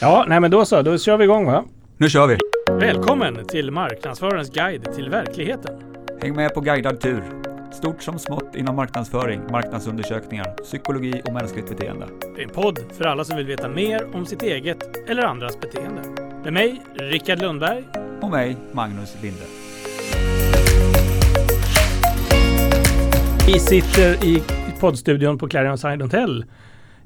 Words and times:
Ja, 0.00 0.24
nej 0.28 0.40
men 0.40 0.50
då 0.50 0.64
så, 0.64 0.82
då 0.82 0.98
kör 0.98 1.16
vi 1.16 1.24
igång 1.24 1.46
va? 1.46 1.64
Nu 1.96 2.08
kör 2.08 2.26
vi! 2.26 2.38
Välkommen 2.80 3.46
till 3.46 3.70
Marknadsförarens 3.70 4.50
guide 4.50 4.92
till 4.94 5.10
verkligheten. 5.10 5.74
Häng 6.22 6.36
med 6.36 6.54
på 6.54 6.60
guidad 6.60 7.00
tur. 7.00 7.22
Stort 7.72 8.02
som 8.02 8.18
smått 8.18 8.54
inom 8.54 8.76
marknadsföring, 8.76 9.40
marknadsundersökningar, 9.50 10.54
psykologi 10.64 11.22
och 11.24 11.32
mänskligt 11.32 11.68
beteende. 11.68 12.06
Det 12.36 12.42
är 12.42 12.44
en 12.44 12.54
podd 12.54 12.78
för 12.92 13.04
alla 13.04 13.24
som 13.24 13.36
vill 13.36 13.46
veta 13.46 13.68
mer 13.68 14.14
om 14.14 14.26
sitt 14.26 14.42
eget 14.42 15.08
eller 15.08 15.22
andras 15.22 15.60
beteende. 15.60 16.02
Med 16.44 16.52
mig, 16.52 16.82
Rickard 16.94 17.42
Lundberg. 17.42 17.84
Och 18.20 18.30
mig, 18.30 18.56
Magnus 18.72 19.16
Linde. 19.22 19.44
Vi 23.46 23.58
sitter 23.58 24.24
i 24.24 24.42
poddstudion 24.80 25.38
på 25.38 25.48
Clarion 25.48 25.78
Side 25.78 26.02
Hotel 26.02 26.44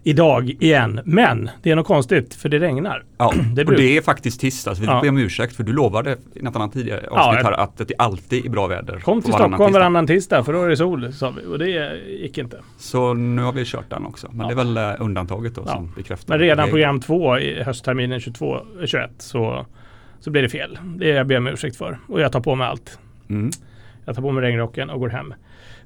idag 0.05 0.49
igen. 0.61 1.01
Men 1.05 1.51
det 1.63 1.71
är 1.71 1.77
något 1.77 1.87
konstigt 1.87 2.35
för 2.35 2.49
det 2.49 2.59
regnar. 2.59 3.05
Ja, 3.19 3.33
Det 3.55 3.65
och 3.65 3.73
det 3.75 3.97
är 3.97 4.03
faktiskt 4.03 4.41
tisdag, 4.41 4.75
så 4.75 4.81
vi 4.81 4.87
Ja. 4.87 5.01
ber 5.01 5.09
om 5.09 5.19
ursäkt 5.19 5.57
för 5.57 5.63
du 5.65 5.73
lovade 5.73 6.17
i 6.35 6.43
något 6.43 6.57
annat 6.57 6.73
tidigare 6.73 7.07
avsnitt 7.11 7.45
här 7.45 7.53
att 7.53 7.79
det 7.79 7.95
alltid 7.99 8.45
är 8.47 8.51
bra 8.51 8.67
väder. 8.67 9.01
Kom 9.01 9.23
till 9.23 9.33
Stockholm 9.33 9.53
tisdag. 9.59 9.73
varannan 9.79 10.07
tisdag 10.07 10.45
för 10.45 10.53
då 10.53 10.63
är 10.63 10.69
det 10.69 10.77
sol 10.77 11.13
sa 11.13 11.31
vi 11.31 11.47
och 11.47 11.59
det 11.59 11.97
gick 12.23 12.39
inte. 12.39 12.57
Så 12.79 13.15
nu 13.15 13.43
har 13.43 13.53
vi 13.53 13.65
kört 13.65 13.91
den 13.91 14.07
också. 14.07 14.29
Men 14.33 14.41
Ja. 14.41 14.47
det 14.47 14.53
är 14.61 14.65
väl 14.65 14.77
eh, 14.77 15.05
undantaget 15.05 15.55
då 15.55 15.63
Ja. 15.67 15.73
som 15.73 15.93
bekräftar. 15.97 16.33
Men 16.35 16.39
redan 16.39 16.69
program 16.69 17.01
två 17.01 17.39
i 17.39 17.63
höstterminen 17.63 18.21
22, 18.21 18.59
21 18.87 19.11
så, 19.19 19.67
så 20.21 20.31
blir 20.31 20.43
det 20.43 20.49
fel. 20.49 20.79
Det 20.97 21.09
jag 21.09 21.27
ber 21.27 21.37
om 21.37 21.47
ursäkt 21.47 21.77
för. 21.77 21.99
Och 22.09 22.21
jag 22.21 22.33
tar 22.33 22.41
på 22.41 22.55
mig 22.55 22.67
allt. 22.67 22.99
Mm. 23.31 23.51
Jag 24.05 24.15
tar 24.15 24.23
på 24.23 24.33
mig 24.33 24.45
regnrocken 24.45 24.91
och 24.91 25.01
går 25.01 25.09
hem. 25.09 25.35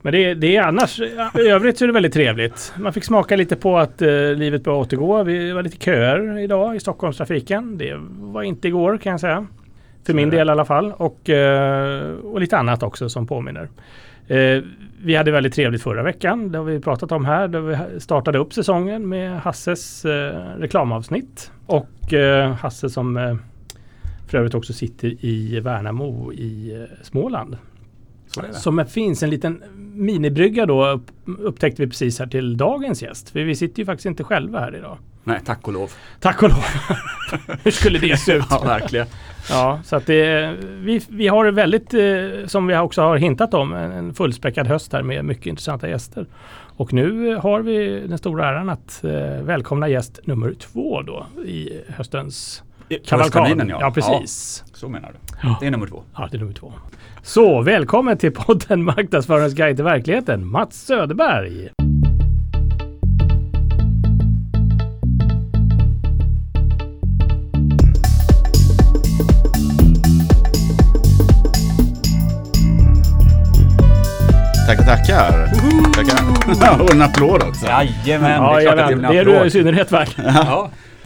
Men 0.03 0.13
det, 0.13 0.35
det 0.35 0.57
är 0.57 0.63
annars, 0.63 1.01
i 1.35 1.49
övrigt 1.49 1.79
så 1.79 1.85
är 1.85 1.87
det 1.87 1.93
väldigt 1.93 2.13
trevligt. 2.13 2.73
Man 2.79 2.93
fick 2.93 3.05
smaka 3.05 3.37
lite 3.37 3.57
på 3.57 3.79
att 3.79 4.03
eh, 4.03 4.09
livet 4.35 4.65
börjar 4.65 4.79
återgå. 4.79 5.23
Vi 5.23 5.53
var 5.53 5.63
lite 5.63 5.85
köer 5.85 6.39
idag 6.39 6.77
i 6.77 6.81
Stockholmstrafiken. 6.81 7.79
Det 7.79 7.95
var 8.19 8.43
inte 8.43 8.69
igår 8.69 8.99
kan 8.99 9.11
jag 9.11 9.21
säga. 9.21 9.47
För 10.07 10.15
min 10.15 10.31
del 10.31 10.49
i 10.49 10.51
alla 10.51 10.65
fall. 10.65 10.93
Och, 10.93 11.31
eh, 11.31 12.13
och 12.13 12.41
lite 12.41 12.59
annat 12.59 12.83
också 12.83 13.09
som 13.09 13.27
påminner. 13.27 13.69
Eh, 14.29 14.63
vi 15.03 15.15
hade 15.15 15.31
väldigt 15.31 15.55
trevligt 15.55 15.83
förra 15.83 16.03
veckan. 16.03 16.53
Det 16.53 16.59
har 16.59 16.65
vi 16.65 16.81
pratat 16.81 17.13
om 17.13 17.25
här. 17.25 17.49
Då 17.49 17.61
vi 17.61 18.01
startade 18.01 18.39
upp 18.39 18.53
säsongen 18.53 19.09
med 19.09 19.41
Hasses 19.41 20.05
eh, 20.05 20.41
reklamavsnitt. 20.59 21.51
Och 21.67 22.13
eh, 22.13 22.53
Hasse 22.53 22.91
som 22.91 23.17
eh, 23.17 23.37
för 24.29 24.39
övrigt 24.39 24.55
också 24.55 24.73
sitter 24.73 25.25
i 25.25 25.61
Värnamo 25.61 26.33
i 26.33 26.87
Småland. 27.03 27.57
Som 28.53 28.87
finns 28.87 29.23
en 29.23 29.31
liten 29.31 29.63
minibrygga 29.95 30.67
då 30.67 30.87
upp- 30.89 31.11
upptäckte 31.39 31.83
vi 31.83 31.89
precis 31.89 32.19
här 32.19 32.27
till 32.27 32.57
dagens 32.57 33.03
gäst. 33.03 33.31
För 33.31 33.41
vi 33.41 33.55
sitter 33.57 33.79
ju 33.79 33.87
faktiskt 33.87 34.07
inte 34.07 34.25
själva 34.25 34.61
här 34.61 34.77
idag. 34.77 34.99
Nej, 35.25 35.41
tack 35.45 35.67
och 35.69 35.73
lov. 35.75 35.91
Tack 36.21 36.43
och 36.43 36.49
lov. 36.49 36.65
Hur 37.65 37.71
skulle 37.71 37.99
det 37.99 38.17
se 38.17 38.33
ut? 38.33 38.45
Ja, 38.51 38.63
verkligen. 38.65 39.07
Ja, 39.51 39.81
så 39.85 39.97
att 39.97 40.07
det, 40.07 40.55
vi, 40.63 41.01
vi 41.09 41.29
har 41.29 41.45
det 41.45 41.51
väldigt, 41.51 41.95
eh, 41.95 42.47
som 42.47 42.67
vi 42.67 42.77
också 42.77 43.03
har 43.03 43.17
hintat 43.17 43.55
om, 43.55 43.73
en, 43.75 43.93
en 43.93 44.15
fullspäckad 44.15 44.67
höst 44.67 44.93
här 44.93 45.03
med 45.03 45.25
mycket 45.25 45.47
intressanta 45.47 45.89
gäster. 45.89 46.27
Och 46.79 46.93
nu 46.93 47.37
har 47.37 47.61
vi 47.61 48.01
den 48.09 48.19
stora 48.19 48.49
äran 48.49 48.69
att 48.69 49.05
eh, 49.05 49.11
välkomna 49.43 49.89
gäst 49.89 50.21
nummer 50.25 50.55
två 50.59 51.03
då 51.03 51.27
i 51.45 51.71
höstens 51.89 52.63
kavalkad. 52.89 53.19
Höstterminen, 53.43 53.69
ja. 53.81 53.91
precis. 53.91 54.65
Ja, 54.67 54.73
så 54.79 54.89
menar 54.89 55.13
du. 55.13 55.19
Ja. 55.49 55.57
Det 55.61 55.67
är 55.67 55.71
nummer 55.71 55.87
två. 55.87 56.03
Ja, 56.17 56.29
det 56.31 56.37
är 56.37 56.39
nummer 56.39 56.53
två. 56.55 56.73
Så 57.23 57.63
välkommen 57.63 58.19
till 58.19 58.33
podden 58.33 58.85
Marknadsförarens 58.85 59.55
guide 59.55 59.77
till 59.77 59.85
verkligheten, 59.85 60.47
Mats 60.47 60.85
Söderberg. 60.87 61.69
Tackar, 74.67 74.85
tackar. 74.85 75.47
tackar. 75.95 76.81
Och 76.85 76.91
en 76.95 77.03
applåd 77.03 77.43
också. 77.43 77.67
Jajamän, 77.67 78.31
Ja, 78.43 78.57
det 78.57 78.63
är 78.63 78.63
klart 78.63 78.79
att 78.79 78.89
det 78.89 78.93
jajamän. 78.93 79.11
blir 79.11 79.11
det 79.11 79.17
är 79.17 79.21
en 79.21 79.27
du 79.27 79.33
i 79.33 79.37
applåd. 79.37 79.53
synnerhet 79.53 79.93
värd. 79.93 80.09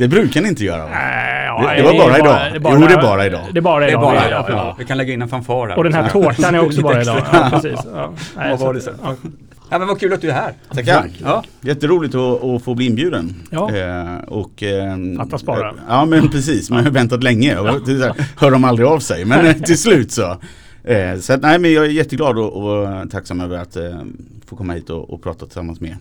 Det 0.00 0.09
brukar 0.09 0.41
ni 0.43 0.49
inte 0.49 0.65
göra 0.65 0.83
va? 0.83 0.88
Nej, 0.93 1.44
ja, 1.47 1.69
Det- 1.71 1.77
det 1.77 1.83
var 1.83 1.93
bara 2.09 2.19
idag. 2.19 2.41
Jo, 2.81 2.87
det 2.87 2.94
är 2.94 3.03
bara 3.03 3.27
idag. 3.27 3.41
Det 3.53 3.59
är 3.59 3.62
bara 3.62 3.81
det 3.81 3.87
är 3.87 3.88
idag. 3.88 4.00
bara, 4.03 4.15
det 4.15 4.53
ja. 4.53 4.77
Vi 4.78 4.84
kan 4.84 4.97
lägga 4.99 5.12
in 5.12 5.22
en 5.22 5.28
fanfar 5.28 5.69
här. 5.69 5.77
Och 5.78 5.84
den 5.84 5.94
här 5.94 6.09
tårtan 6.09 6.55
är 6.55 6.61
också 6.65 6.83
bara 6.83 7.03
idag. 7.03 7.22
Ja, 7.33 7.49
precis. 7.50 7.81
Ja. 7.94 8.12
Nej, 8.37 8.50
Vad 8.50 8.60
var 8.60 8.75
det 8.75 8.81
sen? 8.81 8.94
ja. 9.03 9.15
Ja, 9.71 9.78
men 9.78 9.89
vad 9.89 10.00
kul 10.00 10.12
att 10.12 10.21
du 10.21 10.31
är 10.31 10.34
här. 10.34 10.53
Tackar. 10.75 11.10
Ja. 11.25 11.44
Jätteroligt 11.60 12.15
att, 12.15 12.44
att 12.44 12.62
få 12.65 12.75
bli 12.75 12.87
inbjuden. 12.87 13.34
Ja. 13.50 13.71
Eh, 13.77 14.19
och, 14.28 14.62
eh, 14.62 14.97
Fattas 15.16 15.44
bara. 15.44 15.75
Ja 15.89 16.05
men 16.05 16.28
precis, 16.28 16.71
man 16.71 16.84
har 16.84 16.91
väntat 16.91 17.22
länge 17.22 17.56
och 17.59 17.87
där 17.87 18.15
hör 18.37 18.50
de 18.50 18.65
aldrig 18.65 18.89
av 18.89 18.99
sig. 18.99 19.25
Men 19.25 19.47
eh, 19.47 19.53
till 19.53 19.78
slut 19.78 20.12
så. 20.12 20.37
Eh, 20.84 21.19
så 21.21 21.33
att, 21.33 21.43
nej 21.43 21.59
men 21.59 21.72
jag 21.72 21.84
är 21.84 21.89
jätteglad 21.89 22.39
och, 22.39 22.53
och 22.65 23.10
tacksam 23.10 23.41
över 23.41 23.59
att 23.59 23.77
eh, 23.77 23.83
få 24.47 24.56
komma 24.56 24.72
hit 24.72 24.91
och, 24.91 25.10
och 25.10 25.22
prata 25.22 25.47
tillsammans 25.47 25.81
med 25.81 25.91
er. 25.91 25.97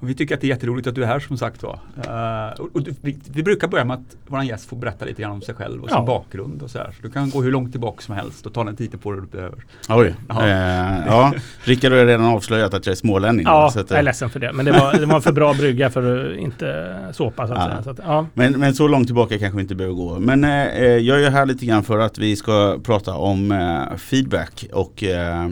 Och 0.00 0.08
vi 0.08 0.14
tycker 0.14 0.34
att 0.34 0.40
det 0.40 0.46
är 0.46 0.48
jätteroligt 0.48 0.86
att 0.88 0.94
du 0.94 1.02
är 1.02 1.06
här 1.06 1.20
som 1.20 1.38
sagt 1.38 1.62
var. 1.62 1.78
Eh, 2.04 2.60
och, 2.60 2.68
och 2.72 2.82
du- 2.82 2.94
vi, 3.00 3.18
vi 3.32 3.42
brukar 3.42 3.68
börja 3.68 3.84
med 3.84 3.94
att 3.94 4.16
vår 4.26 4.42
gäst 4.42 4.68
får 4.68 4.76
berätta 4.76 5.04
lite 5.04 5.22
grann 5.22 5.30
om 5.32 5.42
sig 5.42 5.54
själv 5.54 5.82
och 5.82 5.88
sin 5.88 5.98
Ja. 5.98 6.04
bakgrund 6.06 6.62
och 6.62 6.70
så 6.70 6.78
här. 6.78 6.84
Så 6.96 7.02
du 7.02 7.10
kan 7.10 7.30
gå 7.30 7.42
hur 7.42 7.52
långt 7.52 7.70
tillbaka 7.72 8.02
som 8.02 8.14
helst 8.14 8.46
och 8.46 8.52
ta 8.54 8.64
den 8.64 8.76
tiden 8.76 9.00
på 9.00 9.12
dig 9.12 9.20
du 9.20 9.26
behöver. 9.26 9.58
Oj. 9.88 10.14
Ja. 10.28 10.46
Eh, 10.46 11.06
ja, 11.06 11.34
Rickard 11.64 11.92
har 11.92 12.06
redan 12.06 12.26
avslöjat 12.26 12.74
att 12.74 12.86
jag 12.86 12.92
är 12.92 12.96
smålänning. 12.96 13.44
Ja, 13.46 13.70
så 13.72 13.80
att, 13.80 13.90
jag 13.90 13.98
är 13.98 14.02
ledsen 14.02 14.30
för 14.30 14.40
det. 14.40 14.52
Men 14.52 14.64
det 14.64 14.72
var, 14.72 14.92
det 14.98 15.06
var 15.06 15.16
en 15.16 15.22
för 15.22 15.32
bra 15.32 15.54
brygga 15.54 15.90
för 15.90 16.32
att 16.32 16.38
inte 16.38 16.96
såpa 17.12 17.46
så 17.46 17.52
att 17.52 17.58
Ja. 17.58 17.66
säga. 17.70 17.82
Så 17.82 17.90
att, 17.90 17.98
ja. 18.06 18.26
Men, 18.34 18.52
men 18.60 18.74
så 18.74 18.88
långt 18.88 19.06
tillbaka 19.06 19.38
kanske 19.38 19.56
vi 19.56 19.62
inte 19.62 19.74
behöver 19.74 19.96
gå. 19.96 20.18
Men 20.18 20.44
eh, 20.44 20.66
eh, 20.66 20.84
jag 20.84 21.22
är 21.24 21.30
här 21.30 21.46
lite 21.46 21.66
grann 21.66 21.82
för 21.84 21.98
att 21.98 22.18
vi 22.18 22.36
ska 22.36 22.78
prata 22.82 23.14
om 23.14 23.52
eh, 23.52 23.96
feedback 23.96 24.64
och 24.72 25.02
eh, 25.04 25.44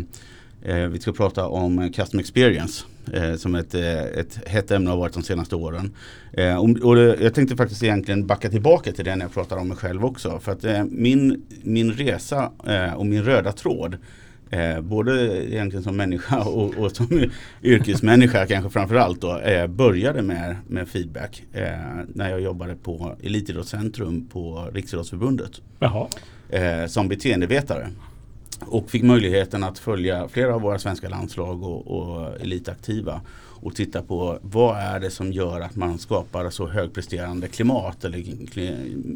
eh, 0.64 0.76
vi 0.76 1.00
ska 1.00 1.12
prata 1.12 1.46
om 1.48 1.78
eh, 1.78 1.90
custom 1.90 2.20
experience. 2.20 2.84
Eh, 3.12 3.34
som 3.34 3.54
ett, 3.54 3.74
eh, 3.74 4.02
ett 4.02 4.48
hett 4.48 4.70
ämne 4.70 4.90
har 4.90 4.96
varit 4.96 5.12
de 5.12 5.22
senaste 5.22 5.56
åren. 5.56 5.94
Eh, 6.32 6.56
och, 6.56 6.98
jag 6.98 7.34
tänkte 7.34 7.56
faktiskt 7.56 7.82
egentligen 7.82 8.26
backa 8.26 8.50
tillbaka 8.50 8.92
till 8.92 9.04
det 9.04 9.16
när 9.16 9.24
jag 9.24 9.34
pratar 9.34 9.56
om 9.56 9.68
mig 9.68 9.76
själv 9.76 10.04
också. 10.04 10.38
För 10.38 10.52
att 10.52 10.64
eh, 10.64 10.84
min, 10.84 11.42
min 11.62 11.92
resa 11.92 12.50
eh, 12.66 12.94
och 12.94 13.06
min 13.06 13.22
röda 13.22 13.52
tråd 13.52 13.96
Eh, 14.50 14.80
både 14.80 15.44
egentligen 15.52 15.82
som 15.82 15.96
människa 15.96 16.44
och, 16.44 16.74
och 16.74 16.92
som 16.92 17.30
yrkesmänniska 17.62 18.46
kanske 18.46 18.70
framförallt 18.70 19.20
då, 19.20 19.40
började 19.68 20.22
med, 20.22 20.56
med 20.68 20.88
feedback 20.88 21.42
när 22.08 22.30
jag 22.30 22.40
jobbade 22.40 22.74
på 22.74 23.16
Elitidrottscentrum 23.22 24.28
på 24.32 24.70
Riksidrottsförbundet 24.72 25.60
Jaha. 25.78 26.08
som 26.88 27.08
beteendevetare. 27.08 27.88
Och 28.60 28.90
fick 28.90 29.02
möjligheten 29.02 29.64
att 29.64 29.78
följa 29.78 30.28
flera 30.28 30.54
av 30.54 30.60
våra 30.60 30.78
svenska 30.78 31.08
landslag 31.08 31.62
och, 31.62 31.86
och 31.86 32.40
elitaktiva 32.40 33.20
och 33.64 33.74
titta 33.74 34.02
på 34.02 34.38
vad 34.42 34.78
är 34.78 35.00
det 35.00 35.10
som 35.10 35.32
gör 35.32 35.60
att 35.60 35.76
man 35.76 35.98
skapar 35.98 36.50
så 36.50 36.68
högpresterande 36.68 37.48
klimat 37.48 38.04
eller 38.04 38.24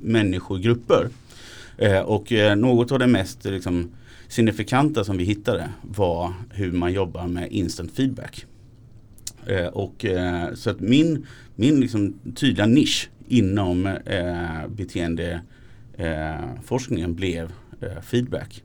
människogrupper. 0.06 1.08
Eh, 1.78 2.00
och 2.00 2.32
eh, 2.32 2.56
något 2.56 2.92
av 2.92 2.98
det 2.98 3.06
mest 3.06 3.44
liksom, 3.44 3.90
signifikanta 4.28 5.04
som 5.04 5.16
vi 5.16 5.24
hittade 5.24 5.68
var 5.82 6.32
hur 6.50 6.72
man 6.72 6.92
jobbar 6.92 7.26
med 7.26 7.52
instant 7.52 7.92
feedback. 7.92 8.46
Eh, 9.46 9.66
och, 9.66 10.04
eh, 10.04 10.54
så 10.54 10.70
att 10.70 10.80
min, 10.80 11.26
min 11.54 11.80
liksom, 11.80 12.14
tydliga 12.34 12.66
nisch 12.66 13.10
inom 13.28 13.86
eh, 13.86 14.68
beteendeforskningen 14.68 17.10
eh, 17.10 17.16
blev 17.16 17.52
eh, 17.80 18.00
feedback. 18.02 18.62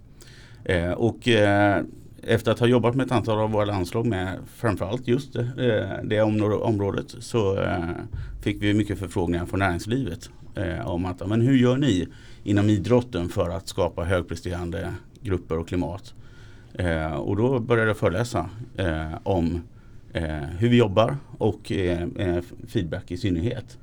Eh, 0.65 0.91
och 0.91 1.27
eh, 1.27 1.83
efter 2.23 2.51
att 2.51 2.59
ha 2.59 2.67
jobbat 2.67 2.95
med 2.95 3.05
ett 3.05 3.11
antal 3.11 3.39
av 3.39 3.51
våra 3.51 3.65
landslag 3.65 4.05
med 4.05 4.39
framförallt 4.55 5.07
just 5.07 5.35
eh, 5.35 5.45
det, 5.55 6.01
det 6.03 6.21
området 6.21 7.15
så 7.19 7.61
eh, 7.61 7.89
fick 8.41 8.63
vi 8.63 8.73
mycket 8.73 8.99
förfrågningar 8.99 9.45
från 9.45 9.59
näringslivet 9.59 10.29
eh, 10.55 10.87
om 10.87 11.05
att 11.05 11.27
men 11.27 11.41
hur 11.41 11.57
gör 11.57 11.77
ni 11.77 12.07
inom 12.43 12.69
idrotten 12.69 13.29
för 13.29 13.49
att 13.49 13.67
skapa 13.67 14.03
högpresterande 14.03 14.93
grupper 15.21 15.57
och 15.57 15.67
klimat. 15.67 16.13
Eh, 16.73 17.13
och 17.13 17.35
då 17.35 17.59
började 17.59 17.89
jag 17.89 17.97
föreläsa 17.97 18.49
eh, 18.77 19.11
om 19.23 19.61
eh, 20.13 20.43
hur 20.57 20.69
vi 20.69 20.77
jobbar 20.77 21.17
och 21.37 21.71
eh, 21.71 22.07
eh 22.17 22.43
feedback 22.67 23.11
i 23.11 23.17
synnerhet. 23.17 23.77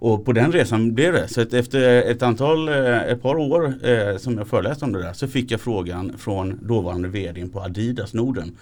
Och 0.00 0.24
på 0.24 0.32
den 0.32 0.52
resan 0.52 0.94
blev 0.94 1.12
det. 1.12 1.28
Så 1.28 1.40
att 1.40 1.54
efter 1.54 2.02
ett 2.02 2.22
antal, 2.22 2.68
eh, 2.68 3.02
ett 3.02 3.22
par 3.22 3.36
år 3.36 3.86
eh, 3.86 4.16
som 4.16 4.38
jag 4.38 4.48
föreläste 4.48 4.84
om 4.84 4.92
det 4.92 5.02
där 5.02 5.12
så 5.12 5.28
fick 5.28 5.50
jag 5.50 5.60
frågan 5.60 6.12
från 6.18 6.58
dåvarande 6.62 7.08
vdn 7.08 7.50
på 7.50 7.60
Adidas 7.60 8.14
Norden. 8.14 8.56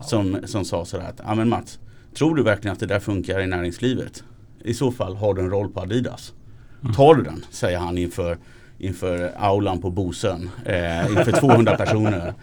Som, 0.00 0.38
som 0.44 0.64
sa 0.64 0.84
sådär 0.84 1.04
att, 1.04 1.20
ja 1.26 1.34
men 1.34 1.48
Mats, 1.48 1.78
tror 2.14 2.34
du 2.34 2.42
verkligen 2.42 2.72
att 2.72 2.80
det 2.80 2.86
där 2.86 3.00
funkar 3.00 3.40
i 3.40 3.46
näringslivet? 3.46 4.24
I 4.64 4.74
så 4.74 4.92
fall 4.92 5.16
har 5.16 5.34
du 5.34 5.40
en 5.40 5.50
roll 5.50 5.70
på 5.70 5.80
Adidas. 5.80 6.32
Tar 6.96 7.14
du 7.14 7.22
den? 7.22 7.44
Säger 7.50 7.78
han 7.78 7.98
inför, 7.98 8.38
inför 8.80 9.32
aulan 9.38 9.80
på 9.80 9.90
Bosön 9.90 10.50
eh, 10.64 11.06
inför 11.10 11.32
200 11.32 11.76
personer. 11.76 12.34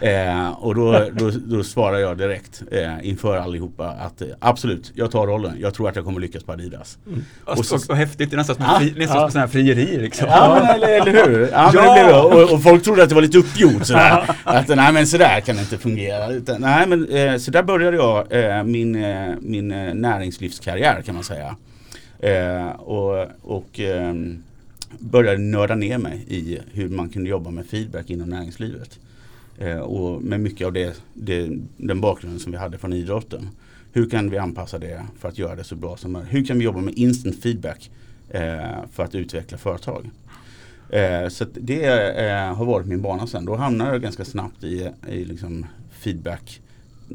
Eh, 0.00 0.48
och 0.50 0.74
då, 0.74 1.04
då, 1.12 1.30
då 1.46 1.62
svarar 1.62 1.98
jag 1.98 2.18
direkt 2.18 2.62
eh, 2.72 3.08
inför 3.08 3.36
allihopa 3.36 3.88
att 3.88 4.22
eh, 4.22 4.28
absolut, 4.38 4.92
jag 4.94 5.10
tar 5.10 5.26
rollen. 5.26 5.56
Jag 5.60 5.74
tror 5.74 5.88
att 5.88 5.96
jag 5.96 6.04
kommer 6.04 6.20
lyckas 6.20 6.42
på 6.44 6.52
Adidas. 6.52 6.98
Mm. 7.06 7.24
Och, 7.44 7.58
Och 7.58 7.66
så- 7.66 7.74
och, 7.76 7.90
och 7.90 7.96
häftigt, 7.96 8.30
det 8.30 8.34
är 8.34 8.38
nästan 8.38 8.56
som, 8.56 8.64
Ja, 8.68 8.78
fri, 8.78 8.94
nästan 8.98 9.16
ja. 9.16 9.22
som 9.22 9.30
sån 9.30 9.40
här 9.40 9.48
frieri 9.48 9.98
liksom. 9.98 10.26
Ja, 10.30 10.58
men, 10.62 10.74
eller, 10.74 11.00
eller 11.00 11.26
hur? 11.26 11.48
Ja, 11.52 11.70
men 11.74 11.84
Ja! 11.84 11.94
blev, 11.94 12.42
och, 12.42 12.52
och 12.52 12.62
folk 12.62 12.82
trodde 12.84 13.02
att 13.02 13.08
det 13.08 13.14
var 13.14 13.22
lite 13.22 13.38
uppgjort 13.38 13.86
sådär. 13.86 14.30
Att 14.44 14.68
nej 14.68 14.92
men 14.92 15.06
sådär 15.06 15.40
kan 15.40 15.56
det 15.56 15.62
inte 15.62 15.78
fungera. 15.78 16.28
Utan, 16.32 16.60
nej 16.60 16.86
men 16.86 17.08
eh, 17.08 17.36
så 17.36 17.50
där 17.50 17.62
började 17.62 17.96
jag 17.96 18.32
eh, 18.32 18.64
min, 18.64 19.04
eh, 19.04 19.34
min 19.40 19.68
näringslivskarriär 20.00 21.02
kan 21.02 21.14
man 21.14 21.24
säga. 21.24 21.56
Och 22.78 23.26
och 23.42 23.80
ehm, 23.80 24.42
började 24.98 25.38
nörda 25.38 25.74
ner 25.74 25.98
mig 25.98 26.24
i 26.28 26.58
hur 26.72 26.88
man 26.88 27.08
kunde 27.08 27.30
jobba 27.30 27.50
med 27.50 27.66
feedback 27.66 28.10
inom 28.10 28.28
näringslivet. 28.28 28.98
Eh, 29.58 29.78
och 29.78 30.22
med 30.22 30.40
mycket 30.40 30.66
av 30.66 30.72
det, 30.72 31.02
det, 31.14 31.50
den 31.76 32.00
bakgrunden 32.00 32.40
som 32.40 32.52
vi 32.52 32.58
hade 32.58 32.78
från 32.78 32.92
idrotten. 32.92 33.48
Hur 33.92 34.10
kan 34.10 34.30
vi 34.30 34.38
anpassa 34.38 34.78
det 34.78 35.06
för 35.18 35.28
att 35.28 35.38
göra 35.38 35.56
det 35.56 35.64
så 35.64 35.76
bra 35.76 35.96
som 35.96 36.12
möjligt? 36.12 36.34
Hur 36.34 36.44
kan 36.44 36.58
vi 36.58 36.64
jobba 36.64 36.80
med 36.80 36.94
instant 36.94 37.42
feedback 37.42 37.90
eh, 38.30 38.84
för 38.92 39.04
att 39.04 39.14
utveckla 39.14 39.58
företag? 39.58 40.10
Eh, 40.90 41.28
så 41.28 41.44
att 41.44 41.50
det 41.52 41.84
eh, 42.26 42.54
har 42.54 42.64
varit 42.64 42.86
min 42.86 43.02
bana 43.02 43.26
sen. 43.26 43.44
Då 43.44 43.56
hamnade 43.56 43.90
jag 43.90 44.02
ganska 44.02 44.24
snabbt 44.24 44.64
i, 44.64 44.90
i 45.08 45.24
liksom 45.24 45.66
feedback 45.90 46.60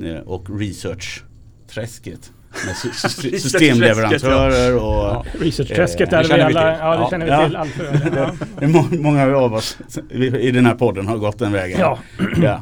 eh, 0.03 0.19
och 0.19 0.59
research-träsket. 0.59 2.31
Med 2.65 2.75
sy- 2.75 2.89
sy- 2.91 3.07
Research-träsket, 3.29 3.41
systemleverantör 3.41 4.75
och 4.75 4.81
Ja. 4.81 5.25
Research-träsket 5.39 6.13
Eh, 6.13 6.19
är 6.19 6.23
det 6.23 6.29
det 6.29 6.35
vi 6.35 6.41
alla, 6.43 6.49
till. 6.49 6.79
ja 6.79 6.91
det 6.95 7.01
Ja. 7.01 7.09
känner 7.09 7.25
vi 7.25 7.31
Ja. 7.31 7.45
till 7.47 7.55
allt 7.55 7.71
för 7.71 8.97
många 9.01 9.37
av 9.37 9.53
oss 9.53 9.77
i 10.11 10.51
den 10.51 10.65
här 10.65 10.75
podden 10.75 11.07
har 11.07 11.17
gått 11.17 11.39
den 11.39 11.51
vägen. 11.51 11.79
Ja. 11.79 11.99
ja. 12.41 12.61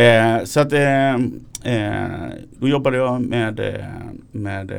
Eh, 0.00 0.44
så 0.44 0.60
att 0.60 0.72
eh, 0.72 1.14
eh, 1.64 2.06
då 2.58 2.68
jobbade 2.68 2.96
jag 2.96 3.20
med, 3.20 3.60
eh, 3.60 3.84
med 4.32 4.70
eh, 4.70 4.78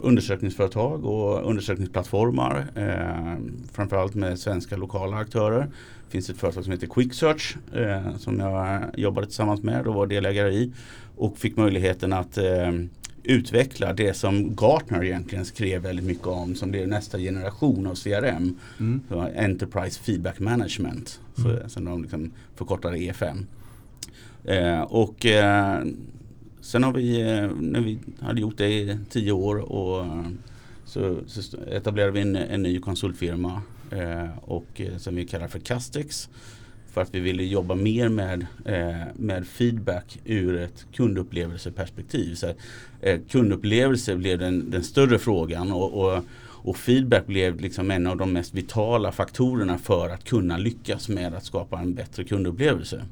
undersökningsföretag 0.00 1.04
och 1.04 1.48
undersökningsplattformar. 1.50 2.64
Eh, 2.76 3.34
framförallt 3.72 4.14
med 4.14 4.38
svenska 4.38 4.76
lokala 4.76 5.16
aktörer. 5.16 5.60
Det 5.60 6.12
finns 6.12 6.30
ett 6.30 6.36
företag 6.38 6.64
som 6.64 6.72
heter 6.72 6.86
Quicksearch 6.86 7.56
eh, 7.76 8.16
som 8.18 8.40
jag 8.40 8.80
jobbade 8.94 9.26
tillsammans 9.26 9.62
med 9.62 9.86
och 9.86 9.94
var 9.94 10.06
delägare 10.06 10.50
i. 10.52 10.72
Och 11.16 11.38
fick 11.38 11.56
möjligheten 11.56 12.12
att 12.12 12.38
eh, 12.38 12.44
utveckla 13.24 13.92
det 13.92 14.14
som 14.14 14.54
Gartner 14.54 15.04
egentligen 15.04 15.44
skrev 15.44 15.82
väldigt 15.82 16.04
mycket 16.04 16.26
om 16.26 16.54
som 16.54 16.70
blev 16.70 16.88
nästa 16.88 17.18
generation 17.18 17.86
av 17.86 17.94
CRM. 17.94 18.58
Mm. 18.80 19.00
Enterprise 19.36 20.00
Feedback 20.00 20.40
Management. 20.40 21.20
Så, 21.36 21.48
Mm. 21.48 21.68
Som 21.68 21.84
de 21.84 22.02
liksom 22.02 22.32
förkortade 22.54 22.96
E5. 22.96 23.44
Eh, 24.44 24.80
och 24.80 25.26
eh, 25.26 25.82
sen 26.60 26.82
har 26.82 26.92
vi, 26.92 27.20
eh, 27.20 27.50
när 27.60 27.80
vi 27.80 27.98
hade 28.20 28.40
gjort 28.40 28.58
det 28.58 28.68
i 28.68 28.98
tio 29.10 29.32
år 29.32 29.56
och 29.56 30.04
eh, 30.04 30.26
så, 30.84 31.18
så 31.26 31.56
etablerade 31.70 32.12
vi 32.12 32.20
en, 32.20 32.36
en 32.36 32.62
ny 32.62 32.80
konsultfirma 32.80 33.62
eh, 33.90 34.38
och 34.40 34.80
eh, 34.80 34.96
som 34.96 35.14
vi 35.14 35.26
kallar 35.26 35.48
för 35.48 35.58
Castex. 35.58 36.28
För 36.94 37.00
att 37.00 37.14
vi 37.14 37.20
ville 37.20 37.42
jobba 37.42 37.74
mer 37.74 38.08
med, 38.08 38.46
eh, 38.64 39.06
med 39.16 39.46
feedback 39.46 40.18
ur 40.24 40.56
ett 40.56 40.86
kundupplevelseperspektiv. 40.92 42.34
Så, 42.34 42.46
eh, 43.00 43.20
kundupplevelse 43.28 44.16
blev 44.16 44.38
den, 44.38 44.70
den 44.70 44.84
större 44.84 45.18
frågan 45.18 45.72
och, 45.72 45.92
och, 45.92 46.24
och 46.40 46.76
feedback 46.76 47.26
blev 47.26 47.60
liksom 47.60 47.90
en 47.90 48.06
av 48.06 48.16
de 48.16 48.32
mest 48.32 48.54
vitala 48.54 49.12
faktorerna 49.12 49.78
för 49.78 50.08
att 50.08 50.24
kunna 50.24 50.56
lyckas 50.56 51.08
med 51.08 51.34
att 51.34 51.44
skapa 51.44 51.78
en 51.78 51.94
bättre 51.94 52.24
kundupplevelse. 52.24 53.04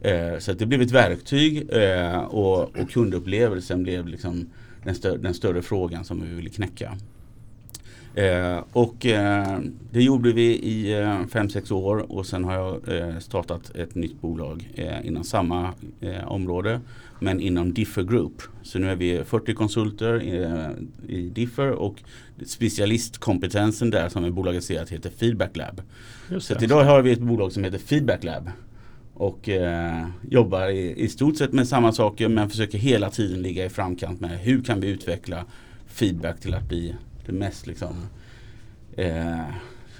Eh, 0.00 0.38
så 0.38 0.52
att 0.52 0.58
det 0.58 0.66
blev 0.66 0.82
ett 0.82 0.90
verktyg 0.90 1.70
eh, 1.72 2.18
och, 2.18 2.62
och 2.62 2.90
kundupplevelsen 2.90 3.82
blev 3.82 4.08
liksom 4.08 4.50
den, 4.84 4.94
stö- 4.94 5.18
den 5.18 5.34
större 5.34 5.62
frågan 5.62 6.04
som 6.04 6.22
vi 6.22 6.34
ville 6.34 6.50
knäcka. 6.50 6.92
Eh, 8.16 8.64
och 8.72 9.06
eh, 9.06 9.58
det 9.90 10.02
gjorde 10.02 10.32
vi 10.32 10.42
i 10.42 10.94
5-6 10.94 11.72
år 11.72 12.12
och 12.12 12.26
sen 12.26 12.44
har 12.44 12.54
jag 12.54 12.98
eh, 12.98 13.18
startat 13.18 13.70
ett 13.74 13.94
nytt 13.94 14.20
bolag 14.20 14.70
eh, 14.74 15.06
inom 15.06 15.24
samma 15.24 15.74
eh, 16.00 16.28
område 16.28 16.80
men 17.20 17.40
inom 17.40 17.74
Differ 17.74 18.02
Group. 18.02 18.42
Så 18.62 18.78
nu 18.78 18.90
är 18.90 18.96
vi 18.96 19.24
40 19.24 19.54
konsulter 19.54 20.14
eh, 20.14 20.70
i 21.16 21.28
Differ 21.28 21.70
och 21.70 22.02
specialistkompetensen 22.46 23.90
där 23.90 24.08
som 24.08 24.24
är 24.24 24.30
bolagiserat 24.30 24.90
heter 24.90 25.10
Feedback 25.10 25.56
Lab. 25.56 25.82
Så 26.40 26.54
idag 26.60 26.84
har 26.84 27.02
vi 27.02 27.12
ett 27.12 27.20
bolag 27.20 27.52
som 27.52 27.64
heter 27.64 27.78
Feedback 27.78 28.24
Lab. 28.24 28.50
Och 29.14 29.48
eh, 29.48 30.06
jobbar 30.30 30.68
i, 30.68 31.04
i 31.04 31.08
stort 31.08 31.36
sett 31.36 31.52
med 31.52 31.68
samma 31.68 31.92
saker 31.92 32.28
men 32.28 32.50
försöker 32.50 32.78
hela 32.78 33.10
tiden 33.10 33.42
ligga 33.42 33.64
i 33.64 33.68
framkant 33.68 34.20
med 34.20 34.38
hur 34.38 34.62
kan 34.62 34.80
vi 34.80 34.88
utveckla 34.88 35.44
feedback 35.86 36.40
till 36.40 36.54
att 36.54 36.68
bli 36.68 36.94
det 37.26 37.32
mest 37.32 37.66
liksom 37.66 38.08
eh, 38.96 39.44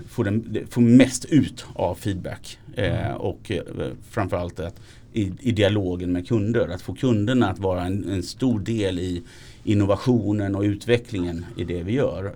få, 0.08 0.22
den, 0.22 0.66
få 0.70 0.80
mest 0.80 1.24
ut 1.24 1.66
av 1.74 1.94
feedback. 1.94 2.58
Eh, 2.74 3.12
och 3.12 3.50
eh, 3.50 3.62
framförallt 4.10 4.60
att 4.60 4.80
i, 5.12 5.32
i 5.40 5.52
dialogen 5.52 6.12
med 6.12 6.28
kunder. 6.28 6.68
Att 6.68 6.82
få 6.82 6.94
kunderna 6.94 7.50
att 7.50 7.58
vara 7.58 7.84
en, 7.84 8.10
en 8.10 8.22
stor 8.22 8.60
del 8.60 8.98
i 8.98 9.22
innovationen 9.64 10.54
och 10.54 10.62
utvecklingen 10.62 11.46
i 11.56 11.64
det 11.64 11.82
vi 11.82 11.92
gör. 11.92 12.34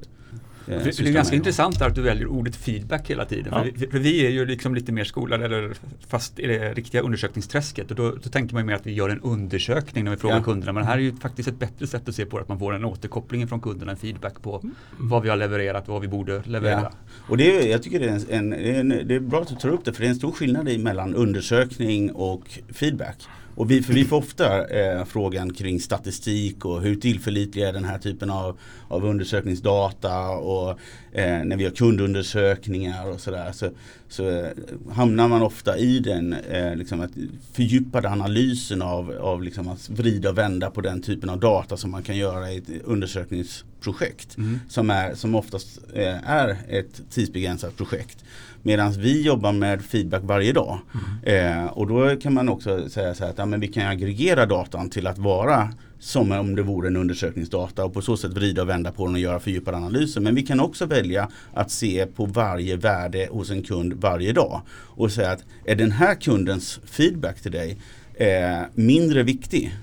Eh, 0.68 0.82
det 0.84 1.00
är 1.00 1.12
ganska 1.12 1.36
intressant 1.36 1.82
att 1.82 1.94
du 1.94 2.02
väljer 2.02 2.26
ordet 2.26 2.56
feedback 2.56 3.10
hela 3.10 3.24
tiden. 3.24 3.52
Ja. 3.56 3.62
För, 3.62 3.70
vi, 3.70 3.86
för 3.86 3.98
vi 3.98 4.26
är 4.26 4.30
ju 4.30 4.46
liksom 4.46 4.74
lite 4.74 4.92
mer 4.92 5.04
skolade 5.04 5.44
eller 5.44 5.72
fast 6.08 6.38
i 6.38 6.46
det 6.46 6.74
riktiga 6.74 7.00
undersökningsträsket 7.00 7.90
och 7.90 7.96
då, 7.96 8.10
då 8.22 8.30
tänker 8.30 8.54
man 8.54 8.62
ju 8.62 8.66
mer 8.66 8.74
att 8.74 8.86
vi 8.86 8.92
gör 8.92 9.08
en 9.08 9.20
undersökning 9.20 10.04
när 10.04 10.10
vi 10.10 10.16
frågar 10.16 10.36
Ja. 10.36 10.42
kunderna. 10.42 10.72
Men 10.72 10.84
här 10.84 10.94
är 10.94 11.02
ju 11.02 11.16
faktiskt 11.16 11.48
ett 11.48 11.58
bättre 11.58 11.86
sätt 11.86 12.08
att 12.08 12.14
se 12.14 12.26
på 12.26 12.36
det, 12.36 12.42
att 12.42 12.48
man 12.48 12.58
får 12.58 12.74
en 12.74 12.84
återkoppling 12.84 13.48
från 13.48 13.60
kunderna, 13.60 13.92
en 13.92 13.98
feedback 13.98 14.42
på 14.42 14.62
vad 14.98 15.22
vi 15.22 15.28
har 15.28 15.36
levererat 15.36 15.88
och 15.88 15.92
vad 15.92 16.02
vi 16.02 16.08
borde 16.08 16.42
leverera. 16.46 16.80
Ja. 16.80 16.92
Och 17.28 17.36
det 17.36 17.56
är, 17.56 17.70
jag 17.70 17.82
tycker 17.82 18.00
det 18.00 18.06
är, 18.08 18.32
en, 18.34 18.52
en, 18.52 18.88
det 18.88 19.14
är 19.14 19.20
bra 19.20 19.40
att 19.42 19.48
du 19.48 19.54
tar 19.54 19.68
upp 19.68 19.84
det 19.84 19.92
för 19.92 20.00
det 20.00 20.06
är 20.06 20.10
en 20.10 20.16
stor 20.16 20.32
skillnad 20.32 20.78
mellan 20.78 21.14
undersökning 21.14 22.12
och 22.12 22.42
feedback. 22.68 23.16
Och 23.54 23.70
vi, 23.70 23.82
för 23.82 23.92
vi 23.92 24.04
får 24.04 24.16
ofta 24.16 24.68
eh, 24.68 25.04
frågan 25.04 25.52
kring 25.52 25.80
statistik 25.80 26.64
och 26.64 26.82
hur 26.82 26.96
tillförlitlig 26.96 27.62
är 27.62 27.72
den 27.72 27.84
här 27.84 27.98
typen 27.98 28.30
av, 28.30 28.58
av 28.88 29.04
undersökningsdata 29.04 30.28
och 30.28 30.70
eh, 31.12 31.44
när 31.44 31.56
vi 31.56 31.64
har 31.64 31.70
kundundersökningar 31.70 33.06
och 33.10 33.20
sådär 33.20 33.52
så, 33.52 33.70
så 34.08 34.28
eh, 34.28 34.46
hamnar 34.92 35.28
man 35.28 35.42
ofta 35.42 35.78
i 35.78 35.98
den 35.98 36.32
eh, 36.32 36.76
liksom 36.76 37.00
att 37.00 37.10
fördjupade 37.52 38.10
analysen 38.10 38.82
av, 38.82 39.10
av 39.20 39.42
liksom 39.42 39.68
att 39.68 39.88
vrida 39.88 40.30
och 40.30 40.38
vända 40.38 40.70
på 40.70 40.80
den 40.80 41.02
typen 41.02 41.30
av 41.30 41.40
data 41.40 41.76
som 41.76 41.90
man 41.90 42.02
kan 42.02 42.16
göra 42.16 42.52
i 42.52 42.56
ett 42.56 42.82
undersökningsprojekt 42.84 44.36
Mm. 44.38 44.60
som, 44.68 44.90
är, 44.90 45.14
som 45.14 45.34
oftast 45.34 45.80
eh, 45.94 46.30
är 46.30 46.56
ett 46.68 47.02
tidsbegränsat 47.10 47.76
projekt. 47.76 48.24
Medan 48.62 48.92
vi 48.92 49.22
jobbar 49.22 49.52
med 49.52 49.82
feedback 49.82 50.22
varje 50.24 50.52
dag. 50.52 50.78
Eh, 51.22 51.66
och 51.66 51.86
då 51.86 52.16
kan 52.16 52.34
man 52.34 52.48
också 52.48 52.88
säga 52.88 53.14
så 53.14 53.24
här 53.24 53.30
att 53.30 53.38
ja, 53.38 53.46
men 53.46 53.60
vi 53.60 53.68
kan 53.68 53.86
aggregera 53.86 54.46
datan 54.46 54.90
till 54.90 55.06
att 55.06 55.18
vara 55.18 55.68
som 55.98 56.32
om 56.32 56.56
det 56.56 56.62
vore 56.62 56.88
en 56.88 56.96
undersökningsdata 56.96 57.84
och 57.84 57.94
på 57.94 58.02
så 58.02 58.16
sätt 58.16 58.32
vrida 58.32 58.62
och 58.62 58.68
vända 58.68 58.92
på 58.92 59.06
den 59.06 59.14
och 59.14 59.20
göra 59.20 59.40
fördjupade 59.40 59.76
analyser. 59.76 60.20
Men 60.20 60.34
vi 60.34 60.42
kan 60.42 60.60
också 60.60 60.86
välja 60.86 61.28
att 61.54 61.70
se 61.70 62.06
på 62.06 62.26
varje 62.26 62.76
värde 62.76 63.28
hos 63.30 63.50
en 63.50 63.62
kund 63.62 63.92
varje 63.92 64.32
dag 64.32 64.60
och 64.70 65.12
säga 65.12 65.30
att 65.30 65.44
är 65.64 65.76
den 65.76 65.92
här 65.92 66.14
kundens 66.14 66.80
feedback 66.84 67.40
till 67.40 67.52
dig 67.52 67.78
eh, 68.14 68.60
mindre 68.74 69.22
viktig 69.22 69.74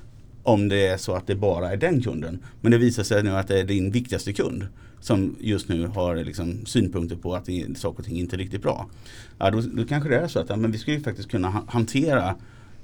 om 0.44 0.70
det 0.70 0.88
är 0.88 0.98
så 0.98 1.16
att 1.16 1.28
det 1.28 1.36
bara 1.36 1.72
är 1.72 1.78
den 1.78 2.01
kunden. 2.01 2.44
Men 2.62 2.72
det 2.72 2.78
visar 2.78 3.04
sig 3.04 3.24
nu 3.24 3.32
att 3.32 3.48
det 3.48 3.60
är 3.60 3.63
din 3.63 3.92
viktigaste 3.92 4.34
kund 4.34 4.66
som 5.00 5.36
just 5.39 5.70
nu 5.70 5.88
har 5.88 6.16
liksom 6.16 6.66
synpunkter 6.66 7.16
på 7.16 7.36
att 7.36 7.46
det, 7.46 7.77
saker 7.77 8.00
och 8.00 8.06
ting 8.06 8.20
inte 8.20 8.36
är 8.36 8.38
riktigt 8.38 8.62
bra. 8.62 8.89
Ja, 9.38 9.51
då, 9.51 9.62
då 9.62 9.86
kanske 9.86 10.10
det 10.10 10.18
är 10.18 10.27
så 10.27 10.39
att 10.39 10.50
ja, 10.50 10.56
men 10.56 10.72
vi 10.72 10.77
ska 10.77 10.92
ju 10.92 11.00
faktiskt 11.00 11.32
kunna 11.32 11.50
ha- 11.50 11.66
hantera 11.68 12.36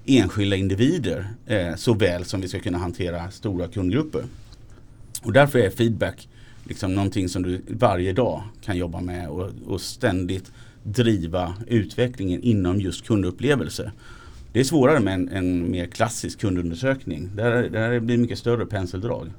enskilda 0.05 0.55
individer 0.55 1.27
eh, 1.45 1.75
så 1.75 1.93
väl 1.93 2.25
som 2.25 2.41
vi 2.41 2.47
ska 2.47 2.59
kunna 2.59 2.77
hantera 2.77 3.31
stora 3.31 3.67
kundgrupper. 3.67 4.23
Och 5.23 5.33
därför 5.33 5.59
är 5.59 5.69
feedback 5.69 6.27
liksom 6.67 6.95
någonting 6.95 7.29
som 7.29 7.43
du 7.43 7.61
varje 7.67 8.13
dag 8.13 8.43
kan 8.61 8.77
jobba 8.77 9.01
med 9.01 9.29
och, 9.29 9.49
och 9.65 9.81
ständigt 9.81 10.51
driva 10.83 11.53
utvecklingen 11.67 12.43
inom 12.43 12.81
just 12.81 13.07
kundupplevelse. 13.07 13.91
Det 14.53 14.59
är 14.59 14.63
svårare 14.63 14.99
med 14.99 15.13
en, 15.13 15.29
en 15.29 15.71
mer 15.71 15.85
klassisk 15.85 16.39
kundundersökning. 16.39 17.29
Där, 17.35 17.69
där 17.69 17.99
blir 17.99 18.17
det 18.17 18.21
mycket 18.21 18.39
större 18.39 18.65
penseldrag. 18.65 19.31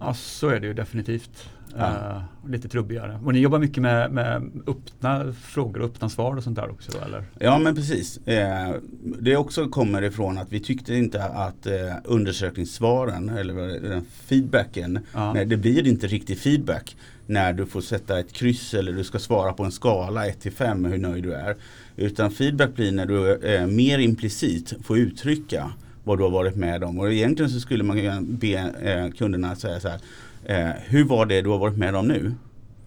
Ja, 0.00 0.14
så 0.14 0.48
är 0.48 0.60
det 0.60 0.66
ju 0.66 0.74
definitivt. 0.74 1.48
Ja. 1.76 1.86
Eh, 1.86 2.50
lite 2.50 2.68
trubbigare. 2.68 3.20
Och 3.24 3.32
ni 3.32 3.38
jobbar 3.38 3.58
mycket 3.58 3.82
med, 3.82 4.10
med 4.12 4.50
öppna 4.66 5.32
frågor 5.32 5.80
och 5.80 5.86
öppna 5.86 6.08
svar 6.08 6.36
och 6.36 6.42
sånt 6.44 6.56
där 6.56 6.70
också 6.70 6.92
då, 6.92 7.04
eller? 7.04 7.24
Ja 7.38 7.58
men 7.58 7.74
precis. 7.74 8.16
Eh, 8.26 8.74
det 9.20 9.36
också 9.36 9.68
kommer 9.68 10.02
ifrån 10.02 10.38
att 10.38 10.52
vi 10.52 10.60
tyckte 10.60 10.94
inte 10.94 11.24
att 11.24 11.66
eh, 11.66 11.72
undersökningssvaren 12.04 13.28
eller 13.28 14.02
feedbacken, 14.24 14.98
Ja. 15.14 15.32
nej, 15.32 15.44
det 15.46 15.56
blir 15.56 15.86
inte 15.86 16.06
riktig 16.06 16.38
feedback 16.38 16.96
när 17.26 17.52
du 17.52 17.66
får 17.66 17.80
sätta 17.80 18.18
ett 18.18 18.32
kryss 18.32 18.74
eller 18.74 18.92
du 18.92 19.04
ska 19.04 19.18
svara 19.18 19.52
på 19.52 19.64
en 19.64 19.72
skala 19.72 20.26
1 20.26 20.40
till 20.40 20.52
5 20.52 20.84
hur 20.84 20.98
nöjd 20.98 21.22
du 21.22 21.34
är. 21.34 21.56
Utan 21.96 22.30
feedback 22.30 22.74
blir 22.74 22.92
när 22.92 23.06
du 23.06 23.34
eh, 23.36 23.66
mer 23.66 23.98
implicit 23.98 24.74
får 24.84 24.98
uttrycka 24.98 25.72
vad 26.04 26.18
du 26.18 26.22
har 26.22 26.30
varit 26.30 26.56
med 26.56 26.84
om. 26.84 26.98
Och 26.98 27.12
egentligen 27.12 27.50
så 27.50 27.60
skulle 27.60 27.84
man 27.84 27.96
kunna 27.96 28.20
be 28.20 28.72
eh, 28.82 29.10
kunderna 29.10 29.56
säga 29.56 29.80
så 29.80 29.88
här. 29.88 30.00
Eh, 30.44 30.70
hur 30.86 31.04
var 31.04 31.26
det 31.26 31.42
du 31.42 31.50
har 31.50 31.58
varit 31.58 31.76
med 31.76 31.96
om 31.96 32.08
nu? 32.08 32.34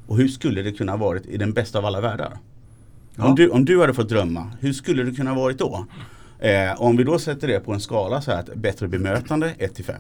Och 0.08 0.18
hur 0.18 0.28
skulle 0.28 0.62
det 0.62 0.72
kunna 0.72 0.92
ha 0.92 0.98
varit 0.98 1.26
i 1.26 1.38
den 1.38 1.54
bästa 1.54 1.80
av 1.80 1.86
alla 1.86 2.02
världar? 2.02 2.38
Ja. 3.16 3.26
Om, 3.26 3.36
du, 3.36 3.50
om 3.50 3.66
du 3.66 3.82
hade 3.82 3.94
fått 3.94 4.10
drömma, 4.10 4.52
hur 4.60 4.74
skulle 4.74 5.04
det 5.04 5.12
kunna 5.12 5.32
ha 5.32 5.42
varit 5.42 5.58
då? 5.58 5.86
Eh, 6.40 6.82
om 6.82 6.98
vi 6.98 7.04
då 7.04 7.20
sätter 7.20 7.48
det 7.48 7.60
på 7.60 7.74
en 7.74 7.80
skala 7.80 8.22
så 8.22 8.32
här 8.32 8.40
att 8.40 8.56
bättre 8.56 8.88
bemötande 8.88 9.54
1 9.58 9.76
till 9.76 9.86
5. 9.86 9.96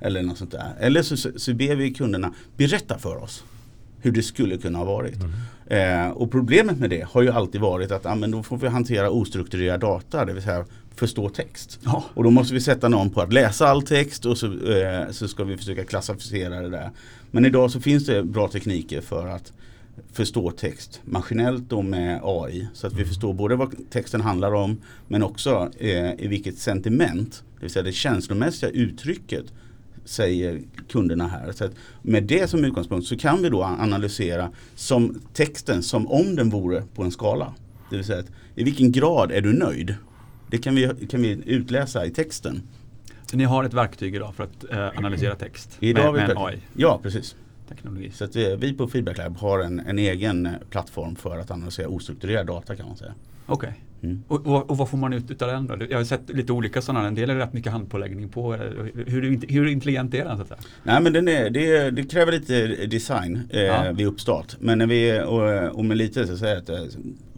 Eller 0.00 0.22
något 0.22 0.38
sånt 0.38 0.50
där. 0.50 0.72
Eller 0.80 1.02
så, 1.02 1.16
så, 1.16 1.30
så 1.36 1.54
ber 1.54 1.76
vi 1.76 1.94
kunderna 1.94 2.32
berätta 2.56 2.98
för 2.98 3.22
oss 3.22 3.44
hur 4.00 4.12
det 4.12 4.22
skulle 4.22 4.56
kunna 4.56 4.78
ha 4.78 4.84
varit. 4.84 5.18
Eh, 5.66 6.08
och 6.08 6.30
problemet 6.30 6.78
med 6.78 6.90
det 6.90 7.06
har 7.10 7.22
ju 7.22 7.30
alltid 7.30 7.60
varit 7.60 7.90
att 7.90 8.06
ah, 8.06 8.14
men 8.14 8.30
då 8.30 8.42
får 8.42 8.56
vi 8.56 8.68
hantera 8.68 9.10
ostrukturerad 9.10 9.80
data, 9.80 10.24
det 10.24 10.32
vill 10.32 10.42
säga 10.42 10.64
förstå 10.98 11.28
text. 11.28 11.78
Ja. 11.84 12.04
Och 12.14 12.24
då 12.24 12.30
måste 12.30 12.54
vi 12.54 12.60
sätta 12.60 12.88
någon 12.88 13.10
på 13.10 13.20
att 13.20 13.32
läsa 13.32 13.68
all 13.68 13.82
text 13.82 14.26
och 14.26 14.38
så, 14.38 14.46
eh, 14.46 15.10
så 15.10 15.28
ska 15.28 15.44
vi 15.44 15.56
försöka 15.56 15.84
klassificera 15.84 16.60
det 16.60 16.68
där. 16.68 16.90
Men 17.30 17.44
idag 17.44 17.70
så 17.70 17.80
finns 17.80 18.06
det 18.06 18.22
bra 18.22 18.48
tekniker 18.48 19.00
för 19.00 19.26
att 19.26 19.52
förstå 20.12 20.50
text 20.50 21.00
maskinellt 21.04 21.72
och 21.72 21.84
med 21.84 22.20
AI. 22.22 22.68
Så 22.72 22.86
att 22.86 22.92
vi 22.92 23.04
förstår 23.04 23.34
både 23.34 23.56
vad 23.56 23.90
texten 23.90 24.20
handlar 24.20 24.54
om 24.54 24.80
men 25.08 25.22
också 25.22 25.70
eh, 25.78 26.12
i 26.18 26.28
vilket 26.28 26.58
sentiment, 26.58 27.42
det 27.54 27.60
vill 27.60 27.70
säga 27.70 27.82
det 27.82 27.92
känslomässiga 27.92 28.70
uttrycket 28.70 29.44
säger 30.04 30.60
kunderna 30.88 31.28
här. 31.28 31.52
Så 31.52 31.68
med 32.02 32.24
det 32.24 32.50
som 32.50 32.64
utgångspunkt 32.64 33.06
så 33.06 33.16
kan 33.16 33.42
vi 33.42 33.48
då 33.48 33.62
analysera 33.62 34.50
som 34.74 35.20
texten 35.34 35.82
som 35.82 36.08
om 36.08 36.36
den 36.36 36.50
vore 36.50 36.82
på 36.94 37.02
en 37.02 37.10
skala. 37.10 37.54
Det 37.90 37.96
vill 37.96 38.04
säga 38.04 38.18
att 38.18 38.30
i 38.54 38.64
vilken 38.64 38.92
grad 38.92 39.32
är 39.32 39.40
du 39.40 39.52
nöjd? 39.52 39.94
Det 40.50 40.58
kan 40.58 40.74
vi, 40.74 41.06
kan 41.10 41.22
vi 41.22 41.42
utläsa 41.46 42.06
i 42.06 42.10
texten. 42.10 42.62
Så 43.26 43.36
ni 43.36 43.44
har 43.44 43.64
ett 43.64 43.74
verktyg 43.74 44.14
idag 44.14 44.34
för 44.34 44.44
att 44.44 44.70
eh, 44.70 44.98
analysera 44.98 45.34
text 45.34 45.76
Idag 45.80 46.14
med, 46.14 46.28
vi 46.28 46.34
med 46.34 46.54
en 46.54 46.60
Ja, 46.76 47.00
precis. 47.02 47.36
AI-teknologi. 47.68 48.10
Så 48.10 48.26
vi, 48.34 48.56
vi 48.56 48.72
på 48.72 48.88
Feedback 48.88 49.18
Lab 49.18 49.36
har 49.36 49.58
en, 49.60 49.80
en 49.80 49.98
egen 49.98 50.46
eh, 50.46 50.52
plattform 50.70 51.16
för 51.16 51.38
att 51.38 51.50
analysera 51.50 51.88
ostrukturerad 51.88 52.46
data 52.46 52.76
kan 52.76 52.86
man 52.86 52.96
säga. 52.96 53.14
Okej. 53.46 53.72
Mm. 54.02 54.22
Och, 54.28 54.46
och, 54.46 54.70
och 54.70 54.76
vad 54.78 54.88
får 54.88 54.98
man 54.98 55.12
ut 55.12 55.30
utav 55.30 55.48
den 55.48 55.66
då? 55.66 55.86
Jag 55.90 55.96
har 55.98 56.04
sett 56.04 56.30
lite 56.30 56.52
olika 56.52 56.82
sådana, 56.82 57.06
en 57.06 57.14
del 57.14 57.30
är 57.30 57.34
rätt 57.34 57.52
mycket 57.52 57.72
handpåläggning 57.72 58.28
på. 58.28 58.54
Eh, 58.54 58.60
Hur, 59.06 59.40
hur 59.48 59.66
intelligent 59.66 60.14
är 60.14 60.24
den 60.24 60.36
så 60.36 60.42
att 60.42 60.48
säga? 60.48 60.60
Nej 60.82 61.02
men 61.02 61.12
den 61.12 61.28
är, 61.28 61.50
det, 61.50 61.90
det 61.90 62.04
kräver 62.04 62.32
lite 62.32 62.66
design 62.86 63.40
eh, 63.50 63.60
Ja. 63.62 63.92
vid 63.92 64.06
uppstart. 64.06 64.56
Men 64.60 64.78
när 64.78 64.86
vi, 64.86 65.20
och, 65.26 65.78
och 65.78 65.84
med 65.84 65.96
lite 65.96 66.26
så 66.26 66.36
säger 66.36 66.56
att 66.56 66.68
eh, 66.68 66.78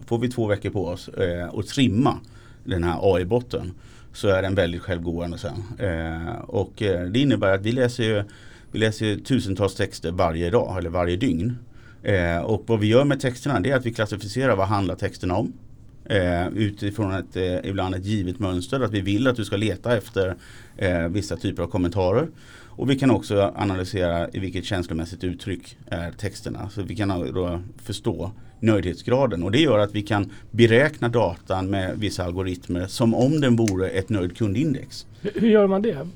får 0.06 0.18
vi 0.18 0.28
två 0.28 0.46
veckor 0.46 0.70
på 0.70 0.86
oss 0.86 1.08
eh, 1.08 1.46
och 1.48 1.66
trimma 1.66 2.18
den 2.64 2.84
här 2.84 3.14
AI-botten 3.14 3.72
så 4.12 4.28
är 4.28 4.42
den 4.42 4.54
väldigt 4.54 4.82
självgående 4.82 5.38
sen. 5.38 5.62
Eh, 5.78 6.34
och 6.40 6.82
eh, 6.82 7.06
det 7.06 7.18
innebär 7.18 7.54
att 7.54 7.62
vi 7.62 7.72
läser 7.72 8.04
ju 8.04 8.24
vi 8.72 8.78
läser 8.78 9.06
ju 9.06 9.20
tusentals 9.20 9.74
texter 9.74 10.10
varje 10.10 10.50
dag 10.50 10.78
eller 10.78 10.90
varje 10.90 11.16
dygn. 11.16 11.58
Eh, 12.02 12.38
och 12.38 12.64
vad 12.66 12.80
vi 12.80 12.86
gör 12.86 13.04
med 13.04 13.20
texterna 13.20 13.60
det 13.60 13.70
är 13.70 13.76
att 13.76 13.86
vi 13.86 13.92
klassificerar 13.92 14.56
vad 14.56 14.68
handlar 14.68 14.94
texterna 14.94 15.36
om. 15.36 15.52
Eh, 16.04 16.48
utifrån 16.48 17.12
ett, 17.12 17.36
eh, 17.36 17.70
ibland 17.70 17.94
ett 17.94 18.04
givet 18.04 18.38
mönster 18.38 18.80
att 18.80 18.90
vi 18.90 19.00
vill 19.00 19.26
att 19.26 19.36
du 19.36 19.44
ska 19.44 19.56
leta 19.56 19.96
efter 19.96 20.36
eh, 20.76 21.08
vissa 21.08 21.36
typer 21.36 21.62
av 21.62 21.66
kommentarer. 21.66 22.28
Och 22.80 22.90
vi 22.90 22.98
kan 22.98 23.10
också 23.10 23.52
analysera 23.56 24.28
i 24.32 24.38
vilket 24.38 24.64
känslomässigt 24.64 25.24
uttryck 25.24 25.76
är 25.86 26.12
texterna. 26.12 26.70
Så 26.70 26.82
vi 26.82 26.96
kan 26.96 27.08
då 27.08 27.62
förstå 27.76 28.32
nöjdhetsgraden 28.60 29.42
och 29.42 29.50
det 29.52 29.58
gör 29.60 29.78
att 29.78 29.94
vi 29.94 30.02
kan 30.02 30.30
beräkna 30.50 31.08
datan 31.08 31.70
med 31.70 31.92
vissa 31.98 32.24
algoritmer 32.24 32.86
som 32.86 33.14
om 33.14 33.40
den 33.40 33.56
vore 33.56 33.88
ett 33.88 34.08
nöjd 34.08 34.36
kundindex. 34.36 35.06
Hur- 35.22 35.48
gör 35.48 35.66
man 35.66 35.82
det? 35.82 36.06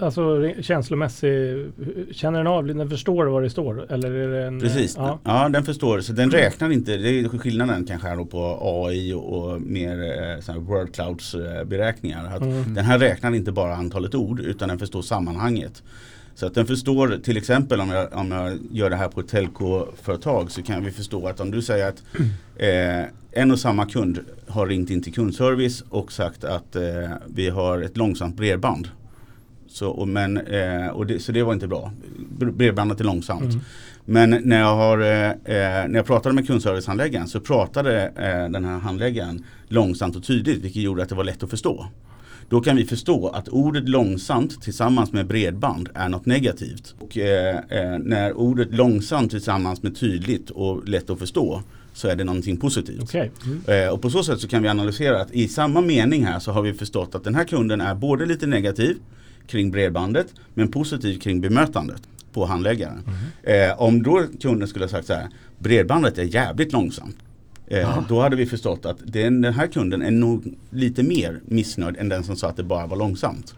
Alltså 0.00 0.52
känslomässig, 0.60 1.66
känner 2.12 2.38
den 2.38 2.46
av, 2.46 2.66
den 2.66 2.90
förstår 2.90 3.26
vad 3.26 3.42
det 3.42 3.50
står? 3.50 3.92
Eller 3.92 4.10
är 4.10 4.28
det 4.28 4.46
en, 4.46 4.60
Precis, 4.60 4.94
Ja. 4.96 5.18
ja. 5.24 5.48
den 5.48 5.64
förstår. 5.64 6.00
Så 6.00 6.12
den 6.12 6.30
räknar 6.30 6.70
inte, 6.72 6.96
det 6.96 7.08
är 7.20 7.28
skillnaden 7.38 7.86
kanske 7.86 8.08
här 8.08 8.24
på 8.24 8.58
AI 8.62 9.12
och, 9.12 9.60
mer 9.62 10.02
eh, 10.02 10.52
här 10.52 10.58
word 10.58 10.94
clouds 10.94 11.34
eh, 11.34 11.64
beräkningar. 11.64 12.26
Att 12.36 12.42
Mm. 12.42 12.74
Den 12.74 12.84
här 12.84 12.98
räknar 12.98 13.34
inte 13.34 13.52
bara 13.52 13.74
antalet 13.74 14.14
ord 14.14 14.40
utan 14.40 14.68
den 14.68 14.78
förstår 14.78 15.02
sammanhanget. 15.02 15.82
Så 16.38 16.46
att 16.46 16.54
den 16.54 16.66
förstår 16.66 17.18
till 17.22 17.36
exempel 17.36 17.80
om 17.80 17.90
jag, 17.90 18.12
om 18.12 18.30
jag 18.30 18.58
gör 18.70 18.90
det 18.90 18.96
här 18.96 19.08
på 19.08 19.20
ett 19.20 19.28
telco-företag 19.28 20.50
så 20.50 20.62
kan 20.62 20.84
vi 20.84 20.90
förstå 20.90 21.26
att 21.26 21.40
om 21.40 21.50
du 21.50 21.62
säger 21.62 21.88
att 21.88 22.02
eh, 22.56 23.04
en 23.32 23.50
och 23.50 23.58
samma 23.58 23.86
kund 23.86 24.18
har 24.48 24.66
ringt 24.66 24.90
in 24.90 25.02
till 25.02 25.14
kundservice 25.14 25.84
och 25.88 26.12
sagt 26.12 26.44
att 26.44 26.76
eh, 26.76 26.82
vi 27.26 27.48
har 27.48 27.82
ett 27.82 27.96
långsamt 27.96 28.36
bredband. 28.36 28.88
Så, 29.68 29.88
och, 29.88 30.08
men, 30.08 30.38
eh, 30.38 30.86
och 30.86 31.06
det, 31.06 31.18
så 31.18 31.32
det 31.32 31.42
var 31.42 31.52
inte 31.52 31.68
bra. 31.68 31.92
Bre- 32.38 32.52
Bredbandet 32.52 33.00
är 33.00 33.04
långsamt. 33.04 33.42
Mm. 33.42 33.60
Men 34.04 34.30
när 34.44 34.60
jag, 34.60 34.76
har, 34.76 34.98
eh, 34.98 35.30
eh, 35.30 35.88
när 35.88 35.94
jag 35.94 36.06
pratade 36.06 36.34
med 36.34 36.46
kundservicehandläggaren 36.46 37.28
så 37.28 37.40
pratade 37.40 38.02
eh, 38.06 38.52
den 38.52 38.64
här 38.64 38.78
handläggaren 38.78 39.44
långsamt 39.68 40.16
och 40.16 40.24
tydligt 40.24 40.64
vilket 40.64 40.82
gjorde 40.82 41.02
att 41.02 41.08
det 41.08 41.14
var 41.14 41.24
lätt 41.24 41.42
att 41.42 41.50
förstå. 41.50 41.86
Då 42.48 42.60
kan 42.60 42.76
vi 42.76 42.84
förstå 42.84 43.28
att 43.28 43.48
ordet 43.48 43.88
långsamt 43.88 44.62
tillsammans 44.62 45.12
med 45.12 45.26
bredband 45.26 45.88
är 45.94 46.08
något 46.08 46.26
negativt. 46.26 46.94
Och 46.98 47.18
eh, 47.18 47.56
eh, 47.56 47.98
när 47.98 48.32
ordet 48.32 48.74
långsamt 48.74 49.30
tillsammans 49.30 49.82
med 49.82 49.96
tydligt 49.96 50.50
och 50.50 50.88
lätt 50.88 51.10
att 51.10 51.18
förstå 51.18 51.62
så 51.92 52.08
är 52.08 52.16
det 52.16 52.24
någonting 52.24 52.56
positivt. 52.56 53.02
Okej. 53.02 53.30
Mm. 53.44 53.86
Eh, 53.86 53.92
och 53.92 54.02
på 54.02 54.10
så 54.10 54.22
sätt 54.22 54.40
så 54.40 54.48
kan 54.48 54.62
vi 54.62 54.68
analysera 54.68 55.20
att 55.20 55.30
i 55.30 55.48
samma 55.48 55.80
mening 55.80 56.24
här 56.24 56.38
så 56.38 56.52
har 56.52 56.62
vi 56.62 56.72
förstått 56.72 57.14
att 57.14 57.24
den 57.24 57.34
här 57.34 57.44
kunden 57.44 57.80
är 57.80 57.94
både 57.94 58.26
lite 58.26 58.46
negativ 58.46 58.96
kring 59.46 59.70
bredbandet 59.70 60.26
men 60.54 60.70
positiv 60.70 61.18
kring 61.18 61.40
bemötandet 61.40 62.02
på 62.32 62.46
handläggaren. 62.46 63.02
Eh, 63.42 63.82
om 63.82 64.02
då 64.02 64.24
kunden 64.40 64.68
skulle 64.68 64.84
ha 64.84 64.90
sagt 64.90 65.06
så 65.06 65.14
här, 65.14 65.28
bredbandet 65.58 66.18
är 66.18 66.22
jävligt 66.22 66.72
långsamt. 66.72 67.16
Eh, 67.70 68.02
Då 68.08 68.20
hade 68.20 68.36
vi 68.36 68.46
förstått 68.46 68.86
att 68.86 68.98
den, 69.04 69.40
den 69.40 69.54
här 69.54 69.66
kunden 69.66 70.02
är 70.02 70.10
nog 70.10 70.54
lite 70.70 71.02
mer 71.02 71.40
missnöjd 71.44 71.96
än 71.96 72.08
den 72.08 72.24
som 72.24 72.36
sa 72.36 72.48
att 72.48 72.56
det 72.56 72.62
bara 72.62 72.86
var 72.86 72.96
långsamt. 72.96 73.54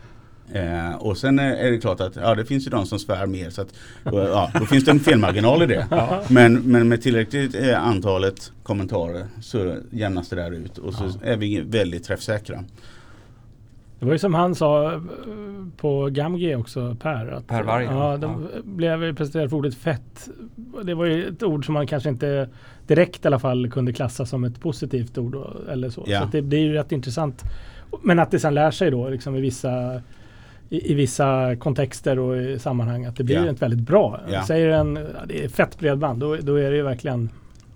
Eh, 0.53 0.95
och 0.95 1.19
sen 1.19 1.39
är 1.39 1.71
det 1.71 1.79
klart 1.79 2.01
att 2.01 2.17
ja, 2.17 2.35
det 2.35 2.45
finns 2.45 2.67
ju 2.67 2.71
de 2.71 2.87
som 2.87 2.99
svär 2.99 3.27
mer 3.27 3.51
så 3.51 3.63
att 3.63 3.69
ja, 4.05 4.51
då 4.55 4.67
finns 4.67 4.85
det 4.85 4.91
en 4.91 5.01
felmarginal 5.01 5.63
i 5.63 5.67
det. 5.67 5.87
Men, 6.29 6.55
men 6.55 6.89
med 6.89 7.03
tillräckligt 7.03 7.55
eh, 7.55 7.87
antalet 7.87 8.53
kommentarer 8.63 9.27
så 9.43 9.77
jämnas 9.91 10.29
det 10.29 10.37
där 10.37 10.51
ut 10.51 10.79
och 10.79 10.95
så 10.95 11.13
är 11.25 11.37
vi 11.37 11.61
väldigt 11.61 12.05
träffsäkra. 12.05 12.65
Det 14.01 14.07
var 14.07 14.13
ju 14.13 14.19
som 14.19 14.35
han 14.35 14.55
sa 14.55 14.93
eh, 14.93 15.01
på 15.77 16.09
Gamg 16.13 16.57
också, 16.59 16.97
Per. 17.01 17.27
Att, 17.27 17.47
Per 17.47 17.63
Varg, 17.63 17.85
Ja, 17.85 18.11
ja. 18.11 18.17
de 18.17 18.47
blev 18.65 19.15
presenterade 19.17 19.49
för 19.49 19.57
ordet 19.57 19.75
fett. 19.75 20.29
Det 20.83 20.95
var 20.95 21.05
ju 21.05 21.29
ett 21.29 21.43
ord 21.43 21.65
som 21.67 21.75
man 21.75 21.87
kanske 21.87 22.09
inte 22.09 22.49
direkt 22.87 23.25
i 23.25 23.29
alla 23.29 23.39
fall 23.39 23.71
kunde 23.71 23.93
klassa 23.93 24.27
som 24.27 24.45
ett 24.45 24.61
positivt 24.61 25.19
ord. 25.19 25.37
Eller 25.71 25.91
så. 25.91 26.05
Ja. 26.07 26.21
så 26.21 26.27
det, 26.27 26.41
det 26.41 26.57
är 26.57 26.61
ju 26.61 26.73
rätt 26.73 26.93
intressant. 26.93 27.43
Men 28.03 28.19
att 28.19 28.31
det 28.31 28.39
sen 28.39 28.55
lär 28.55 28.71
sig 28.71 28.91
då 28.91 29.09
liksom 29.09 29.37
i 29.37 29.41
vissa 29.41 30.03
i, 30.69 30.93
i 30.93 30.95
vissa 30.95 31.57
kontexter 31.57 32.19
och 32.19 32.37
i 32.37 32.59
sammanhang 32.59 33.05
att 33.05 33.17
det 33.17 33.25
blir 33.25 33.37
Ja. 33.45 33.51
ett 33.53 33.63
väldigt 33.63 33.81
bra. 33.81 34.21
Ja. 34.33 34.43
Säger 34.43 34.69
en 34.69 34.97
ja, 34.97 35.27
det 35.27 35.45
är 35.45 35.49
fett 35.49 35.79
bredband 35.79 36.21
då, 36.21 36.37
då 36.37 36.55
är 36.57 36.71
det 36.71 36.77
ju 36.77 36.83
verkligen 36.83 37.31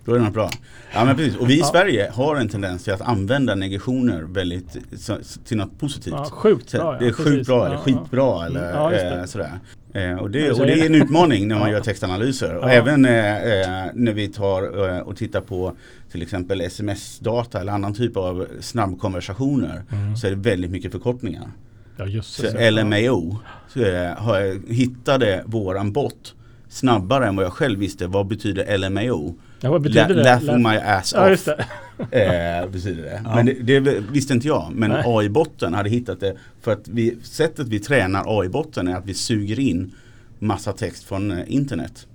Då 0.05 0.11
är 0.13 0.17
det 0.19 0.23
något 0.25 0.33
bra. 0.33 0.49
Ja 0.93 1.05
men 1.05 1.15
precis. 1.15 1.35
Och 1.37 1.49
vi 1.49 1.59
i. 1.59 1.63
Sverige 1.63 2.11
har 2.13 2.35
en 2.35 2.49
tendens 2.49 2.83
till 2.83 2.93
att 2.93 3.01
använda 3.01 3.55
negationer 3.55 4.21
väldigt 4.21 4.77
så, 4.97 5.17
till 5.45 5.57
något 5.57 5.79
positivt. 5.79 6.13
ja, 6.17 6.25
sjukt 6.31 6.69
Så 6.69 6.77
bra. 6.77 6.93
Ja, 6.93 6.99
det 6.99 7.05
är 7.05 7.09
precis. 7.09 7.25
sjukt 7.25 7.47
bra 7.47 7.65
eller 7.65 7.75
Ja, 7.75 7.81
skitbra 7.81 8.45
eller 8.45 8.71
Ja, 8.73 8.89
det. 8.89 9.15
eh, 9.19 9.25
sådär. 9.25 9.51
Eh, 9.93 10.17
och, 10.17 10.31
det, 10.31 10.55
så 10.55 10.59
och 10.61 10.67
det 10.67 10.73
är 10.73 10.77
det. 10.77 10.85
en 10.85 10.95
utmaning 10.95 11.47
när 11.47 11.59
man 11.59 11.71
gör 11.71 11.81
textanalyser. 11.81 12.55
Och 12.57 12.69
även 12.69 13.05
eh, 13.05 13.35
eh, 13.35 13.85
när 13.93 14.13
vi 14.13 14.27
tar 14.27 14.89
eh, 14.89 14.99
och 14.99 15.17
tittar 15.17 15.41
på 15.41 15.75
till 16.11 16.21
exempel 16.21 16.61
sms-data 16.61 17.61
eller 17.61 17.71
annan 17.71 17.93
typ 17.93 18.17
av 18.17 18.47
snabbkonversationer 18.59 19.83
Mm. 19.91 20.15
så 20.17 20.27
är 20.27 20.31
det 20.31 20.37
väldigt 20.37 20.71
mycket 20.71 20.91
förkortningar. 20.91 21.49
Ja, 21.97 22.05
just 22.05 22.33
Så 22.33 22.41
det. 22.43 22.71
LMAO 22.71 23.37
så, 23.73 23.79
eh, 23.85 24.57
hittade 24.67 25.43
våran 25.45 25.91
bot 25.91 26.35
snabbare 26.69 27.27
än 27.27 27.35
vad 27.35 27.45
jag 27.45 27.53
själv 27.53 27.79
visste. 27.79 28.07
Vad 28.07 28.27
betyder 28.27 28.77
LMAO? 28.77 29.35
Ja, 29.65 29.71
vad 29.71 29.81
betyder 29.81 30.09
La- 30.09 30.15
det? 30.15 30.23
Laughing 30.23 30.49
Laugh- 30.49 30.71
my 30.71 30.77
ass 30.77 31.13
Ja, 31.15 31.23
off. 31.23 31.29
just 31.29 31.45
det. 31.45 31.65
Eh, 32.11 32.69
betyder 32.69 33.03
det. 33.03 33.21
Ja. 33.25 33.35
Men 33.35 33.45
det, 33.45 33.79
det 33.79 33.99
visste 34.11 34.33
inte 34.33 34.47
jag. 34.47 34.71
Men. 34.73 34.91
AI-botten 34.91 35.73
hade 35.73 35.89
hittat 35.89 36.19
det. 36.19 36.35
För 36.61 36.71
att 36.73 36.87
vi, 36.87 37.17
sättet 37.23 37.67
vi 37.67 37.79
tränar 37.79 38.39
AI-botten 38.41 38.87
är 38.87 38.95
att 38.95 39.05
vi 39.05 39.13
suger 39.13 39.59
in 39.59 39.91
massa 40.39 40.73
text 40.73 41.03
från 41.03 41.31
eh, 41.31 41.39
internet. 41.47 42.07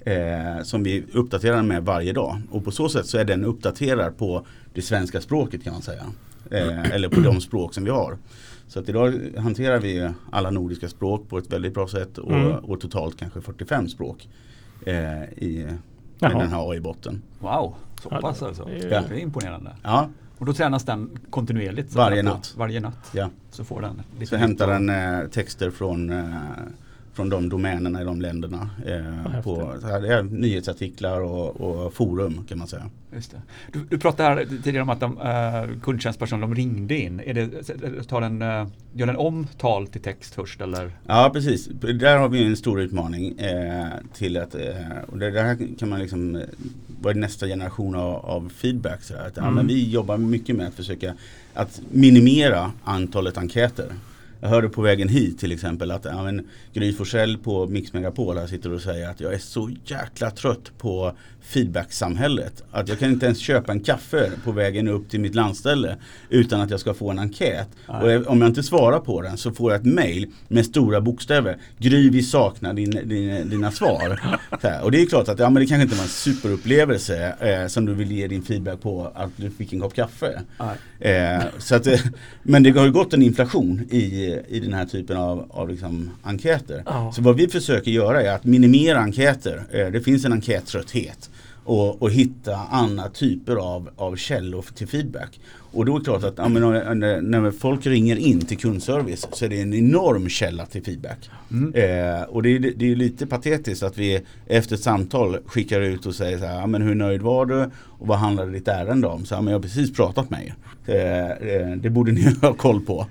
Eh, 0.00 0.62
som 0.62 0.82
vi 0.82 1.04
uppdaterar 1.12 1.62
med 1.62 1.84
varje 1.84 2.12
dag. 2.12 2.40
Och 2.50 2.64
på 2.64 2.70
så 2.70 2.88
sätt 2.88 3.06
så 3.06 3.18
är 3.18 3.24
den 3.24 3.44
uppdaterad 3.44 4.18
på 4.18 4.46
det 4.74 4.82
svenska 4.82 5.20
språket 5.20 5.64
kan 5.64 5.72
man 5.72 5.82
säga. 5.82 6.04
Eh, 6.50 6.90
eller 6.90 7.08
på 7.08 7.20
de 7.20 7.40
språk 7.40 7.74
som 7.74 7.84
vi 7.84 7.90
har. 7.90 8.16
Så 8.68 8.78
att 8.80 8.88
idag 8.88 9.14
hanterar 9.38 9.78
vi 9.80 10.10
alla 10.32 10.50
nordiska 10.50 10.88
språk 10.88 11.28
på 11.28 11.38
ett 11.38 11.52
väldigt 11.52 11.74
bra 11.74 11.88
sätt 11.88 12.18
och, 12.18 12.32
Mm. 12.32 12.52
och 12.52 12.80
totalt 12.80 13.18
kanske 13.18 13.40
45 13.40 13.88
språk. 13.88 14.28
eh, 14.86 15.22
i 15.24 15.66
Jaha. 16.18 16.38
den 16.38 16.48
här 16.48 16.70
AI-botten. 16.72 17.22
Wow, 17.38 17.74
så 18.02 18.08
Ja, 18.10 18.20
pass 18.20 18.42
alltså. 18.42 18.64
det 18.64 18.78
är- 18.84 18.88
Det 18.88 18.96
är 18.96 19.14
imponerande. 19.18 19.70
Ja, 19.82 20.08
Och 20.38 20.46
då 20.46 20.52
tränas 20.52 20.84
den 20.84 21.10
kontinuerligt? 21.30 21.92
så 21.92 21.98
Varje 21.98 22.22
natt. 22.22 22.54
Varje 22.56 22.80
natt. 22.80 23.10
ja. 23.12 23.30
Så 23.50 23.64
får 23.64 23.80
den 23.80 24.02
lite 24.18 24.26
Så 24.30 24.36
hämtar 24.36 24.66
den 24.66 24.90
eh, 24.90 25.28
texter 25.28 25.70
från, 25.70 26.10
eh, 26.10 26.24
från 27.14 27.28
de 27.28 27.48
domänerna 27.48 28.02
i 28.02 28.04
de 28.04 28.20
länderna. 28.20 28.70
Eh, 28.86 29.42
på, 29.42 29.74
så 29.80 29.86
här, 29.86 30.00
det 30.00 30.14
är 30.14 30.22
nyhetsartiklar 30.22 31.20
och, 31.20 31.60
och 31.60 31.94
forum 31.94 32.44
kan 32.48 32.58
man 32.58 32.68
säga. 32.68 32.90
Just 33.14 33.30
det. 33.30 33.42
Du, 33.72 33.80
du 33.90 33.98
pratade 33.98 34.28
här 34.28 34.46
tidigare 34.62 34.82
om 34.82 34.88
att 34.88 35.00
de, 35.00 35.18
uh, 35.18 35.80
kundtjänstpersonen 35.80 36.40
de 36.50 36.54
ringde 36.54 36.96
in. 36.98 37.20
Är 37.20 37.34
det, 37.34 37.48
tar 38.08 38.20
den, 38.20 38.42
eh, 38.42 38.66
gör 38.92 39.06
den 39.06 39.16
om 39.16 39.46
tal 39.58 39.86
till 39.86 40.00
text 40.00 40.34
först 40.34 40.60
eller? 40.60 40.90
Ja 41.06 41.30
precis, 41.32 41.66
där 42.00 42.16
har 42.18 42.28
vi 42.28 42.44
en 42.46 42.56
stor 42.56 42.80
utmaning 42.80 43.38
eh, 43.38 43.86
till 44.14 44.36
att, 44.36 44.54
eh, 44.54 44.60
och 45.08 45.18
det 45.18 45.30
där 45.30 45.58
kan 45.78 45.88
man 45.88 46.00
liksom, 46.00 46.36
eh, 46.36 46.42
vara 47.00 47.14
nästa 47.14 47.46
generation 47.46 47.94
av, 47.94 48.14
av 48.26 48.48
feedback. 48.56 49.02
Så 49.02 49.14
att, 49.14 49.36
ja, 49.36 49.42
Mm. 49.42 49.54
men 49.54 49.66
vi 49.66 49.90
jobbar 49.90 50.16
mycket 50.16 50.56
med 50.56 50.66
att 50.68 50.74
försöka 50.74 51.14
att 51.54 51.80
minimera 51.90 52.72
antalet 52.84 53.38
enkäter. 53.38 53.86
Jag 54.44 54.50
hörde 54.50 54.68
på 54.68 54.82
vägen 54.82 55.08
hit 55.08 55.38
till 55.38 55.52
exempel 55.52 55.90
att 55.90 56.04
ja, 56.04 56.22
men 56.22 56.48
Gry 56.72 56.92
Forssell 56.92 57.38
på 57.38 57.66
Mix 57.66 57.92
Megapol 57.92 58.38
här 58.38 58.46
sitter 58.46 58.72
och 58.72 58.80
säger 58.80 59.08
att 59.08 59.20
jag 59.20 59.34
är 59.34 59.38
så 59.38 59.70
jäkla 59.84 60.30
trött 60.30 60.78
på 60.78 61.12
feedbacksamhället. 61.44 62.62
Att 62.70 62.88
jag 62.88 62.98
kan 62.98 63.10
inte 63.10 63.26
ens 63.26 63.38
köpa 63.38 63.72
en 63.72 63.80
kaffe 63.80 64.30
på 64.44 64.52
vägen 64.52 64.88
upp 64.88 65.10
till 65.10 65.20
mitt 65.20 65.34
landställe 65.34 65.96
utan 66.28 66.60
att 66.60 66.70
jag 66.70 66.80
ska 66.80 66.94
få 66.94 67.10
en 67.10 67.18
enkät. 67.18 67.68
Nej. 67.88 68.16
Och 68.16 68.26
om 68.26 68.40
jag 68.40 68.50
inte 68.50 68.62
svarar 68.62 69.00
på 69.00 69.22
den 69.22 69.36
så 69.36 69.52
får 69.52 69.72
jag 69.72 69.80
ett 69.80 69.86
mail 69.86 70.26
med 70.48 70.66
stora 70.66 71.00
bokstäver. 71.00 71.56
Gry 71.78 72.10
vi 72.10 72.22
saknar 72.22 72.74
din, 72.74 72.90
din, 72.90 73.50
dina 73.50 73.70
svar. 73.70 74.20
Och 74.82 74.90
det 74.90 75.02
är 75.02 75.06
klart 75.06 75.28
att 75.28 75.38
ja, 75.38 75.50
men 75.50 75.62
det 75.62 75.66
kanske 75.66 75.82
inte 75.82 75.96
var 75.96 76.02
en 76.02 76.08
superupplevelse 76.08 77.34
eh, 77.40 77.66
som 77.66 77.86
du 77.86 77.94
vill 77.94 78.12
ge 78.12 78.26
din 78.26 78.42
feedback 78.42 78.80
på 78.80 79.12
att 79.14 79.30
du 79.36 79.50
fick 79.50 79.72
en 79.72 79.80
kopp 79.80 79.94
kaffe. 79.94 80.42
Eh, 81.00 81.42
så 81.58 81.74
att, 81.74 81.86
eh, 81.86 82.00
men 82.42 82.62
det 82.62 82.70
har 82.70 82.86
ju 82.86 82.92
gått 82.92 83.14
en 83.14 83.22
inflation 83.22 83.80
i, 83.90 84.33
i 84.48 84.60
den 84.60 84.72
här 84.72 84.86
typen 84.86 85.16
av, 85.16 85.46
av 85.50 85.68
liksom 85.68 86.10
enkäter. 86.22 86.82
Ja. 86.86 87.12
Så 87.16 87.22
vad 87.22 87.36
vi 87.36 87.48
försöker 87.48 87.90
göra 87.90 88.22
är 88.22 88.34
att 88.34 88.44
minimera 88.44 88.98
enkäter. 88.98 89.64
Eh, 89.70 89.86
det 89.86 90.00
finns 90.00 90.24
en 90.24 90.32
enkättrötthet. 90.32 91.30
Och, 91.64 92.02
och 92.02 92.10
hitta 92.10 92.56
andra 92.56 93.08
typer 93.08 93.56
av, 93.56 93.90
av 93.96 94.16
källor 94.16 94.64
till 94.74 94.88
feedback. 94.88 95.40
Och 95.74 95.84
då 95.84 95.94
är 95.94 95.98
det 95.98 96.04
klart 96.04 96.24
att 96.24 96.34
ja, 96.36 96.48
men, 96.48 96.62
när, 97.30 97.50
folk 97.50 97.86
ringer 97.86 98.16
in 98.16 98.40
till 98.40 98.58
kundservice 98.58 99.26
så 99.32 99.44
är 99.44 99.48
det 99.48 99.60
en 99.60 99.74
enorm 99.74 100.28
källa 100.28 100.66
till 100.66 100.84
feedback. 100.84 101.30
Mm. 101.50 101.74
Eh, 101.74 102.22
och 102.22 102.42
det 102.42 102.48
är, 102.48 102.58
det 102.76 102.92
är 102.92 102.96
lite 102.96 103.26
patetiskt 103.26 103.82
att 103.82 103.98
vi 103.98 104.20
efter 104.46 104.74
ett 104.74 104.82
samtal 104.82 105.38
skickar 105.46 105.80
ut 105.80 106.06
och 106.06 106.14
säger 106.14 106.38
så 106.38 106.44
här, 106.44 106.54
ja, 106.54 106.66
men 106.66 106.82
hur 106.82 106.94
nöjd 106.94 107.22
var 107.22 107.46
du? 107.46 107.70
Och 107.74 108.06
vad 108.06 108.18
handlade 108.18 108.52
ditt 108.52 108.68
ärende 108.68 109.06
om? 109.06 109.24
Så, 109.24 109.34
ja, 109.34 109.40
men 109.40 109.52
jag 109.52 109.58
har 109.58 109.62
precis 109.62 109.92
pratat 109.92 110.30
med 110.30 110.44
er. 110.46 110.54
Eh, 110.86 111.30
eh, 111.30 111.76
det 111.76 111.90
borde 111.90 112.12
ni 112.12 112.34
ha 112.40 112.52
koll 112.52 112.80
på. 112.80 113.06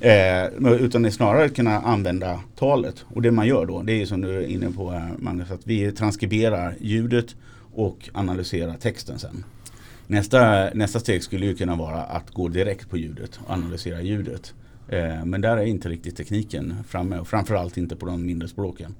Eh, 0.00 0.72
utan 0.80 1.02
det 1.02 1.08
är 1.08 1.10
snarare 1.10 1.48
kunna 1.48 1.80
använda 1.80 2.40
talet. 2.58 3.04
Och 3.08 3.22
det 3.22 3.30
man 3.30 3.46
gör 3.46 3.66
då, 3.66 3.82
det 3.82 4.02
är 4.02 4.06
som 4.06 4.20
du 4.20 4.36
är 4.36 4.46
inne 4.46 4.72
på 4.72 4.92
eh, 4.92 5.02
Magnus, 5.18 5.50
att 5.50 5.66
vi 5.66 5.92
transkriberar 5.92 6.74
ljudet 6.80 7.26
och 7.74 8.08
analyserar 8.12 8.76
texten 8.76 9.18
sen. 9.18 9.44
Nästa, 10.12 10.70
nästa 10.74 11.00
steg 11.00 11.22
skulle 11.22 11.46
ju 11.46 11.54
kunna 11.54 11.76
vara 11.76 12.02
att 12.02 12.30
gå 12.30 12.48
direkt 12.48 12.90
på 12.90 12.96
ljudet 12.96 13.40
och 13.44 13.50
analysera 13.50 14.02
ljudet. 14.02 14.54
Eh, 14.88 15.24
men 15.24 15.40
där 15.40 15.56
är 15.56 15.64
inte 15.64 15.88
riktigt 15.88 16.16
tekniken 16.16 16.74
framme 16.88 17.18
och 17.18 17.28
framförallt 17.28 17.76
inte 17.76 17.96
på 17.96 18.06
de 18.06 18.26
mindre 18.26 18.48
språken. 18.48 18.94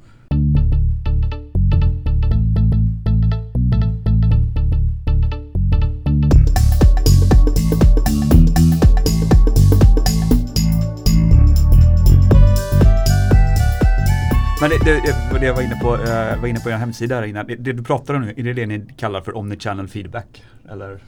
Men 14.62 14.70
det, 14.70 14.78
det, 14.84 15.38
det 15.40 15.46
jag 15.46 15.54
var 15.54 15.62
inne 15.62 15.76
på, 15.76 15.94
eh, 15.94 16.40
var 16.40 16.46
inne 16.46 16.60
på 16.60 16.70
er 16.70 16.74
hemsida 16.74 17.14
här 17.14 17.22
innan. 17.22 17.46
Det, 17.46 17.56
det 17.56 17.72
du 17.72 17.82
pratar 17.82 18.14
om 18.14 18.22
nu, 18.22 18.34
är 18.36 18.42
det 18.42 18.52
det 18.52 18.66
ni 18.66 18.84
kallar 18.96 19.20
för 19.20 19.36
omnichannel 19.36 19.88
feedback? 19.88 20.44
Eller? 20.70 20.98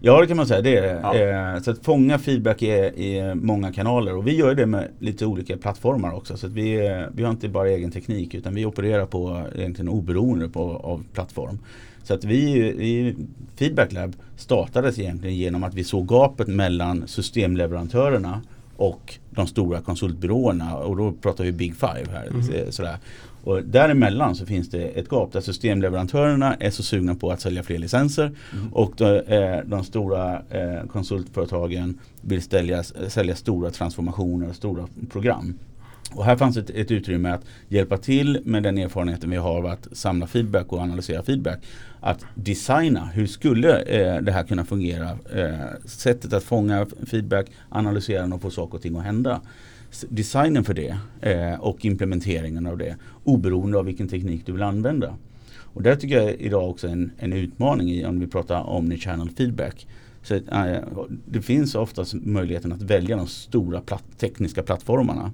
Ja 0.00 0.20
det 0.20 0.26
kan 0.26 0.36
man 0.36 0.46
säga, 0.46 0.60
det 0.60 0.76
är. 0.76 1.00
Ja. 1.00 1.14
Eh, 1.14 1.62
så 1.62 1.70
att 1.70 1.84
fånga 1.84 2.18
feedback 2.18 2.62
i, 2.62 2.66
i 2.66 3.34
många 3.34 3.72
kanaler 3.72 4.16
och 4.16 4.26
vi 4.26 4.36
gör 4.36 4.54
det 4.54 4.66
med 4.66 4.88
lite 4.98 5.26
olika 5.26 5.56
plattformar 5.56 6.14
också. 6.14 6.36
Så 6.36 6.46
att 6.46 6.52
vi, 6.52 7.06
vi 7.12 7.22
har 7.22 7.30
inte 7.30 7.48
bara 7.48 7.68
egen 7.68 7.90
teknik 7.90 8.34
utan 8.34 8.54
vi 8.54 8.66
opererar 8.66 9.06
på 9.06 9.42
egentligen 9.54 9.88
oberoende 9.88 10.48
på, 10.48 10.60
av 10.76 11.04
plattform. 11.12 11.58
Så 12.02 12.14
att 12.14 12.24
vi, 12.24 12.72
vi 12.72 13.16
Feedback 13.56 13.92
Lab 13.92 14.16
startades 14.36 14.98
egentligen 14.98 15.36
genom 15.36 15.64
att 15.64 15.74
vi 15.74 15.84
såg 15.84 16.08
gapet 16.08 16.48
mellan 16.48 17.08
systemleverantörerna 17.08 18.40
och 18.78 19.18
de 19.30 19.46
stora 19.46 19.80
konsultbyråerna 19.80 20.76
och 20.76 20.96
då 20.96 21.12
pratar 21.12 21.44
vi 21.44 21.52
Big 21.52 21.76
Five 21.76 22.06
här. 22.12 22.30
Mhm. 22.30 22.72
Sådär. 22.72 22.96
Och 23.44 23.62
däremellan 23.62 24.34
så 24.34 24.46
finns 24.46 24.70
det 24.70 24.82
ett 24.82 25.08
gap 25.10 25.32
där 25.32 25.40
systemleverantörerna 25.40 26.54
är 26.54 26.70
så 26.70 26.82
sugna 26.82 27.14
på 27.14 27.30
att 27.30 27.40
sälja 27.40 27.62
fler 27.62 27.78
licenser 27.78 28.32
och 28.72 28.92
de, 28.96 29.18
eh, 29.18 29.58
de 29.64 29.84
stora 29.84 30.42
eh, 30.50 30.86
konsultföretagen 30.92 31.98
vill 32.20 32.42
sälja, 32.42 32.82
sälja 32.82 33.36
stora 33.36 33.70
transformationer 33.70 34.48
och 34.48 34.56
stora 34.56 34.88
program. 35.10 35.58
Och 36.14 36.24
här 36.24 36.36
fanns 36.36 36.56
ett, 36.56 36.70
ett 36.70 36.90
utrymme 36.90 37.30
att 37.30 37.44
hjälpa 37.68 37.96
till 37.96 38.40
med 38.44 38.62
den 38.62 38.78
erfarenheten 38.78 39.30
vi 39.30 39.36
har 39.36 39.56
av 39.56 39.66
att 39.66 39.88
samla 39.92 40.26
feedback 40.26 40.72
och 40.72 40.78
analysera 40.78 41.22
feedback. 41.22 41.58
Att 42.00 42.24
designa, 42.34 43.04
hur 43.06 43.26
skulle 43.26 43.80
eh, 43.82 44.22
det 44.22 44.32
här 44.32 44.44
kunna 44.44 44.64
fungera? 44.64 45.10
Eh, 45.34 45.58
sättet 45.84 46.32
att 46.32 46.44
fånga 46.44 46.86
feedback, 47.06 47.46
analysera 47.68 48.20
den 48.22 48.32
och 48.32 48.42
få 48.42 48.50
saker 48.50 48.74
och 48.74 48.82
ting 48.82 48.96
att 48.96 49.04
hända. 49.04 49.40
S- 49.90 50.04
Designen 50.08 50.64
för 50.64 50.74
det 50.74 50.96
eh, 51.20 51.60
och 51.60 51.84
implementeringen 51.84 52.66
av 52.66 52.78
det 52.78 52.96
oberoende 53.24 53.78
av 53.78 53.84
vilken 53.84 54.08
teknik 54.08 54.46
du 54.46 54.52
vill 54.52 54.62
använda. 54.62 55.14
Och 55.74 55.82
där 55.82 55.96
tycker 55.96 56.22
jag 56.22 56.34
idag 56.40 56.70
också 56.70 56.88
en, 56.88 57.10
en 57.18 57.32
utmaning 57.32 57.90
i 57.90 58.04
om 58.04 58.20
vi 58.20 58.26
pratar 58.26 58.62
omnichannel 58.62 59.30
feedback. 59.30 59.86
Så, 60.22 60.34
eh, 60.34 60.78
det 61.26 61.42
finns 61.42 61.74
oftast 61.74 62.14
möjligheten 62.14 62.72
att 62.72 62.82
välja 62.82 63.16
de 63.16 63.26
stora 63.26 63.80
platt, 63.80 64.04
tekniska 64.18 64.62
plattformarna 64.62 65.32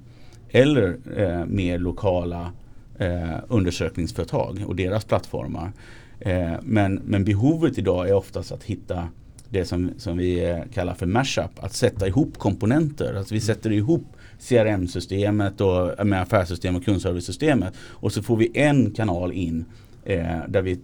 eller 0.49 0.97
eh, 1.17 1.45
mer 1.45 1.79
lokala 1.79 2.51
eh, 2.97 3.35
undersökningsföretag 3.47 4.63
och 4.67 4.75
deras 4.75 5.05
plattformar. 5.05 5.71
Eh, 6.19 6.53
men, 6.61 6.95
men 7.05 7.23
behovet 7.23 7.77
idag 7.77 8.09
är 8.09 8.13
oftast 8.13 8.51
att 8.51 8.63
hitta 8.63 9.07
det 9.49 9.65
som, 9.65 9.91
som 9.97 10.17
vi 10.17 10.49
eh, 10.49 10.57
kallar 10.73 10.93
för 10.93 11.05
mashup, 11.05 11.63
att 11.63 11.73
sätta 11.73 12.07
ihop 12.07 12.37
komponenter. 12.37 13.13
Alltså 13.13 13.33
vi 13.33 13.41
sätter 13.41 13.71
ihop 13.71 14.05
CRM-systemet 14.39 15.61
och 15.61 15.99
eh, 15.99 16.05
med 16.05 16.21
affärssystem 16.21 16.75
och 16.75 16.85
kundservicesystemet 16.85 17.73
och 17.79 18.11
så 18.11 18.23
får 18.23 18.37
vi 18.37 18.51
en 18.53 18.91
kanal 18.91 19.31
in 19.31 19.65
eh, 20.03 20.39
där 20.47 20.61
vi 20.61 20.79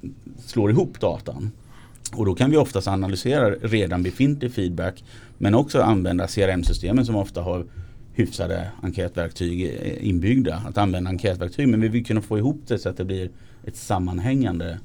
slår 0.45 0.71
ihop 0.71 0.99
datan. 0.99 1.51
Och 2.15 2.25
då 2.25 2.35
kan 2.35 2.51
vi 2.51 2.57
oftast 2.57 2.87
analysera 2.87 3.49
redan 3.49 4.03
befintlig 4.03 4.53
feedback 4.53 5.03
men 5.37 5.55
också 5.55 5.81
använda 5.81 6.27
CRM-systemen 6.27 7.05
som 7.05 7.15
ofta 7.15 7.41
har 7.41 7.65
hyfsade 8.13 8.71
enkätverktyg 8.81 9.63
eh, 9.63 10.07
inbyggda. 10.07 10.63
Att 10.67 10.77
använda 10.77 11.09
enkätverktyg 11.09 11.67
men 11.67 11.81
vi 11.81 11.87
vill 11.87 12.05
kunna 12.05 12.21
få 12.21 12.37
ihop 12.37 12.61
det 12.67 12.79
så 12.79 12.89
att 12.89 12.97
det 12.97 13.05
blir 13.05 13.29
ett 13.65 13.75
sammanhängande 13.75 14.77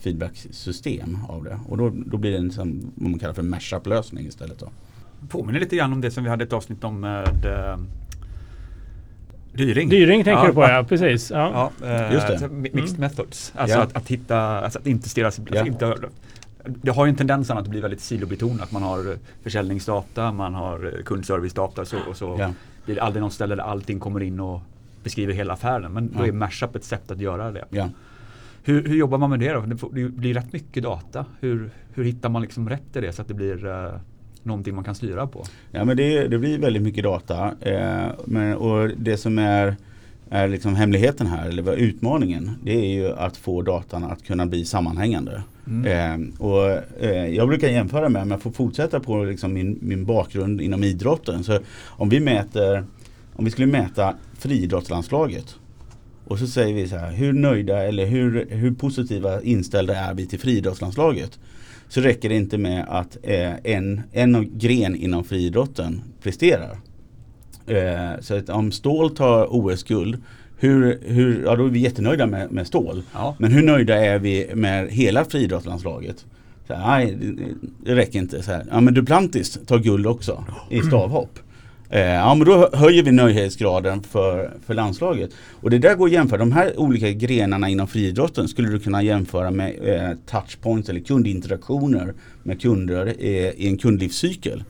feedbacksystem 0.00 1.18
av 1.28 1.44
det. 1.44 1.58
Och 1.68 1.76
då, 1.76 1.92
då 2.06 2.16
blir 2.16 2.30
det 2.30 2.38
en 2.38 2.50
som, 2.50 2.92
vad 2.94 3.10
man 3.10 3.18
kallar 3.20 3.34
för 3.34 3.42
mashup-lösning 3.42 4.26
istället. 4.26 4.58
Då. 4.58 4.70
Påminner 5.28 5.60
lite 5.60 5.76
grann 5.76 5.92
om 5.92 6.00
det 6.00 6.10
som 6.10 6.24
vi 6.24 6.30
hade 6.30 6.44
ett 6.44 6.52
avsnitt 6.52 6.84
om 6.84 7.00
med 7.00 7.44
eh, 7.46 7.76
Dyring. 9.52 9.88
Dyring 9.88 10.24
tänker 10.24 10.42
Ja, 10.42 10.46
du 10.48 10.52
på 10.54 10.62
ja, 10.62 10.84
precis. 10.88 11.30
Ja. 11.30 11.70
Ja, 11.80 11.86
eh, 11.86 12.12
Just 12.12 12.26
det. 12.26 12.32
alltså, 12.32 12.46
mi- 12.46 12.74
mixed 12.74 12.88
Mm. 12.98 13.00
methods. 13.00 13.52
Alltså 13.56 13.76
Ja. 13.76 13.82
att, 13.82 13.96
att 13.96 14.08
hitta, 14.08 14.38
alltså 14.40 14.78
att 14.78 14.86
inte 14.86 15.08
stirra 15.08 15.30
sig 15.30 15.44
Ja. 15.52 15.66
inte, 15.66 15.94
Det 16.64 16.90
har 16.90 17.06
ju 17.06 17.10
en 17.10 17.16
tendens 17.16 17.50
att 17.50 17.68
bli 17.68 17.80
väldigt 17.80 18.00
silobetonat. 18.00 18.72
Man 18.72 18.82
har 18.82 19.16
försäljningsdata, 19.42 20.32
man 20.32 20.54
har 20.54 21.02
kundservicedata 21.04 21.80
och 21.80 21.88
så, 21.88 21.96
och 22.08 22.16
så 22.16 22.36
Ja. 22.38 22.52
blir 22.84 22.94
det 22.94 23.00
aldrig 23.02 23.22
något 23.22 23.32
ställe 23.32 23.54
där 23.54 23.62
allting 23.62 24.00
kommer 24.00 24.22
in 24.22 24.40
och 24.40 24.60
beskriver 25.02 25.32
hela 25.34 25.52
affären. 25.52 25.92
Men 25.92 26.12
då 26.18 26.26
är 26.26 26.32
mashup 26.32 26.76
ett 26.76 26.84
sätt 26.84 27.10
att 27.10 27.20
göra 27.20 27.52
det. 27.52 27.64
Hur, 28.62 28.84
hur 28.88 28.96
jobbar 28.96 29.18
man 29.18 29.30
med 29.30 29.40
det 29.40 29.52
då? 29.52 29.60
Det, 29.60 29.76
får, 29.76 29.90
det 29.94 30.08
blir 30.08 30.34
rätt 30.34 30.52
mycket 30.52 30.82
data. 30.82 31.26
Hur, 31.40 31.70
hur 31.94 32.04
hittar 32.04 32.28
man 32.28 32.42
liksom 32.42 32.68
rätt 32.68 32.96
i 32.96 33.00
det 33.00 33.12
så 33.12 33.22
att 33.22 33.28
det 33.28 33.34
blir 33.34 33.66
eh, 33.66 33.92
någonting 34.42 34.74
man 34.74 34.84
kan 34.84 34.94
styra 34.94 35.26
på? 35.26 35.44
Ja 35.70 35.84
men 35.84 35.96
det, 35.96 36.28
det 36.28 36.38
blir 36.38 36.58
väldigt 36.58 36.82
mycket 36.82 37.04
data. 37.04 37.54
Eh, 37.60 38.06
men, 38.24 38.56
och 38.56 38.88
det 38.96 39.16
som 39.16 39.38
är, 39.38 39.76
är 40.30 40.48
liksom 40.48 40.74
hemligheten 40.74 41.26
här, 41.26 41.48
eller 41.48 41.76
utmaningen, 41.76 42.50
det 42.64 42.72
är 42.72 42.94
ju 42.94 43.12
att 43.12 43.36
få 43.36 43.62
datan 43.62 44.04
att 44.04 44.24
kunna 44.24 44.46
bli 44.46 44.64
sammanhängande. 44.64 45.42
Mm. 45.66 45.86
Eh, 45.86 46.40
och, 46.40 46.70
eh, 47.02 47.26
jag 47.26 47.48
brukar 47.48 47.68
jämföra 47.68 48.08
med, 48.08 48.22
om 48.22 48.30
jag 48.30 48.42
får 48.42 48.50
fortsätta 48.50 49.00
på 49.00 49.24
liksom 49.24 49.52
min, 49.52 49.78
min 49.82 50.04
bakgrund 50.04 50.60
inom 50.60 50.84
idrotten. 50.84 51.44
Så 51.44 51.58
om 51.86 52.08
vi 52.08 52.20
mäter, 52.20 52.84
om 53.32 53.44
vi 53.44 53.50
skulle 53.50 53.66
mäta 53.66 54.14
friidrottslandslaget 54.38 55.56
och 56.30 56.38
så 56.38 56.46
säger 56.46 56.74
vi 56.74 56.88
så 56.88 56.96
här, 56.96 57.12
hur 57.12 57.32
nöjda 57.32 57.82
eller 57.82 58.06
hur, 58.06 58.46
hur 58.50 58.70
positiva 58.70 59.42
inställda 59.42 59.96
är 59.96 60.14
vi 60.14 60.26
till 60.26 60.38
friidrottslandslaget? 60.38 61.38
Så 61.88 62.00
räcker 62.00 62.28
det 62.28 62.34
inte 62.34 62.58
med 62.58 62.84
att 62.88 63.18
eh, 63.22 63.54
en, 63.64 64.02
en 64.12 64.58
gren 64.58 64.96
inom 64.96 65.24
friidrotten 65.24 66.02
presterar. 66.22 66.78
Eh, 67.66 68.20
så 68.20 68.36
att 68.36 68.48
om 68.48 68.72
Stål 68.72 69.16
tar 69.16 69.46
OS-guld 69.50 70.22
hur, 70.58 71.00
hur, 71.04 71.44
ja 71.44 71.56
då 71.56 71.66
är 71.66 71.70
vi 71.70 71.78
jättenöjda 71.78 72.26
med, 72.26 72.52
med 72.52 72.66
Stål. 72.66 73.02
Ja. 73.12 73.36
Men 73.38 73.52
hur 73.52 73.62
nöjda 73.62 74.04
är 74.04 74.18
vi 74.18 74.50
med 74.54 74.88
hela 74.88 75.24
friidrottslandslaget? 75.24 76.26
Så 76.66 76.74
här, 76.74 76.88
nej, 76.88 77.14
det, 77.14 77.44
det 77.84 77.96
räcker 77.96 78.18
inte. 78.18 78.42
Så 78.42 78.52
här. 78.52 78.66
Ja 78.70 78.80
men 78.80 78.94
Duplantis 78.94 79.58
tar 79.66 79.78
guld 79.78 80.06
också 80.06 80.44
i 80.70 80.80
stavhopp. 80.80 81.38
Eh, 81.92 82.00
ja 82.00 82.34
men 82.34 82.46
då 82.46 82.70
höjer 82.72 83.02
vi 83.02 83.12
nöjdhetsgraden 83.12 84.02
för, 84.02 84.52
för 84.66 84.74
landslaget. 84.74 85.30
Och 85.60 85.70
det 85.70 85.78
där 85.78 85.94
går 85.94 86.06
att 86.06 86.12
jämföra. 86.12 86.38
De 86.38 86.52
här 86.52 86.80
olika 86.80 87.10
grenarna 87.10 87.68
inom 87.68 87.88
friidrotten 87.88 88.48
skulle 88.48 88.68
du 88.68 88.78
kunna 88.78 89.02
jämföra 89.02 89.50
med 89.50 89.74
eh, 89.82 90.16
touchpoints 90.26 90.88
eller 90.88 91.00
kundinteraktioner 91.00 92.14
med 92.42 92.60
kunder 92.60 93.06
eh, 93.06 93.50
i 93.50 93.68
en 93.68 93.78
kundlivscykel. 93.78 94.64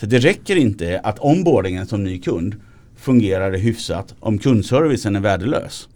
Så 0.00 0.06
det 0.06 0.18
räcker 0.18 0.56
inte 0.56 1.00
att 1.04 1.18
onboardingen 1.20 1.86
som 1.86 2.04
ny 2.04 2.18
kund 2.18 2.54
fungerar 2.96 3.52
hyfsat 3.52 4.14
om 4.20 4.38
kundservicen 4.38 5.16
är 5.16 5.20
värdelös. 5.20 5.88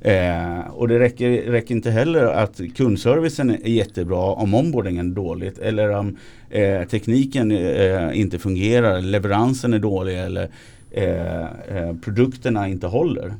Eh, 0.00 0.60
och 0.70 0.88
det 0.88 0.98
räcker, 0.98 1.30
räcker, 1.30 1.74
inte 1.74 1.90
heller 1.90 2.24
att 2.24 2.60
kundservicen 2.76 3.50
är 3.50 3.68
jättebra 3.68 4.32
om 4.32 4.54
onboardingen 4.54 5.10
är 5.10 5.14
dåligt 5.14 5.58
eller 5.58 5.90
om 5.90 6.16
eh, 6.50 6.82
tekniken 6.82 7.50
eh, 7.50 8.20
inte 8.20 8.38
fungerar, 8.38 9.00
leveransen 9.00 9.74
är 9.74 9.78
dålig 9.78 10.18
eller 10.18 10.48
eh, 10.90 11.40
eh, 11.40 11.96
produkterna 12.04 12.68
inte 12.68 12.86
håller. 12.86 13.34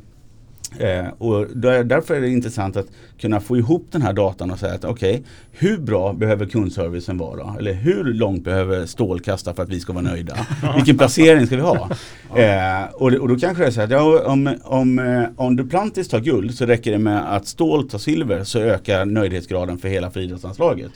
Eh, 0.78 1.06
och 1.18 1.46
där, 1.54 1.84
därför 1.84 2.14
är 2.14 2.20
det 2.20 2.28
intressant 2.28 2.76
att 2.76 2.86
kunna 3.18 3.40
få 3.40 3.56
ihop 3.56 3.86
den 3.90 4.02
här 4.02 4.12
datan 4.12 4.50
och 4.50 4.58
säga 4.58 4.74
att 4.74 4.84
okej, 4.84 5.10
okay, 5.10 5.22
hur 5.52 5.78
bra 5.78 6.12
behöver 6.12 6.46
kundservicen 6.46 7.18
vara? 7.18 7.56
Eller 7.58 7.72
hur 7.72 8.04
långt 8.04 8.44
behöver 8.44 8.86
stål 8.86 9.20
kasta 9.20 9.54
för 9.54 9.62
att 9.62 9.68
vi 9.68 9.80
ska 9.80 9.92
vara 9.92 10.04
nöjda? 10.04 10.36
Vilken 10.76 10.98
placering 10.98 11.46
ska 11.46 11.56
vi 11.56 11.62
ha? 11.62 11.90
Eh, 12.36 12.84
och, 12.94 13.12
och, 13.12 13.28
då 13.28 13.36
kanske 13.38 13.62
det 13.62 13.66
är 13.66 13.70
så 13.70 13.80
att 13.80 13.90
ja, 13.90 14.22
om, 14.26 14.54
om, 14.64 14.98
eh, 14.98 15.24
om 15.36 15.56
Duplantis 15.56 16.08
tar 16.08 16.20
guld 16.20 16.54
så 16.54 16.66
räcker 16.66 16.92
det 16.92 16.98
med 16.98 17.36
att 17.36 17.46
stål 17.46 17.88
tar 17.88 17.98
silver 17.98 18.44
så 18.44 18.58
ökar 18.58 19.04
nöjdhetsgraden 19.04 19.78
för 19.78 19.88
hela 19.88 20.10
friidrottsanslaget. 20.10 20.90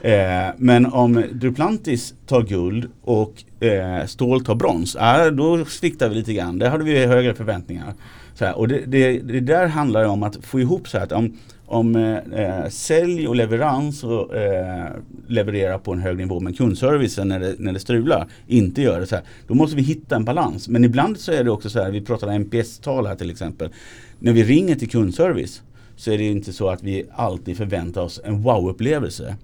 Eh, 0.00 0.48
men 0.56 0.86
om 0.86 1.24
Duplantis 1.32 2.14
tar 2.26 2.42
guld 2.42 2.88
och 3.02 3.64
eh, 3.64 4.06
stål 4.06 4.44
tar 4.44 4.54
brons, 4.54 4.96
eh, 4.96 5.26
då 5.26 5.64
sviktar 5.64 6.08
vi 6.08 6.14
lite 6.14 6.32
grann. 6.32 6.58
Där 6.58 6.70
hade 6.70 6.84
vi 6.84 7.06
högre 7.06 7.34
förväntningar. 7.34 7.94
Så 8.40 8.46
här, 8.46 8.58
och 8.58 8.68
det, 8.68 8.84
det, 8.86 9.18
det, 9.18 9.40
där 9.40 9.66
handlar 9.66 10.04
om 10.04 10.22
att 10.22 10.36
få 10.36 10.60
ihop 10.60 10.88
så 10.88 10.98
här 10.98 11.04
att 11.04 11.12
om, 11.12 11.32
om 11.66 11.96
eh, 11.96 12.16
eh, 12.16 12.68
sälj 12.68 13.28
och 13.28 13.36
leverans 13.36 14.04
och, 14.04 14.36
eh, 14.36 14.88
levererar 15.26 15.78
på 15.78 15.92
en 15.92 15.98
hög 15.98 16.16
nivå 16.16 16.40
men 16.40 16.52
kundservicen 16.52 17.28
när 17.28 17.40
det, 17.40 17.54
när 17.58 17.72
det 17.72 17.80
strular 17.80 18.28
inte 18.46 18.82
gör 18.82 19.00
det 19.00 19.06
så 19.06 19.14
här. 19.14 19.24
Då 19.46 19.54
måste 19.54 19.76
vi 19.76 19.82
hitta 19.82 20.16
en 20.16 20.24
balans. 20.24 20.68
Men 20.68 20.84
ibland 20.84 21.18
så 21.18 21.32
är 21.32 21.44
det 21.44 21.50
också 21.50 21.70
så 21.70 21.82
här, 21.82 21.90
vi 21.90 22.00
pratar 22.00 22.38
NPS-tal 22.38 23.06
här 23.06 23.16
till 23.16 23.30
exempel. 23.30 23.70
När 24.18 24.32
vi 24.32 24.44
ringer 24.44 24.74
till 24.74 24.90
kundservice 24.90 25.62
så 25.96 26.10
är 26.10 26.18
det 26.18 26.24
inte 26.24 26.52
så 26.52 26.68
att 26.68 26.82
vi 26.82 27.06
alltid 27.12 27.56
förväntar 27.56 28.02
oss 28.02 28.20
en 28.24 28.42
wow-upplevelse. 28.42 29.36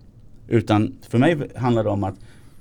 Utan 0.49 0.93
för 1.09 1.19
mig 1.19 1.37
handlar 1.55 1.85
det 1.85 1.91
om 1.91 2.05
att 2.05 2.15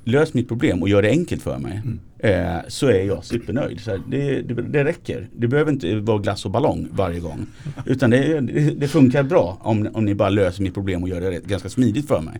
lös 0.03 0.33
mitt 0.33 0.47
problem 0.47 0.81
och 0.81 0.89
gör 0.89 1.01
det 1.01 1.09
enkelt 1.09 1.41
för 1.41 1.57
mig. 1.57 1.81
Mm. 1.83 1.99
Eh, 2.25 2.57
så 2.67 2.87
är 2.87 3.03
jag 3.03 3.25
supernöjd. 3.25 3.79
Så 3.79 3.97
det, 4.07 4.41
det, 4.41 4.53
det, 4.53 4.83
räcker. 4.83 5.27
Det 5.33 5.47
behöver 5.47 5.71
inte 5.71 5.95
vara 5.95 6.17
glass 6.17 6.45
och 6.45 6.51
ballong 6.51 6.87
varje 6.91 7.19
gång. 7.19 7.45
Utan 7.85 8.09
det, 8.09 8.39
det, 8.71 8.87
funkar 8.87 9.23
bra 9.23 9.57
om, 9.61 9.89
om 9.93 10.05
ni 10.05 10.15
bara 10.15 10.29
löser 10.29 10.63
mitt 10.63 10.73
problem 10.73 11.03
och 11.03 11.09
gör 11.09 11.21
det 11.21 11.47
ganska 11.47 11.69
smidigt 11.69 12.07
för 12.07 12.21
mig. 12.21 12.39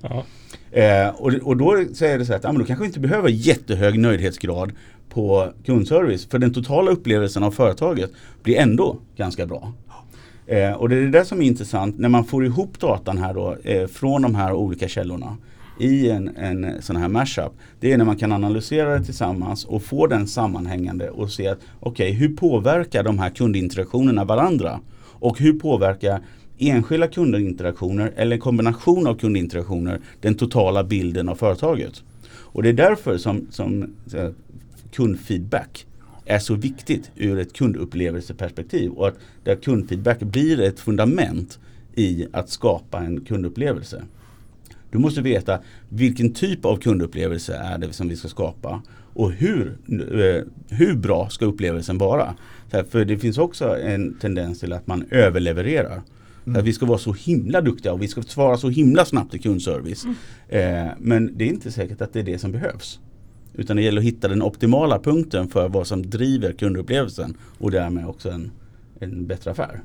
Eh, 0.71 1.10
och, 1.10 1.34
och 1.34 1.58
då 1.58 1.84
säger 1.93 2.19
det 2.19 2.26
så 2.26 2.34
att 2.34 2.43
ja, 2.43 2.52
men 2.52 2.60
då 2.60 2.65
kanske 2.65 2.84
vi 2.84 2.88
inte 2.88 3.00
behöver 3.00 3.30
jättehög 3.30 4.00
nöjdhetsgrad 4.00 4.71
på 5.10 5.54
kundservice. 5.65 6.26
För 6.26 6.39
den 6.39 6.54
totala 6.54 6.91
upplevelsen 6.91 7.43
av 7.43 7.52
företaget 7.52 8.12
blir 8.43 8.58
ändå 8.58 8.98
ganska 9.17 9.45
bra. 9.45 9.74
Eh, 10.48 10.71
och 10.71 10.89
det 10.89 10.95
är 10.95 11.08
det 11.08 11.26
som 11.26 11.41
är 11.41 11.45
intressant 11.45 12.00
när 12.00 12.10
man 12.10 12.26
får 12.26 12.45
ihop 12.45 12.80
datan 12.80 13.17
här 13.17 13.34
då 13.34 13.58
eh, 13.63 13.88
från 13.88 14.21
de 14.21 14.36
här 14.36 14.54
olika 14.54 14.88
källorna 14.88 15.38
i 15.79 16.09
en, 16.09 16.35
en 16.38 16.81
sån 16.81 16.95
här 16.95 17.07
mashup. 17.07 17.51
Det 17.79 17.91
är 17.91 17.97
när 17.97 18.05
man 18.05 18.17
kan 18.17 18.31
analysera 18.31 18.99
det 18.99 19.05
tillsammans 19.05 19.65
och 19.65 19.83
få 19.83 20.07
den 20.07 20.27
sammanhängande 20.27 21.09
och 21.09 21.31
se 21.31 21.47
att 21.47 21.59
okej, 21.79 22.09
okay, 22.09 22.19
hur 22.19 22.35
påverkar 22.35 23.03
de 23.03 23.19
här 23.19 23.29
kundinteraktionerna 23.29 24.25
varandra? 24.25 24.79
Och 25.19 25.39
hur 25.39 25.59
påverkar 25.59 26.21
enskilda 26.57 27.07
kundinteraktioner 27.07 28.13
eller 28.15 28.38
kombination 28.38 29.07
av 29.07 29.15
kundinteraktioner 29.15 30.01
den 30.21 30.35
totala 30.35 30.83
bilden 30.83 31.29
av 31.29 31.35
företaget? 31.35 32.03
Och 32.27 32.63
det 32.63 32.69
är 32.69 32.73
därför 32.73 33.17
som, 33.17 33.47
som 33.51 33.95
kundfeedback 34.91 35.85
är 36.25 36.39
så 36.39 36.55
viktigt 36.55 37.11
ur 37.15 37.39
ett 37.39 37.53
kundupplevelseperspektiv 37.53 38.91
och 38.91 39.07
att 39.07 39.17
där 39.43 39.55
kundfeedback 39.55 40.19
blir 40.19 40.61
ett 40.61 40.79
fundament 40.79 41.59
i 41.95 42.27
att 42.31 42.49
skapa 42.49 42.99
en 42.99 43.21
kundupplevelse. 43.21 44.03
Du 44.95 44.99
måste 44.99 45.21
veta 45.21 45.60
vilken 45.89 46.34
typ 46.34 46.65
av 46.65 46.77
kundupplevelse 46.77 47.55
är 47.55 47.77
det 47.77 47.93
som 47.93 48.10
vi 48.10 48.15
ska 48.15 48.27
skapa 48.27 48.81
och 49.13 49.31
hur, 49.31 49.77
eh, 49.89 50.43
hur 50.69 50.95
bra 50.95 51.29
ska 51.29 51.45
upplevelsen 51.45 51.97
vara. 51.97 52.36
för 52.89 53.05
det 53.05 53.17
finns 53.17 53.38
också 53.38 53.77
en 53.77 54.17
tendens 54.19 54.60
till 54.60 54.73
att 54.73 54.88
man 54.88 55.05
överlevererar. 55.12 56.01
Mm. 56.45 56.60
Att 56.60 56.65
vi 56.65 56.73
ska 56.73 56.86
vara 56.86 56.97
så 56.97 57.13
himla 57.13 57.62
duktiga 57.62 57.93
och 57.93 58.01
vi 58.01 58.08
ska 58.08 58.21
svara 58.21 58.58
så 58.58 58.69
himla 58.69 59.05
snabbt 59.05 59.34
i 59.34 59.39
kundservice. 59.39 60.05
Mm. 60.05 60.88
Eh, 60.88 60.93
men 60.99 61.38
det 61.38 61.43
är 61.43 61.49
inte 61.49 61.71
säkert 61.71 62.01
att 62.01 62.13
det 62.13 62.19
är 62.19 62.23
det 62.23 62.39
som 62.39 62.51
behövs. 62.51 62.99
Utan 63.53 63.75
det 63.75 63.84
gäller 63.84 64.01
att 64.01 64.08
hitta 64.08 64.27
den 64.27 64.41
optimala 64.41 64.99
punkten 64.99 65.47
för 65.47 65.69
vad 65.69 65.88
som 65.88 66.10
driver 66.10 66.53
kundupplevelsen 66.53 67.38
och 67.58 67.71
därmed 67.71 68.08
också 68.08 68.29
en, 68.29 68.51
en 68.99 69.27
bättre 69.27 69.51
affär. 69.51 69.81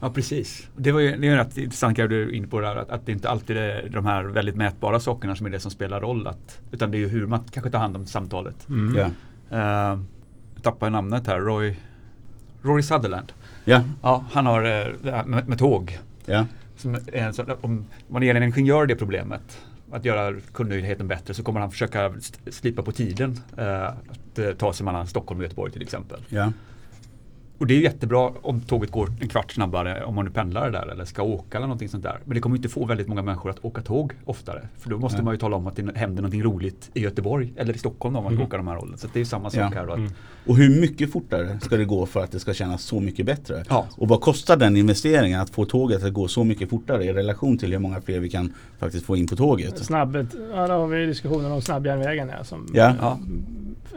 Ja 0.00 0.10
precis. 0.10 0.68
Det, 0.76 0.92
var 0.92 1.00
ju, 1.00 1.16
det 1.16 1.28
är 1.28 1.30
en 1.30 1.36
rätt 1.36 1.58
intressant 1.58 1.96
grej 1.96 2.08
du 2.08 2.22
är 2.22 2.34
inne 2.34 2.46
på 2.46 2.60
där, 2.60 2.76
att, 2.76 2.90
att 2.90 3.06
det 3.06 3.12
inte 3.12 3.28
alltid 3.28 3.56
är 3.56 3.88
de 3.88 4.06
här 4.06 4.24
väldigt 4.24 4.56
mätbara 4.56 5.00
sakerna 5.00 5.36
som 5.36 5.46
är 5.46 5.50
det 5.50 5.60
som 5.60 5.70
spelar 5.70 6.00
roll. 6.00 6.26
Att, 6.26 6.60
utan 6.72 6.90
det 6.90 6.96
är 6.96 7.00
ju 7.00 7.08
hur 7.08 7.26
man 7.26 7.44
kanske 7.50 7.70
tar 7.70 7.78
hand 7.78 7.96
om 7.96 8.06
samtalet. 8.06 8.68
Mm. 8.68 8.96
Yeah. 8.96 9.10
Uh, 9.52 10.00
jag 10.54 10.62
tappade 10.62 10.90
namnet 10.90 11.26
här, 11.26 11.40
Roy, 11.40 11.76
Rory 12.62 12.82
Sutherland. 12.82 13.32
Yeah. 13.66 13.82
Ja, 14.02 14.24
han 14.32 14.46
har 14.46 14.64
uh, 14.64 14.94
det 15.02 15.10
här 15.10 15.24
med, 15.24 15.48
med 15.48 15.58
tåg. 15.58 15.98
Yeah. 16.26 16.44
Som 16.76 16.94
är, 17.12 17.32
så, 17.32 17.44
om 17.60 17.84
man 18.08 18.22
ger 18.22 18.34
en 18.34 18.42
ingenjör 18.42 18.86
det 18.86 18.96
problemet 18.96 19.58
att 19.92 20.04
göra 20.04 20.40
kundnöjdheten 20.52 21.08
bättre 21.08 21.34
så 21.34 21.42
kommer 21.42 21.60
han 21.60 21.70
försöka 21.70 22.14
slipa 22.50 22.82
på 22.82 22.92
tiden. 22.92 23.40
Uh, 23.58 23.82
att 23.82 24.58
ta 24.58 24.72
sig 24.72 24.84
mellan 24.84 25.06
Stockholm 25.06 25.40
och 25.40 25.44
Göteborg 25.44 25.72
till 25.72 25.82
exempel. 25.82 26.20
Yeah. 26.30 26.50
Och 27.58 27.66
det 27.66 27.74
är 27.74 27.80
jättebra 27.80 28.32
om 28.42 28.60
tåget 28.60 28.90
går 28.90 29.12
en 29.20 29.28
kvart 29.28 29.52
snabbare 29.52 30.04
om 30.04 30.14
man 30.14 30.24
nu 30.24 30.30
pendlar 30.30 30.70
där 30.70 30.86
eller 30.86 31.04
ska 31.04 31.22
åka 31.22 31.56
eller 31.56 31.66
någonting 31.66 31.88
sånt 31.88 32.02
där. 32.02 32.18
Men 32.24 32.34
det 32.34 32.40
kommer 32.40 32.56
inte 32.56 32.68
få 32.68 32.84
väldigt 32.84 33.08
många 33.08 33.22
människor 33.22 33.50
att 33.50 33.64
åka 33.64 33.82
tåg 33.82 34.12
oftare. 34.24 34.68
För 34.78 34.90
då 34.90 34.98
måste 34.98 35.18
Nej. 35.18 35.24
man 35.24 35.34
ju 35.34 35.38
tala 35.38 35.56
om 35.56 35.66
att 35.66 35.76
det 35.76 35.96
händer 35.96 36.22
någonting 36.22 36.42
roligt 36.42 36.90
i 36.94 37.00
Göteborg 37.00 37.52
eller 37.56 37.74
i 37.74 37.78
Stockholm 37.78 38.16
om 38.16 38.24
man 38.24 38.32
ska 38.32 38.36
mm. 38.36 38.46
åka 38.46 38.56
de 38.56 38.68
här 38.68 38.76
hållen. 38.76 38.98
Så 38.98 39.08
det 39.12 39.20
är 39.20 39.24
samma 39.24 39.50
sak 39.50 39.60
ja. 39.60 39.78
här. 39.78 39.86
Då 39.86 39.92
mm. 39.92 40.10
Och 40.46 40.56
hur 40.56 40.80
mycket 40.80 41.12
fortare 41.12 41.60
ska 41.60 41.76
det 41.76 41.84
gå 41.84 42.06
för 42.06 42.24
att 42.24 42.32
det 42.32 42.40
ska 42.40 42.54
kännas 42.54 42.82
så 42.82 43.00
mycket 43.00 43.26
bättre? 43.26 43.64
Ja. 43.68 43.86
Och 43.96 44.08
vad 44.08 44.20
kostar 44.20 44.56
den 44.56 44.76
investeringen 44.76 45.40
att 45.40 45.50
få 45.50 45.64
tåget 45.64 46.04
att 46.04 46.12
gå 46.12 46.28
så 46.28 46.44
mycket 46.44 46.70
fortare 46.70 47.04
i 47.04 47.12
relation 47.12 47.58
till 47.58 47.72
hur 47.72 47.78
många 47.78 48.00
fler 48.00 48.20
vi 48.20 48.30
kan 48.30 48.54
faktiskt 48.78 49.06
få 49.06 49.16
in 49.16 49.26
på 49.26 49.36
tåget? 49.36 49.78
Snabbet, 49.78 50.26
ja 50.54 50.66
då 50.66 50.74
har 50.74 50.86
vi 50.86 51.06
diskussionen 51.06 51.52
om 51.52 51.62
snabbjärnvägen. 51.62 52.28
Ja, 52.38 52.44
som, 52.44 52.66
ja. 52.74 52.94
ja. 53.00 53.18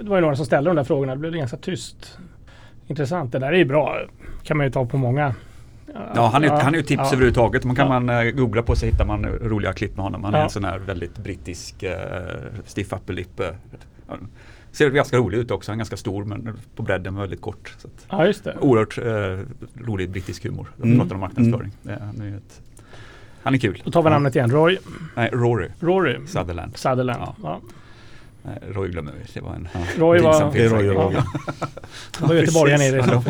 Det 0.02 0.10
var 0.10 0.18
ju 0.18 0.22
några 0.22 0.36
som 0.36 0.46
ställde 0.46 0.70
de 0.70 0.76
där 0.76 0.84
frågorna. 0.84 1.16
Det 1.16 1.20
blev 1.20 1.34
ganska 1.34 1.58
tyst 1.58 2.18
Intressant. 2.92 3.32
Det 3.32 3.40
där 3.40 3.48
är 3.48 3.58
ju 3.58 3.66
bra. 3.66 4.02
kan 4.44 4.58
man 4.58 4.66
ju 4.66 4.72
ta 4.72 4.86
på 4.86 4.98
många. 4.98 5.36
Ja, 6.16 6.30
han 6.34 6.44
är, 6.44 6.48
ja, 6.48 6.60
han 6.64 6.74
är 6.74 6.78
ju 6.78 6.84
tips 6.84 7.00
ja. 7.04 7.08
överhuvudtaget. 7.08 7.64
Man 7.64 7.76
kan 7.76 7.92
ja. 7.92 8.00
man 8.00 8.26
uh, 8.26 8.32
googla 8.32 8.62
på 8.64 8.76
så 8.76 8.86
hittar 8.86 9.06
man 9.06 9.26
roliga 9.26 9.74
klipp 9.74 9.96
med 9.96 10.04
honom. 10.04 10.24
Han 10.24 10.34
ja. 10.34 10.40
är 10.40 10.44
en 10.44 10.50
sån 10.50 10.64
här 10.64 10.80
väldigt 10.80 11.18
brittisk 11.18 11.84
uh, 11.84 11.90
stiff 12.66 12.94
upper 12.94 13.14
lip. 13.14 13.40
Uh, 13.40 14.16
ser 14.72 14.90
ganska 14.90 15.18
rolig 15.18 15.38
ut 15.38 15.52
också. 15.52 15.72
Han 15.72 15.76
är 15.76 15.80
ganska 15.80 15.98
stor 15.98 16.26
men 16.26 16.60
på 16.76 16.84
bredden 16.84 17.16
väldigt 17.16 17.42
kort. 17.42 17.76
Så 17.78 17.88
ja, 18.10 18.26
just 18.26 18.44
det. 18.44 18.58
Oerhört 18.62 18.98
uh, 18.98 19.46
rolig 19.86 20.10
brittisk 20.10 20.44
humor. 20.44 20.68
De 20.78 20.84
mm. 20.84 21.00
pratar 21.00 21.16
om 21.16 21.22
marknadsföring. 21.22 21.72
Mm. 21.86 22.00
han, 22.02 22.22
är 22.22 22.38
ett, 22.38 22.62
han 23.44 23.54
är 23.54 23.58
kul. 23.58 23.82
Då 23.86 23.92
tar 23.92 24.04
vi 24.04 24.10
namnet 24.10 24.36
igen. 24.36 24.52
Roy? 24.52 24.78
Nej, 25.16 25.30
Rory. 25.34 25.68
Rory. 25.80 26.18
Sutherland. 26.28 26.78
Sutherland. 26.78 27.22
Ja. 27.44 27.62
Nej, 28.44 28.60
Roy 28.72 28.90
glömmer 28.90 29.12
vi. 29.12 29.20
Det 29.34 29.42
var 29.42 29.54
en 29.54 29.68
ja. 29.74 29.80
Roy 29.98 30.20
var, 30.20 30.52
det 30.54 30.66
är 30.66 30.70
Roy 30.70 30.90
och 30.90 30.96
Roger. 30.96 31.24
Ja. 31.60 31.68
Då 32.28 32.36
göteborgaren 32.36 32.82
i 32.88 32.92
det. 32.92 32.98
Ja. 32.98 33.24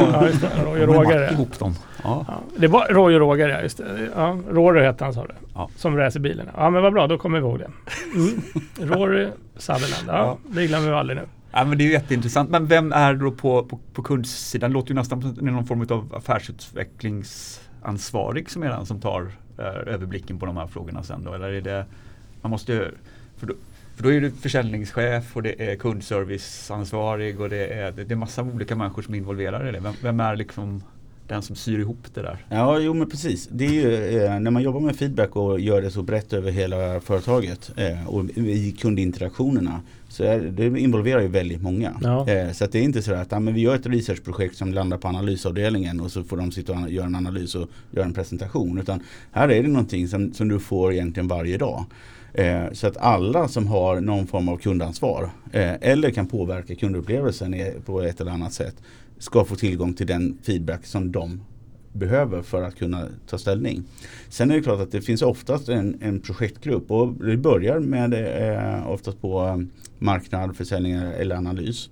Roy 0.65 0.83
och 0.83 0.95
Roger. 0.95 1.31
ihop 1.31 1.59
dem. 1.59 1.75
Ja. 2.03 2.25
Ja. 2.27 2.41
Det 2.57 2.67
var 2.67 2.87
Roy 2.87 3.13
och 3.15 3.19
Roger, 3.19 3.49
ja. 3.49 3.61
Just 3.61 3.77
det. 3.77 4.09
Ja, 4.15 4.37
Rory 4.49 4.83
hette 4.83 5.03
han 5.03 5.13
sa 5.13 5.25
du. 5.25 5.33
Ja. 5.53 5.69
Som 5.75 5.97
racerbilen. 5.97 6.47
Ja 6.55 6.69
men 6.69 6.83
vad 6.83 6.93
bra, 6.93 7.07
då 7.07 7.17
kommer 7.17 7.39
vi 7.39 7.45
ihåg 7.45 7.59
det. 7.59 7.69
Mm. 8.15 8.41
Rory 8.77 9.27
Sutherland. 9.57 10.03
Ja, 10.07 10.37
det 10.43 10.67
glömmer 10.67 10.87
vi 10.87 10.93
aldrig 10.93 11.17
nu. 11.19 11.25
Ja, 11.51 11.65
men 11.65 11.77
det 11.77 11.83
är 11.83 11.85
ju 11.85 11.91
jätteintressant. 11.91 12.49
Men 12.49 12.65
vem 12.65 12.91
är 12.91 13.13
då 13.13 13.31
på, 13.31 13.63
på, 13.63 13.79
på 13.93 14.03
kundsidan? 14.03 14.69
Det 14.69 14.73
låter 14.73 14.89
ju 14.89 14.95
nästan 14.95 15.21
som 15.21 15.33
någon 15.45 15.65
form 15.65 15.85
av 15.89 16.15
affärsutvecklingsansvarig 16.15 18.49
som 18.49 18.63
är 18.63 18.69
den 18.69 18.85
som 18.85 19.01
tar 19.01 19.31
eh, 19.57 19.93
överblicken 19.93 20.39
på 20.39 20.45
de 20.45 20.57
här 20.57 20.67
frågorna 20.67 21.03
sen 21.03 21.23
då? 21.23 21.33
Eller 21.33 21.51
är 21.51 21.61
det, 21.61 21.85
man 22.41 22.51
måste 22.51 22.91
för 23.37 23.47
då, 23.47 23.53
för 24.01 24.07
då 24.09 24.13
är 24.13 24.21
du 24.21 24.31
försäljningschef 24.31 25.35
och 25.35 25.43
det 25.43 25.71
är 25.71 25.75
kundserviceansvarig 25.75 27.41
och 27.41 27.49
det 27.49 27.67
är, 27.67 27.91
det 27.91 28.11
är 28.11 28.15
massa 28.15 28.43
olika 28.43 28.75
människor 28.75 29.01
som 29.01 29.13
är 29.13 29.17
involverade 29.17 29.69
i 29.69 29.71
det. 29.71 29.79
Vem, 29.79 29.93
vem 30.01 30.19
är 30.19 30.35
liksom 30.35 30.83
den 31.27 31.41
som 31.41 31.55
syr 31.55 31.79
ihop 31.79 32.07
det 32.13 32.21
där. 32.21 32.45
Ja, 32.49 32.79
jo 32.79 32.93
men 32.93 33.09
precis. 33.09 33.47
Det 33.51 33.65
är 33.65 33.71
ju 33.71 34.17
eh, 34.23 34.39
när 34.39 34.51
man 34.51 34.63
jobbar 34.63 34.79
med 34.79 34.95
feedback 34.95 35.35
och 35.35 35.59
gör 35.59 35.81
det 35.81 35.91
så 35.91 36.01
brett 36.01 36.33
över 36.33 36.51
hela 36.51 36.99
företaget 36.99 37.71
eh, 37.75 38.07
och 38.07 38.25
i 38.37 38.71
kundinteraktionerna 38.71 39.81
så 40.09 40.23
är, 40.23 40.39
det 40.39 40.79
involverar 40.79 41.21
ju 41.21 41.27
väldigt 41.27 41.61
många. 41.61 41.99
Ja. 42.01 42.29
Eh, 42.29 42.51
så 42.51 42.65
det 42.65 42.79
är 42.79 42.83
inte 42.83 43.01
så 43.01 43.13
att 43.13 43.31
ja, 43.31 43.39
men 43.39 43.53
vi 43.53 43.61
gör 43.61 43.75
ett 43.75 43.85
researchprojekt 43.85 44.57
som 44.57 44.73
landar 44.73 44.97
på 44.97 45.07
analysavdelningen 45.07 45.99
och 45.99 46.11
så 46.11 46.23
får 46.23 46.37
de 46.37 46.51
sitta 46.51 46.73
och 46.73 46.89
göra 46.89 47.05
en 47.05 47.15
analys 47.15 47.55
och 47.55 47.69
göra 47.91 48.05
en 48.05 48.13
presentation. 48.13 48.77
Utan 48.77 49.03
här 49.31 49.49
är 49.49 49.63
det 49.63 49.69
någonting 49.69 50.07
som, 50.07 50.33
som 50.33 50.47
du 50.47 50.59
får 50.59 50.93
egentligen 50.93 51.27
varje 51.27 51.57
dag. 51.57 51.85
Eh, 52.33 52.71
så 52.71 52.87
att 52.87 52.97
alla 52.97 53.47
som 53.47 53.67
har 53.67 54.01
någon 54.01 54.27
form 54.27 54.49
av 54.49 54.57
kundansvar 54.57 55.29
eh, 55.51 55.73
eller 55.81 56.11
kan 56.11 56.27
påverka 56.27 56.75
kundupplevelsen 56.75 57.55
på 57.85 58.01
ett 58.01 58.21
eller 58.21 58.31
annat 58.31 58.53
sätt 58.53 58.75
ska 59.17 59.45
få 59.45 59.55
tillgång 59.55 59.93
till 59.93 60.07
den 60.07 60.37
feedback 60.43 60.85
som 60.85 61.11
de 61.11 61.41
behöver 61.93 62.41
för 62.41 62.63
att 62.63 62.75
kunna 62.75 63.07
ta 63.27 63.37
ställning. 63.37 63.83
Sen 64.29 64.51
är 64.51 64.55
det 64.55 64.61
klart 64.61 64.79
att 64.79 64.91
det 64.91 65.01
finns 65.01 65.21
oftast 65.21 65.69
en, 65.69 65.97
en 66.01 66.19
projektgrupp 66.19 66.91
och 66.91 67.13
det 67.13 67.37
börjar 67.37 67.79
med 67.79 68.13
eh, 68.13 68.89
oftast 68.89 69.21
på 69.21 69.47
eh, 69.47 69.57
marknad, 69.99 70.57
försäljning 70.57 70.93
eller 70.93 71.35
analys. 71.35 71.89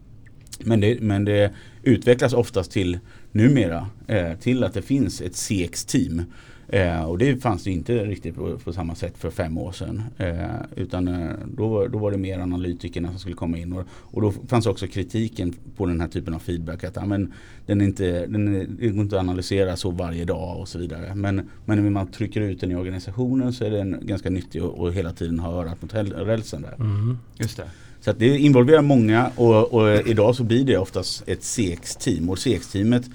Men 0.59 0.79
det, 0.79 1.01
men 1.01 1.25
det 1.25 1.53
utvecklas 1.83 2.33
oftast 2.33 2.71
till 2.71 2.99
numera 3.31 3.87
eh, 4.07 4.33
till 4.33 4.63
att 4.63 4.73
det 4.73 4.81
finns 4.81 5.21
ett 5.21 5.35
CX-team 5.35 6.23
Eh, 6.71 7.03
och 7.03 7.17
det 7.17 7.37
fanns 7.37 7.63
det 7.63 7.71
inte 7.71 8.05
riktigt 8.05 8.35
på, 8.35 8.57
på, 8.57 8.73
samma 8.73 8.95
sätt 8.95 9.17
för 9.17 9.29
fem 9.29 9.57
år 9.57 9.71
sedan. 9.71 10.03
Eh, 10.17 10.35
utan 10.75 11.07
eh, 11.07 11.29
då, 11.57 11.87
då 11.87 11.97
var 11.97 12.11
det 12.11 12.17
mer 12.17 12.39
analytikerna 12.39 13.09
som 13.09 13.19
skulle 13.19 13.35
komma 13.35 13.57
in. 13.57 13.73
Och, 13.73 13.83
och, 13.91 14.21
då 14.21 14.31
fanns 14.47 14.65
också 14.65 14.87
kritiken 14.87 15.53
på 15.77 15.85
den 15.85 16.01
här 16.01 16.07
typen 16.07 16.33
av 16.33 16.39
feedback. 16.39 16.83
Att 16.83 17.07
men 17.07 17.33
den, 17.65 17.81
är 17.81 17.85
inte, 17.85 18.25
den 18.27 18.55
är, 18.55 18.65
det 18.79 18.87
går 18.87 19.01
inte 19.01 19.15
att 19.15 19.21
analysera 19.23 19.75
så 19.75 19.91
varje 19.91 20.25
dag 20.25 20.59
och 20.59 20.67
så 20.67 20.79
vidare. 20.79 21.15
Men, 21.15 21.49
men 21.65 21.83
när 21.83 21.89
man 21.89 22.07
trycker 22.07 22.41
ut 22.41 22.61
den 22.61 22.71
i 22.71 22.75
organisationen 22.75 23.53
så 23.53 23.65
är 23.65 23.71
den 23.71 23.97
ganska 24.01 24.29
nyttig 24.29 24.63
och, 24.63 24.79
och 24.79 24.93
hela 24.93 25.13
tiden 25.13 25.39
ha 25.39 25.61
örat 25.61 25.81
mot 25.81 25.93
rälsen 25.93 26.61
där. 26.61 26.75
Mm. 26.75 27.17
Just 27.37 27.57
det. 27.57 27.69
Så 28.01 28.13
det 28.13 28.37
involverar 28.37 28.81
många 28.81 29.31
och, 29.35 29.73
och, 29.73 30.07
idag 30.07 30.35
så 30.35 30.43
blir 30.43 30.65
det 30.65 30.77
oftast 30.77 31.23
ett 31.27 31.43
CX-team. 31.43 32.29
Och 32.29 32.39
CX-teamet 32.39 33.09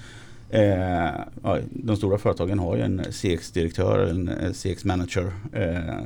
Eh, 0.54 1.20
ja, 1.42 1.58
de 1.70 1.96
stora 1.96 2.18
företagen 2.18 2.58
har 2.58 2.76
ju 2.76 2.82
en 2.82 3.04
CX-direktör, 3.10 4.06
en 4.10 4.28
eh, 4.28 4.52
CX-manager 4.52 5.32
eh, 5.52 5.98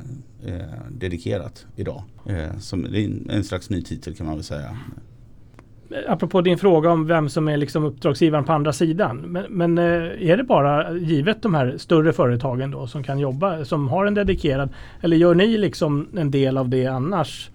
eh, 0.46 0.68
dedikerat 0.90 1.66
idag. 1.76 2.02
Eh, 2.26 2.58
som, 2.58 2.82
det 2.82 3.04
är 3.04 3.10
en 3.28 3.44
slags 3.44 3.70
ny 3.70 3.82
titel 3.82 4.14
kan 4.14 4.26
man 4.26 4.34
väl 4.34 4.44
säga. 4.44 4.76
Eh, 5.90 6.12
apropå 6.12 6.40
din 6.40 6.58
fråga 6.58 6.90
om 6.90 7.06
vem 7.06 7.28
som 7.28 7.48
är 7.48 7.56
liksom 7.56 7.84
uppdragsgivaren 7.84 8.44
på 8.44 8.52
andra 8.52 8.72
sidan. 8.72 9.16
Men, 9.16 9.44
men, 9.48 9.78
eh, 9.78 10.30
är 10.30 10.36
det 10.36 10.44
bara 10.44 10.92
givet 10.92 11.42
de 11.42 11.54
här 11.54 11.74
större 11.78 12.12
företagen 12.12 12.70
då 12.70 12.86
som 12.86 13.02
kan 13.02 13.18
jobba, 13.18 13.64
som 13.64 13.88
har 13.88 14.06
en 14.06 14.14
dedikerad, 14.14 14.68
eller 15.00 15.16
gör 15.16 15.34
ni 15.34 15.58
liksom 15.58 16.08
en 16.16 16.30
del 16.30 16.58
av 16.58 16.68
det 16.68 16.86
annars? 16.86 17.50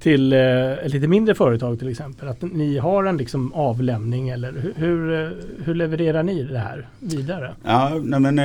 Till 0.00 0.32
eh, 0.32 0.38
lite 0.84 1.08
mindre 1.08 1.34
företag 1.34 1.78
till 1.78 1.88
exempel? 1.88 2.28
Att 2.28 2.42
ni 2.42 2.78
har 2.78 3.04
en 3.04 3.16
liksom 3.16 3.52
avlämning 3.52 4.28
eller 4.28 4.52
hur, 4.52 4.74
hur, 4.76 5.24
eh, 5.24 5.30
hur 5.64 5.74
levererar 5.74 6.22
ni 6.22 6.42
det 6.42 6.58
här 6.58 6.88
vidare? 6.98 7.54
Ja, 7.64 8.00
nej 8.02 8.20
men, 8.20 8.38
eh, 8.38 8.44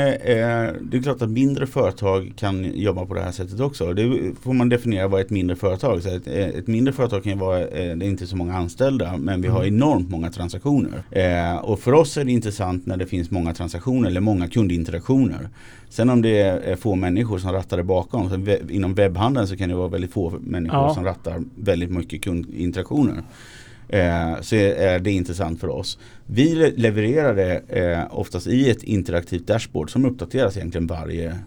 det 0.81 0.97
är 0.97 1.03
klart 1.03 1.21
att 1.21 1.29
mindre 1.29 1.67
företag 1.67 2.33
kan 2.35 2.73
jobba 2.73 3.05
på 3.05 3.13
det 3.13 3.21
här 3.21 3.31
sättet 3.31 3.59
också. 3.59 3.93
Det 3.93 4.31
får 4.41 4.53
man 4.53 4.69
definiera 4.69 5.07
vad 5.07 5.21
ett 5.21 5.29
mindre 5.29 5.55
företag 5.55 6.03
så 6.03 6.09
ett, 6.09 6.27
eh, 6.27 6.47
ett 6.47 6.67
mindre 6.67 6.93
företag 6.93 7.23
kan 7.23 7.31
ju 7.31 7.39
vara, 7.39 7.59
eh, 7.61 7.95
det 7.97 8.05
är 8.05 8.09
inte 8.09 8.27
så 8.27 8.35
många 8.35 8.53
anställda 8.53 9.17
men 9.17 9.41
vi 9.41 9.47
har 9.47 9.63
mm. 9.63 9.75
enormt 9.75 10.09
många 10.09 10.29
transaktioner. 10.29 11.03
Eh, 11.11 11.55
och 11.55 11.79
för 11.79 11.93
oss 11.93 12.17
är 12.17 12.23
det 12.23 12.31
intressant 12.31 12.85
när 12.85 12.97
det 12.97 13.05
finns 13.05 13.31
många 13.31 13.53
transaktioner 13.53 14.09
eller 14.09 14.21
många 14.21 14.47
kundinteraktioner. 14.47 15.49
Sen 15.93 16.09
om 16.09 16.21
det 16.21 16.39
är 16.39 16.75
få 16.75 16.95
människor 16.95 17.37
som 17.37 17.51
rattar 17.51 17.77
det 17.77 17.83
bakom, 17.83 18.29
så 18.29 18.57
inom 18.69 18.93
webbhandeln 18.93 19.47
så 19.47 19.57
kan 19.57 19.69
det 19.69 19.75
vara 19.75 19.87
väldigt 19.87 20.11
få 20.11 20.33
människor 20.41 20.79
ja. 20.79 20.93
som 20.93 21.03
rattar 21.03 21.43
väldigt 21.55 21.91
mycket 21.91 22.23
kundinteraktioner. 22.23 23.23
Eh, 23.89 24.41
så 24.41 24.55
är 24.55 24.99
det 24.99 25.11
intressant 25.11 25.59
för 25.59 25.67
oss. 25.67 25.99
Vi 26.25 26.73
levererar 26.75 27.35
det 27.35 27.61
eh, 27.67 28.19
oftast 28.19 28.47
i 28.47 28.69
ett 28.69 28.83
interaktivt 28.83 29.47
dashboard 29.47 29.91
som 29.91 30.05
uppdateras 30.05 30.57
egentligen 30.57 30.87
varje 30.87 31.39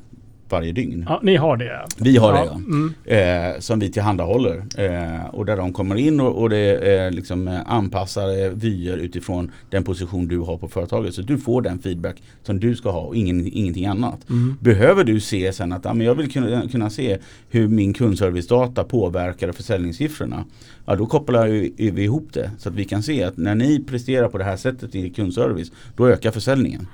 varje 0.49 0.73
dygn. 0.73 1.05
Ja, 1.09 1.21
ni 1.23 1.37
har 1.37 1.57
det? 1.57 1.87
Vi 1.99 2.17
har 2.17 2.33
det, 2.33 2.45
ja. 2.45 2.55
Mm. 2.55 2.95
Eh, 3.05 3.61
som 3.61 3.79
vi 3.79 3.91
tillhandahåller. 3.91 4.63
Eh, 4.79 5.27
och 5.27 5.47
där 5.47 5.57
de 5.57 5.73
kommer 5.73 5.97
in 5.97 6.21
och, 6.21 6.43
och 6.43 6.51
det 6.51 6.89
är 6.97 7.11
liksom 7.11 7.49
eh, 7.49 7.61
anpassade 7.67 8.51
vyer 8.51 8.97
utifrån 8.97 9.51
den 9.71 9.85
position 9.85 10.29
du 10.29 10.39
har 10.39 10.59
på 10.59 10.69
företaget. 10.69 11.15
Så 11.15 11.23
du 11.23 11.39
får 11.39 11.63
den 11.63 11.79
feedback 11.79 12.23
som 12.43 12.61
du 12.61 12.77
ska 12.77 12.91
ha 12.91 13.01
och 13.01 13.17
ingen, 13.17 13.47
ingenting 13.47 13.87
annat. 13.87 14.31
Mm. 14.31 14.57
Behöver 14.61 15.05
du 15.05 15.21
se 15.21 15.53
sen 15.53 15.73
att 15.73 15.85
ja, 15.85 15.95
men 15.95 16.07
jag 16.07 16.15
vill 16.15 16.33
kunna, 16.33 16.69
kunna 16.69 16.91
se 16.91 17.19
hur 17.51 17.69
min 17.69 17.95
kundservicedata 17.95 18.85
påverkar 18.85 19.53
försäljningssiffrorna. 19.53 20.45
Ja, 20.87 20.97
då 20.97 21.07
kopplar 21.07 21.47
vi 21.77 22.03
ihop 22.03 22.29
det 22.33 22.51
så 22.59 22.69
att 22.69 22.75
vi 22.75 22.85
kan 22.85 23.03
se 23.03 23.23
att 23.23 23.37
när 23.37 23.55
ni 23.55 23.85
presterar 23.85 24.29
på 24.29 24.39
det 24.39 24.45
här 24.45 24.57
sättet 24.57 24.95
i 24.95 25.11
kundservice 25.11 25.73
då 25.97 26.09
ökar 26.09 26.31
försäljningen. 26.31 26.87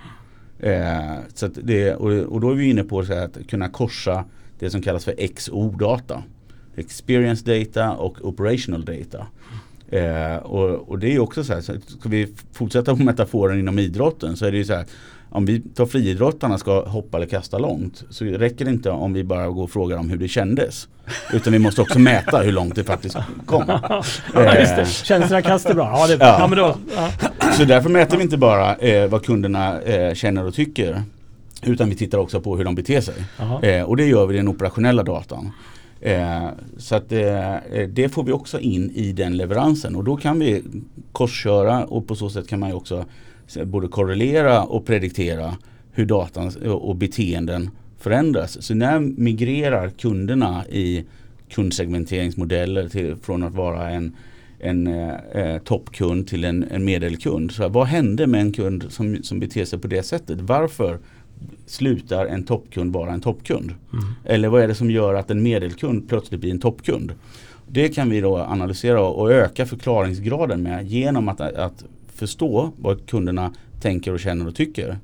Eh, 0.62 1.16
så 1.34 1.46
det, 1.46 1.94
och, 1.94 2.12
och, 2.12 2.40
då 2.40 2.50
är 2.50 2.54
vi 2.54 2.70
inne 2.70 2.84
på 2.84 3.00
att 3.00 3.46
kunna 3.48 3.68
korsa 3.68 4.24
det 4.58 4.70
som 4.70 4.82
kallas 4.82 5.04
för 5.04 5.12
XO-data. 5.12 6.22
Experience 6.76 7.44
data 7.44 7.92
och 7.92 8.24
operational 8.24 8.84
data. 8.84 9.26
Eh, 9.88 10.36
och, 10.36 10.88
och, 10.88 10.98
det 10.98 11.14
är 11.14 11.18
också 11.18 11.44
så 11.44 11.54
här, 11.54 11.60
så 11.60 11.72
ska 11.86 12.08
vi 12.08 12.34
fortsätta 12.52 12.96
på 12.96 13.02
metaforen 13.02 13.58
inom 13.58 13.78
idrotten 13.78 14.36
så 14.36 14.46
är 14.46 14.52
det 14.52 14.58
ju 14.58 14.64
så 14.64 14.74
här 14.74 14.86
om 15.34 15.46
vi 15.46 15.60
tar 15.60 15.86
friidrottarna 15.86 16.58
ska 16.58 16.88
hoppa 16.88 17.16
eller 17.16 17.26
kasta 17.26 17.58
långt 17.58 18.04
så 18.10 18.24
räcker 18.24 18.64
det 18.64 18.70
inte 18.70 18.90
om 18.90 19.12
vi 19.12 19.24
bara 19.24 19.48
går 19.48 19.62
och 19.62 19.70
frågar 19.70 19.96
om 19.96 20.10
hur 20.10 20.16
det 20.16 20.28
kändes. 20.28 20.88
Utan 21.32 21.52
vi 21.52 21.58
måste 21.58 21.82
också 21.82 21.98
mäta 21.98 22.38
hur 22.38 22.52
långt 22.52 22.74
det 22.74 22.84
faktiskt 22.84 23.16
kom. 23.46 23.64
ja, 24.34 24.58
just 24.58 24.76
det. 24.76 24.86
Känslorna 24.86 25.42
kastar 25.42 25.74
bra. 25.74 25.94
Ja, 25.96 26.06
det, 26.06 26.24
ja. 26.24 26.36
ja. 26.38 26.46
men 26.46 26.58
då, 26.58 26.76
ja. 26.96 27.10
Så 27.56 27.64
därför 27.64 27.90
mäter 27.90 28.16
vi 28.16 28.22
inte 28.22 28.36
bara 28.36 28.76
eh, 28.76 29.08
vad 29.08 29.24
kunderna 29.24 29.80
eh, 29.80 30.14
känner 30.14 30.46
och 30.46 30.54
tycker. 30.54 31.02
Utan 31.66 31.88
vi 31.88 31.96
tittar 31.96 32.18
också 32.18 32.40
på 32.40 32.56
hur 32.56 32.64
de 32.64 32.74
beter 32.74 33.00
sig. 33.00 33.14
Eh, 33.62 33.82
och 33.82 33.96
det 33.96 34.06
gör 34.06 34.26
vi 34.26 34.34
i 34.34 34.36
den 34.36 34.48
operationella 34.48 35.02
datan. 35.02 35.52
Eh, 36.00 36.48
så 36.76 36.94
att 36.94 37.12
eh, 37.12 37.54
det 37.88 38.08
får 38.08 38.24
vi 38.24 38.32
också 38.32 38.60
in 38.60 38.90
i 38.90 39.12
den 39.12 39.36
leveransen 39.36 39.96
och 39.96 40.04
då 40.04 40.16
kan 40.16 40.38
vi 40.38 40.62
korsköra 41.12 41.84
och 41.84 42.06
på 42.06 42.14
så 42.14 42.30
sätt 42.30 42.48
kan 42.48 42.60
man 42.60 42.68
ju 42.68 42.74
också 42.74 43.04
både 43.64 43.88
korrelera 43.88 44.62
och 44.62 44.86
prediktera 44.86 45.56
hur 45.92 46.06
datan 46.06 46.52
och 46.66 46.96
beteenden 46.96 47.70
förändras. 47.98 48.62
Så 48.62 48.74
när 48.74 49.00
migrerar 49.00 49.88
kunderna 49.88 50.64
i 50.66 51.04
kundsegmenteringsmodeller 51.50 52.88
till, 52.88 53.16
från 53.16 53.42
att 53.42 53.54
vara 53.54 53.90
en, 53.90 54.16
en 54.62 54.86
eh, 54.86 55.58
toppkund 55.58 56.28
till 56.28 56.44
en, 56.44 56.64
en 56.70 56.84
medelkund. 56.84 57.52
Så 57.52 57.68
vad 57.68 57.86
hände 57.86 58.26
med 58.26 58.40
en 58.40 58.52
kund 58.52 58.84
som, 58.88 59.22
som 59.22 59.40
beter 59.40 59.64
sig 59.64 59.78
på 59.78 59.88
det 59.88 60.02
sättet? 60.02 60.40
Varför 60.40 60.98
slutar 61.66 62.26
en 62.26 62.44
toppkund 62.44 62.92
vara 62.92 63.12
en 63.12 63.20
toppkund? 63.20 63.74
Mm. 63.92 64.04
Eller 64.24 64.48
vad 64.48 64.62
är 64.62 64.68
det 64.68 64.74
som 64.74 64.90
gör 64.90 65.14
att 65.14 65.30
en 65.30 65.42
medelkund 65.42 66.08
plötsligt 66.08 66.40
blir 66.40 66.50
en 66.50 66.60
toppkund? 66.60 67.12
Det 67.68 67.88
kan 67.88 68.10
vi 68.10 68.20
då 68.20 68.38
analysera 68.38 69.00
och 69.00 69.32
öka 69.32 69.66
förklaringsgraden 69.66 70.62
med 70.62 70.86
genom 70.86 71.28
att, 71.28 71.40
att 71.40 71.84
förstå 72.14 72.72
vad 72.76 73.06
kunderna 73.06 73.52
tänker 73.80 74.12
och 74.12 74.20
känner 74.20 74.46
och 74.46 74.54
tycker 74.54 74.98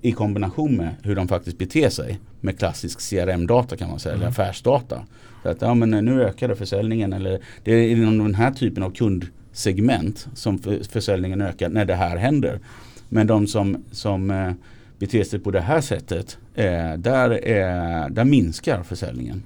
i 0.00 0.12
kombination 0.12 0.76
med 0.76 0.94
hur 1.02 1.16
de 1.16 1.28
faktiskt 1.28 1.58
beter 1.58 1.88
sig 1.88 2.20
med 2.40 2.58
klassisk 2.58 3.00
CRM-data 3.10 3.76
kan 3.76 3.90
man 3.90 3.98
säga, 3.98 4.14
mm. 4.14 4.22
eller 4.22 4.30
affärsdata. 4.30 5.02
Så 5.42 5.48
att, 5.48 5.62
ja, 5.62 5.74
men 5.74 5.94
eh, 5.94 6.02
nu 6.02 6.22
ökade 6.22 6.56
försäljningen 6.56 7.12
eller 7.12 7.40
det 7.64 7.72
är 7.72 7.88
inom 7.88 8.18
den 8.18 8.34
här 8.34 8.50
typen 8.50 8.82
av 8.82 8.90
kundsegment 8.90 10.28
som 10.34 10.58
försäljningen 10.90 11.40
ökar 11.40 11.68
när 11.68 11.84
det 11.84 11.94
här 11.94 12.16
händer. 12.16 12.60
Men 13.12 13.26
de 13.26 13.46
som, 13.46 13.84
som 13.90 14.30
eh, 14.30 14.52
beter 14.98 15.24
sig 15.24 15.38
på 15.38 15.50
det 15.50 15.60
här 15.60 15.80
sättet, 15.80 16.38
eh, 16.54 16.92
där, 16.98 17.30
eh, 17.30 18.08
där 18.10 18.24
minskar 18.24 18.82
försäljningen. 18.82 19.42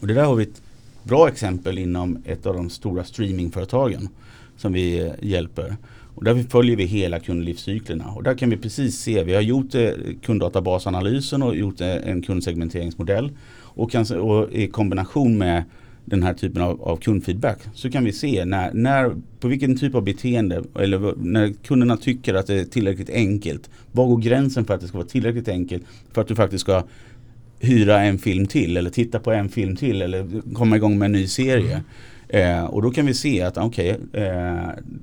Och 0.00 0.06
det 0.06 0.14
där 0.14 0.24
har 0.24 0.34
vi 0.34 0.42
ett 0.42 0.62
bra 1.02 1.28
exempel 1.28 1.78
inom 1.78 2.22
ett 2.24 2.46
av 2.46 2.54
de 2.54 2.70
stora 2.70 3.04
streamingföretagen 3.04 4.08
som 4.56 4.72
vi 4.72 5.12
hjälper. 5.20 5.76
Och 6.14 6.24
där 6.24 6.44
följer 6.50 6.76
vi 6.76 6.84
hela 6.84 7.20
kundlivscyklerna 7.20 8.06
och 8.06 8.22
där 8.22 8.34
kan 8.34 8.50
vi 8.50 8.56
precis 8.56 8.98
se, 8.98 9.24
vi 9.24 9.34
har 9.34 9.42
gjort 9.42 9.74
kunddatabasanalysen 10.22 11.42
och 11.42 11.56
gjort 11.56 11.80
en 11.80 12.22
kundsegmenteringsmodell 12.22 13.30
och, 13.78 13.90
kan, 13.90 14.20
och 14.20 14.52
i 14.52 14.66
kombination 14.66 15.38
med 15.38 15.64
den 16.04 16.22
här 16.22 16.34
typen 16.34 16.62
av, 16.62 16.82
av 16.82 16.96
kundfeedback 16.96 17.58
så 17.74 17.90
kan 17.90 18.04
vi 18.04 18.12
se 18.12 18.44
när, 18.44 18.72
när, 18.72 19.14
på 19.40 19.48
vilken 19.48 19.78
typ 19.78 19.94
av 19.94 20.02
beteende 20.02 20.64
eller 20.78 21.14
när 21.16 21.52
kunderna 21.52 21.96
tycker 21.96 22.34
att 22.34 22.46
det 22.46 22.54
är 22.54 22.64
tillräckligt 22.64 23.10
enkelt. 23.10 23.70
Var 23.92 24.06
går 24.06 24.18
gränsen 24.18 24.64
för 24.64 24.74
att 24.74 24.80
det 24.80 24.88
ska 24.88 24.98
vara 24.98 25.08
tillräckligt 25.08 25.48
enkelt 25.48 25.82
för 26.12 26.20
att 26.20 26.28
du 26.28 26.34
faktiskt 26.34 26.60
ska 26.60 26.82
hyra 27.60 28.00
en 28.00 28.18
film 28.18 28.46
till 28.46 28.76
eller 28.76 28.90
titta 28.90 29.18
på 29.18 29.32
en 29.32 29.48
film 29.48 29.76
till 29.76 30.02
eller 30.02 30.54
komma 30.54 30.76
igång 30.76 30.98
med 30.98 31.06
en 31.06 31.12
ny 31.12 31.26
serie. 31.26 31.82
Mm. 32.28 32.58
Eh, 32.58 32.64
och 32.64 32.82
då 32.82 32.90
kan 32.90 33.06
vi 33.06 33.14
se 33.14 33.42
att 33.42 33.58
okay, 33.58 33.88
eh, 33.88 33.96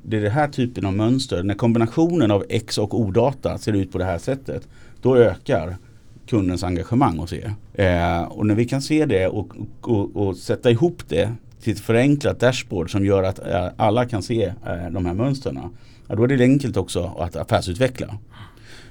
det 0.03 0.17
är 0.17 0.21
den 0.21 0.31
här 0.31 0.47
typen 0.47 0.85
av 0.85 0.93
mönster. 0.93 1.43
När 1.43 1.55
kombinationen 1.55 2.31
av 2.31 2.45
X 2.49 2.77
och 2.77 2.99
O-data 2.99 3.57
ser 3.57 3.73
ut 3.73 3.91
på 3.91 3.97
det 3.97 4.05
här 4.05 4.17
sättet. 4.17 4.67
Då 5.01 5.17
ökar 5.17 5.77
kundens 6.25 6.63
engagemang 6.63 7.17
hos 7.17 7.33
er. 7.33 7.53
Eh, 7.73 8.23
och 8.23 8.45
när 8.45 8.55
vi 8.55 8.65
kan 8.65 8.81
se 8.81 9.05
det 9.05 9.27
och, 9.27 9.53
och, 9.81 10.15
och, 10.15 10.38
sätta 10.38 10.71
ihop 10.71 11.03
det 11.07 11.31
till 11.61 11.73
ett 11.73 11.79
förenklat 11.79 12.39
dashboard 12.39 12.91
som 12.91 13.05
gör 13.05 13.23
att 13.23 13.39
eh, 13.39 13.67
alla 13.77 14.05
kan 14.05 14.23
se 14.23 14.43
eh, 14.45 14.89
de 14.91 15.05
här 15.05 15.13
mönstren. 15.13 15.59
Ja, 16.07 16.15
då 16.15 16.23
är 16.23 16.27
det 16.27 16.43
enkelt 16.43 16.77
också 16.77 17.15
att 17.17 17.35
affärsutveckla. 17.35 18.17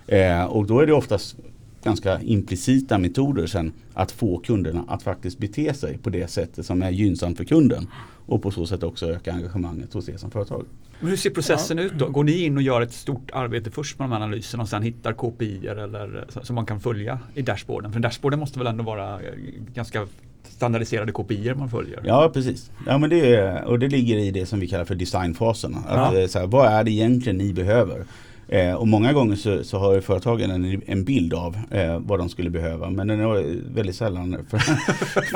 Eh, 0.06 0.44
och 0.44 0.66
då 0.66 0.80
är 0.80 0.86
det 0.86 0.92
oftast 0.92 1.36
ganska 1.84 2.20
implicita 2.20 2.98
metoder 2.98 3.46
sen 3.46 3.72
att 3.94 4.12
få 4.12 4.38
kunderna 4.38 4.84
att 4.88 5.02
faktiskt 5.02 5.38
bete 5.38 5.74
sig 5.74 5.98
på 5.98 6.10
det 6.10 6.30
sättet 6.30 6.66
som 6.66 6.82
är 6.82 6.90
gynnsamt 6.90 7.36
för 7.36 7.44
kunden. 7.44 7.86
Och 8.26 8.42
på 8.42 8.50
så 8.50 8.66
sätt 8.66 8.82
också 8.82 9.06
öka 9.06 9.32
engagemanget 9.32 9.92
hos 9.92 10.08
er 10.08 10.16
som 10.16 10.30
företag. 10.30 10.64
Men 11.00 11.10
hur 11.10 11.16
ser 11.16 11.30
processen 11.30 11.78
ja. 11.78 11.84
ut 11.84 11.92
då? 11.98 12.08
Går 12.08 12.24
ni 12.24 12.44
in 12.44 12.56
och 12.56 12.62
gör 12.62 12.80
ett 12.80 12.92
stort 12.92 13.30
arbete 13.32 13.70
först 13.70 13.98
med 13.98 14.08
de 14.08 14.12
här 14.12 14.20
analyserna 14.20 14.62
och 14.62 14.68
sen 14.68 14.82
hittar 14.82 15.12
KPI 15.12 15.66
eller 15.66 16.26
som 16.42 16.54
man 16.54 16.66
kan 16.66 16.80
följa 16.80 17.18
i 17.34 17.42
dashboarden? 17.42 17.92
För 17.92 18.00
dashboarden 18.00 18.40
måste 18.40 18.58
väl 18.58 18.68
ändå 18.68 18.84
vara 18.84 19.20
eh, 19.20 19.32
ganska 19.74 20.06
standardiserade 20.42 21.12
kopior 21.12 21.54
man 21.54 21.70
följer? 21.70 22.02
Ja 22.04 22.30
precis. 22.34 22.70
Ja, 22.86 22.98
men 22.98 23.10
det, 23.10 23.62
och 23.62 23.78
det 23.78 23.88
ligger 23.88 24.16
i 24.16 24.30
det 24.30 24.46
som 24.46 24.60
vi 24.60 24.68
kallar 24.68 24.84
för 24.84 24.94
designfasen. 24.94 25.74
Att, 25.74 26.14
ja. 26.14 26.20
Eh, 26.20 26.26
så 26.26 26.38
här, 26.38 26.46
vad 26.46 26.66
är 26.66 26.84
det 26.84 26.90
egentligen 26.90 27.38
ni 27.38 27.52
behöver? 27.52 28.04
Eh, 28.48 28.74
och 28.74 28.88
många 28.88 29.12
gånger 29.12 29.36
så, 29.36 29.64
så 29.64 29.78
har 29.78 30.00
företagen 30.00 30.50
en, 30.50 30.82
en 30.86 31.04
bild 31.04 31.34
av 31.34 31.58
eh, 31.70 31.98
vad 31.98 32.18
de 32.18 32.28
skulle 32.28 32.50
behöva 32.50 32.90
men 32.90 33.06
den 33.06 33.20
är 33.20 33.74
väldigt 33.74 33.96
sällan 33.96 34.38
för, 34.50 34.58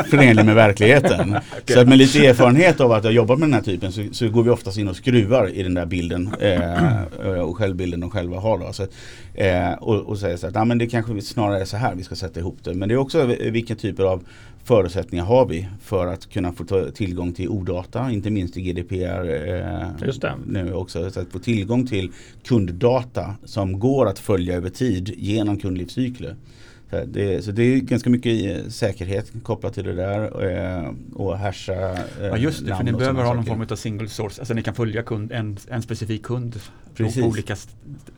förenlig 0.03 0.44
med 0.44 0.55
verkligheten. 0.55 1.31
okay. 1.62 1.77
Så 1.77 1.85
med 1.85 1.99
lite 1.99 2.27
erfarenhet 2.27 2.81
av 2.81 2.92
att 2.92 3.05
jag 3.05 3.12
jobbat 3.12 3.38
med 3.38 3.49
den 3.49 3.55
här 3.55 3.62
typen 3.62 3.92
så, 3.92 4.05
så 4.12 4.29
går 4.29 4.42
vi 4.42 4.51
oftast 4.51 4.79
in 4.79 4.88
och 4.88 4.97
skruvar 4.97 5.49
i 5.55 5.62
den 5.62 5.75
där 5.75 5.87
bilden 5.87 6.35
eh, 6.40 7.40
och 7.40 7.57
självbilden 7.57 8.01
de 8.01 8.11
själva 8.11 8.40
har. 8.40 8.59
Då. 8.59 8.73
Så, 8.73 8.87
eh, 9.35 9.73
och, 9.73 9.97
och 9.97 10.18
säger 10.18 10.37
så 10.37 10.47
att 10.47 10.66
men 10.66 10.79
det 10.79 10.87
kanske 10.87 11.21
snarare 11.21 11.61
är 11.61 11.64
så 11.64 11.77
här 11.77 11.94
vi 11.94 12.03
ska 12.03 12.14
sätta 12.14 12.40
ihop 12.40 12.59
det. 12.62 12.75
Men 12.75 12.88
det 12.88 12.94
är 12.94 12.99
också 12.99 13.25
vilka 13.25 13.75
typer 13.75 14.05
av 14.05 14.25
förutsättningar 14.68 15.24
har 15.24 15.46
vi 15.46 15.68
för 15.81 16.07
att 16.07 16.31
kunna 16.31 16.52
få 16.52 16.90
tillgång 16.94 17.33
till 17.33 17.48
odata, 17.48 18.11
inte 18.11 18.31
minst 18.31 18.57
i 18.57 18.62
GDPR 18.62 19.48
eh, 19.48 20.07
Just 20.07 20.20
det. 20.20 20.35
nu 20.46 20.72
också. 20.72 21.11
Så 21.11 21.20
att 21.20 21.33
få 21.33 21.38
tillgång 21.38 21.87
till 21.87 22.12
kunddata 22.44 23.35
som 23.44 23.78
går 23.78 24.07
att 24.07 24.18
följa 24.18 24.57
över 24.57 24.70
tid 24.70 25.14
genom 25.16 25.59
kundlivscykler. 25.59 26.37
Så 26.90 27.04
det, 27.07 27.44
så 27.44 27.50
det 27.52 27.62
är 27.62 27.76
ganska 27.76 28.11
mycket 28.11 28.64
eh, 28.64 28.68
säkerhet 28.68 29.33
kopplat 29.42 29.74
till 29.74 29.85
det 29.85 29.94
där 29.94 30.50
eh, 30.50 30.92
och 31.14 31.38
hasha 31.38 31.92
eh, 31.92 31.98
Ja 32.20 32.37
just 32.37 32.66
det, 32.66 32.76
för 32.76 32.85
ni 32.85 32.92
behöver 32.92 33.24
ha 33.24 33.35
någon 33.35 33.44
form 33.44 33.66
av 33.70 33.76
single 33.76 34.09
source, 34.09 34.40
alltså 34.40 34.54
ni 34.54 34.62
kan 34.62 34.74
följa 34.74 35.02
kund, 35.02 35.33
en, 35.33 35.57
en 35.68 35.83
specifik 35.83 36.22
kund 36.22 36.61
Precis. 36.94 37.22
på 37.22 37.28
olika 37.28 37.57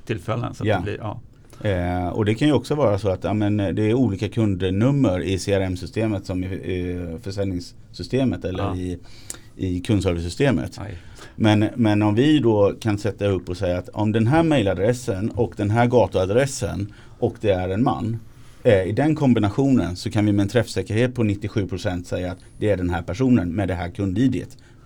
tillfällen. 0.04 0.54
Så 0.54 0.66
ja. 0.66 0.76
Det 0.76 0.82
blir, 0.82 0.96
ja. 0.96 1.20
Eh, 1.64 2.08
och 2.08 2.24
det 2.24 2.34
kan 2.34 2.48
ju 2.48 2.54
också 2.54 2.74
vara 2.74 2.98
så 2.98 3.08
att 3.08 3.24
ja, 3.24 3.34
men, 3.34 3.56
det 3.56 3.90
är 3.90 3.94
olika 3.94 4.28
kundnummer 4.28 5.20
i 5.22 5.38
CRM-systemet 5.38 6.26
som 6.26 6.44
i 6.44 7.06
försäljningssystemet 7.22 8.44
eller 8.44 8.64
ja. 8.64 8.76
i, 8.76 8.98
i 9.56 9.80
kundservicesystemet. 9.80 10.80
Men, 11.36 11.68
men 11.74 12.02
om 12.02 12.14
vi 12.14 12.38
då 12.38 12.74
kan 12.80 12.98
sätta 12.98 13.26
upp 13.26 13.48
och 13.48 13.56
säga 13.56 13.78
att 13.78 13.88
om 13.88 14.12
den 14.12 14.26
här 14.26 14.42
mailadressen 14.42 15.30
och 15.30 15.54
den 15.56 15.70
här 15.70 15.86
gatuadressen 15.86 16.92
och 17.18 17.34
det 17.40 17.50
är 17.50 17.68
en 17.68 17.82
man. 17.82 18.18
Eh, 18.62 18.82
I 18.82 18.92
den 18.92 19.14
kombinationen 19.14 19.96
så 19.96 20.10
kan 20.10 20.26
vi 20.26 20.32
med 20.32 20.42
en 20.42 20.48
träffsäkerhet 20.48 21.14
på 21.14 21.22
97% 21.22 22.04
säga 22.04 22.32
att 22.32 22.38
det 22.58 22.70
är 22.70 22.76
den 22.76 22.90
här 22.90 23.02
personen 23.02 23.54
med 23.54 23.68
det 23.68 23.74
här 23.74 23.90
kund 23.90 24.18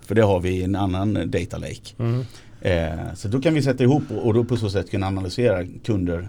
För 0.01 0.15
det 0.15 0.21
har 0.21 0.39
vi 0.39 0.49
i 0.49 0.63
en 0.63 0.75
annan 0.75 1.31
data 1.31 1.57
lake. 1.57 1.93
Mm. 1.99 2.25
Eh, 2.61 3.13
så 3.15 3.27
då 3.27 3.41
kan 3.41 3.53
vi 3.53 3.61
sätta 3.61 3.83
ihop 3.83 4.03
och 4.23 4.33
då 4.33 4.43
på 4.43 4.57
så 4.57 4.69
sätt 4.69 4.91
kunna 4.91 5.07
analysera 5.07 5.65
kunder 5.83 6.27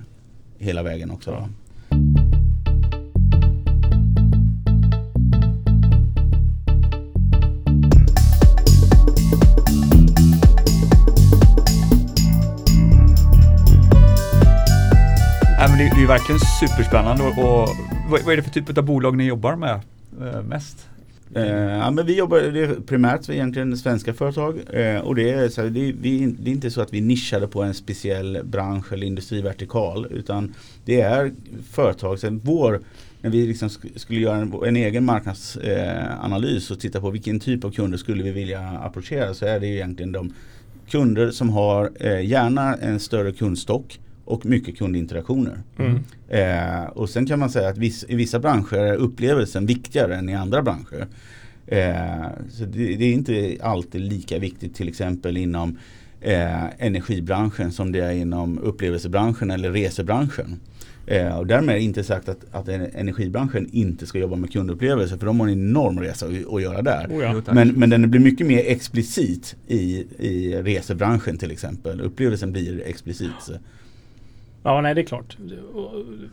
hela 0.59 0.83
vägen 0.83 1.11
också. 1.11 1.31
Ja. 1.31 1.49
det, 15.79 15.85
är 15.85 16.01
ju 16.01 16.07
verkligen 16.07 16.41
superspännande 16.61 17.23
och, 17.23 17.39
och 17.39 17.69
vad, 18.09 18.33
är 18.33 18.37
det 18.37 18.43
för 18.43 18.51
typ 18.51 18.79
av 18.79 18.85
bolag 18.85 19.17
ni 19.17 19.25
jobbar 19.25 19.57
med 19.57 19.81
eh, 20.21 20.43
mest? 20.43 20.89
Eh, 21.35 21.47
ja, 21.53 21.91
men 21.91 22.07
vi 22.07 22.17
jobbar 22.17 22.39
det 22.39 22.61
är 22.61 22.75
primärt 22.87 23.29
egentligen 23.29 23.77
svenska 23.77 24.15
företag. 24.15 24.61
Eh, 24.73 25.01
och 25.01 25.15
det 25.15 25.31
är, 25.31 25.49
så 25.49 25.63
här, 25.63 25.71
det, 25.71 25.93
vi, 26.01 26.37
det 26.39 26.51
är 26.51 26.55
inte 26.55 26.71
så 26.71 26.81
att 26.81 26.93
vi 26.93 27.01
nischade 27.01 27.49
på 27.49 27.63
en 27.63 27.75
speciell 27.75 28.41
bransch 28.45 28.93
eller 28.93 29.07
industrivertikal 29.07 30.07
utan 30.11 30.55
det 30.85 31.01
är 31.01 31.33
företag. 31.71 32.19
Sen 32.19 32.41
vår, 32.45 32.81
när 33.21 33.31
vi 33.31 33.47
liksom 33.47 33.71
skulle 33.97 34.21
göra 34.21 34.37
en, 34.37 34.55
en 34.67 34.77
egen 34.77 35.05
marknadsanalys 35.05 36.71
och 36.71 36.81
titta 36.81 37.01
på 37.01 37.11
vilken 37.11 37.41
typ 37.41 37.65
av 37.65 37.71
kunder 37.71 37.99
skulle 37.99 38.23
vi 38.23 38.31
vilja 38.31 38.61
approchera 38.61 39.35
så 39.35 39.47
är 39.47 39.61
det 39.61 39.67
egentligen 39.67 40.13
de 40.13 40.33
kunder 40.89 41.31
som 41.31 41.51
har 41.51 41.91
eh, 42.01 42.27
gärna 42.27 42.75
en 42.75 43.01
större 43.01 43.33
kundstock 43.33 43.99
och 44.27 44.47
mycket 44.47 44.79
kundinteraktioner. 44.79 45.59
Mm. 45.79 45.99
Eh, 46.29 46.85
och 46.85 47.11
sen 47.11 47.27
kan 47.27 47.39
man 47.39 47.51
säga 47.51 47.69
att 47.69 47.79
viss, 47.79 48.05
i 48.09 48.15
vissa 48.15 48.39
branscher 48.39 48.77
är 48.77 48.95
upplevelsen 48.95 49.67
viktigare 49.67 50.17
än 50.17 50.29
i 50.29 50.35
andra 50.35 50.63
branscher. 50.63 51.07
Eh, 51.67 52.27
så 52.51 52.65
det, 52.65 52.97
det, 52.97 53.05
är 53.05 53.13
inte 53.13 53.57
alltid 53.63 54.01
lika 54.01 54.39
viktigt 54.39 54.75
till 54.75 54.89
exempel 54.89 55.37
inom 55.37 55.79
eh, 56.21 56.65
energibranschen 56.79 57.73
som 57.73 57.93
det 57.93 58.01
är 58.01 58.13
inom 58.13 58.59
upplevelsebranschen 58.59 59.51
eller 59.51 59.71
resebranschen. 59.71 60.61
Eh, 61.07 61.39
och 61.39 61.47
därmed 61.47 61.75
är 61.75 61.79
det 61.79 61.85
inte 61.85 62.05
sagt 62.05 62.29
att, 62.29 62.45
att 62.53 62.69
energibranschen 62.69 63.69
inte 63.73 64.07
ska 64.07 64.19
jobba 64.19 64.37
med 64.37 64.53
kundupplevelser 64.53 65.17
för 65.17 65.27
de 65.27 65.41
har 65.41 65.47
en 65.47 65.53
enorm 65.53 66.01
resa 66.01 66.27
att, 66.27 66.55
att 66.55 66.63
göra 66.63 66.83
där. 66.83 67.07
Oh 67.11 67.23
ja. 67.23 67.55
men, 67.55 67.69
men 67.69 67.91
den 67.91 68.11
blir 68.11 68.21
mycket 68.21 68.47
mer 68.47 68.63
explicit 68.67 69.57
i, 69.67 70.07
i 70.19 70.57
resebranschen 70.63 71.39
till 71.39 71.51
exempel. 71.51 72.01
Upplevelsen 72.01 72.53
blir 72.53 72.83
explicit. 72.87 73.51
Ja, 74.67 74.81
nej 74.81 74.95
det 74.95 75.01
är 75.01 75.07
klart. 75.07 75.37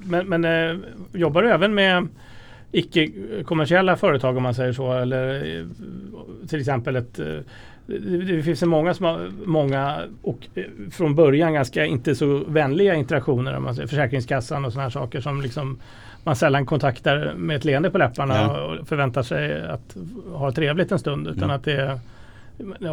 Men, 0.04 0.28
men 0.28 0.46
äh, 0.46 0.78
jobbar 1.14 1.42
du 1.42 1.50
även 1.50 1.74
med 1.74 2.08
icke-kommersiella 2.72 3.96
företag 3.96 4.38
om 4.38 4.44
man 4.44 4.56
säger 4.56 4.74
så? 4.74 4.94
Eller 4.94 5.36
eh, 5.36 5.66
till 6.48 6.60
exempel 6.60 6.96
ett 6.96 7.20
eh, 7.20 7.38
det 7.86 8.44
finns 8.44 8.64
många 8.64 8.94
som 8.94 9.06
har 9.06 9.32
många 9.46 10.02
och 10.22 10.40
från 10.92 11.16
början 11.16 11.54
ganska 11.54 11.86
inte 11.86 12.16
så 12.16 12.44
vänliga 12.48 12.96
interaktioner. 12.96 13.56
Om 13.56 13.64
man 13.64 13.76
säger, 13.76 13.88
Försäkringskassan 13.88 14.66
och 14.66 14.74
sådana 14.74 14.90
saker 14.90 15.22
som 15.22 15.42
liksom 15.42 15.80
man 16.24 16.36
sällan 16.36 16.66
kontaktar 16.66 17.34
med 17.34 17.58
ett 17.58 17.66
leende 17.66 17.90
på 17.90 17.98
läpparna 17.98 18.36
ja. 18.36 18.62
och 18.62 18.88
förväntar 18.88 19.24
sig 19.24 19.62
att 19.68 19.98
ha 20.34 20.52
trevligt 20.52 20.92
en 20.92 21.00
stund. 21.00 21.28
Utan 21.28 21.44
mm. 21.44 21.56
att 21.56 21.64
det 21.64 22.00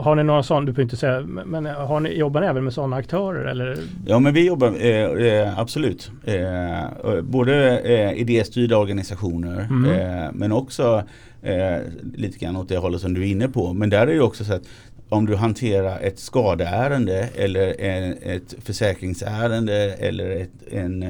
har 0.02 0.14
ni 0.14 0.24
några 0.24 0.42
sådana, 0.42 0.66
du 0.66 0.72
behöver 0.72 0.82
inte 0.82 0.96
säga, 0.96 1.20
men 1.20 1.66
har 1.66 2.00
ni, 2.00 2.18
jobbar 2.18 2.40
ni 2.40 2.46
även 2.46 2.64
med 2.64 2.72
sådana 2.72 2.96
aktörer? 2.96 3.44
Eller? 3.44 3.78
Ja 4.06 4.18
men 4.18 4.34
vi 4.34 4.46
jobbar 4.46 4.74
eh, 4.80 5.26
eh 5.26 5.58
absolut. 5.58 6.10
Eh, 6.24 7.20
både 7.22 7.78
eh, 7.78 8.12
idéstyrda 8.12 8.76
organisationer 8.76 9.66
mm. 9.70 9.84
eh, 9.90 10.30
men 10.32 10.52
också 10.52 11.02
eh, 11.42 11.78
lite 12.14 12.38
grann 12.38 12.56
åt 12.56 12.68
det 12.68 12.76
hållet 12.76 13.00
som 13.00 13.14
du 13.14 13.20
är 13.20 13.26
inne 13.26 13.48
på. 13.48 13.72
Men 13.72 13.90
där 13.90 14.06
är 14.06 14.14
det 14.14 14.20
också 14.20 14.44
så 14.44 14.54
att 14.54 14.62
om 15.08 15.26
du 15.26 15.36
hanterar 15.36 16.00
ett 16.00 16.18
skadeärende 16.18 17.28
eller 17.36 17.80
en, 17.80 18.16
ett 18.22 18.54
försäkringsärende 18.64 19.94
eller 19.94 20.30
ett, 20.30 20.72
en 20.72 21.04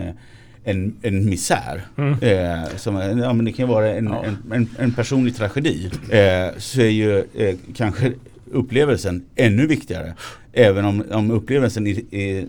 en, 0.64 0.96
en 1.02 1.24
misär. 1.24 1.82
Mm. 1.96 2.12
Eh, 2.20 2.76
som, 2.76 2.96
ja, 2.96 3.32
men 3.32 3.44
det 3.44 3.52
kan 3.52 3.68
vara 3.68 3.88
en, 3.88 4.06
ja. 4.06 4.24
en, 4.24 4.52
en, 4.52 4.68
en, 4.78 4.92
personlig 4.92 5.36
tragedi. 5.36 5.90
Eh, 6.10 6.58
så 6.58 6.80
är 6.80 6.88
ju 6.88 7.18
eh, 7.18 7.56
kanske 7.74 8.12
upplevelsen 8.50 9.24
ännu 9.36 9.66
viktigare. 9.66 10.14
Även 10.52 10.84
om, 10.84 11.04
om 11.10 11.30
upplevelsen 11.30 11.86
i, 11.86 11.90
i, 11.90 12.46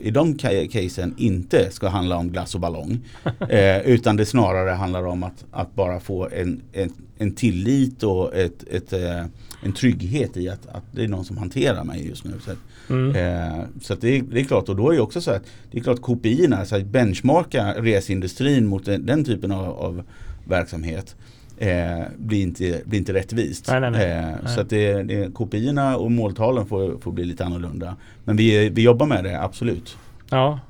i, 0.00 0.10
de 0.10 0.38
casen 0.70 1.14
inte 1.18 1.70
ska 1.70 1.88
handla 1.88 2.16
om 2.16 2.32
glass 2.32 2.54
och 2.54 2.60
ballong. 2.60 2.98
eh, 3.48 3.78
utan 3.78 4.16
det 4.16 4.26
snarare 4.26 4.70
handlar 4.70 5.06
om 5.06 5.22
att, 5.22 5.44
att 5.50 5.74
bara 5.74 6.00
få 6.00 6.28
en, 6.28 6.62
en, 6.72 6.92
en 7.18 7.34
tillit 7.34 8.02
och 8.02 8.34
ett, 8.34 8.64
ett, 8.70 8.92
eh, 8.92 9.24
en 9.62 9.72
trygghet 9.72 10.36
i 10.36 10.48
att, 10.48 10.66
att 10.66 10.84
det 10.92 11.04
är 11.04 11.08
någon 11.08 11.24
som 11.24 11.36
hanterar 11.36 11.84
mig 11.84 12.08
just 12.08 12.24
nu. 12.24 12.32
Så, 12.44 12.50
mm. 12.94 13.16
eh, 13.16 13.64
så 13.82 13.94
det, 13.94 14.16
är, 14.16 14.22
det 14.22 14.40
är 14.40 14.44
klart 14.44 14.68
och 14.68 14.76
då 14.76 14.90
är 14.90 14.94
det 14.94 15.02
också 15.02 15.20
så 15.20 15.30
att 15.30 15.44
det 15.70 15.78
är 15.78 15.82
klart 15.82 16.00
KPI, 16.00 16.48
så 16.66 16.76
att 16.76 16.86
benchmarka 16.86 17.74
resindustrin 17.76 18.66
mot 18.66 18.84
den, 18.84 19.06
den 19.06 19.24
typen 19.24 19.52
av, 19.52 19.64
av 19.64 20.02
verksamhet 20.44 21.16
eh, 21.58 22.02
blir, 22.16 22.42
inte, 22.42 22.80
blir 22.84 22.98
inte 22.98 23.12
rättvist. 23.12 23.68
Nej, 23.68 23.80
nej, 23.80 23.90
nej. 23.90 24.34
Eh. 24.42 24.46
Så 24.46 24.60
att 24.60 24.70
det, 24.70 25.02
det, 25.02 25.34
kopiorna 25.34 25.96
och 25.96 26.10
måltalen 26.10 26.66
får, 26.66 26.98
får 26.98 27.12
bli 27.12 27.24
lite 27.24 27.44
annorlunda. 27.44 27.96
Men 28.24 28.36
vi, 28.36 28.68
vi 28.68 28.82
jobbar 28.82 29.06
med 29.06 29.24
det, 29.24 29.42
absolut. 29.42 29.98
Ja. 30.30 30.60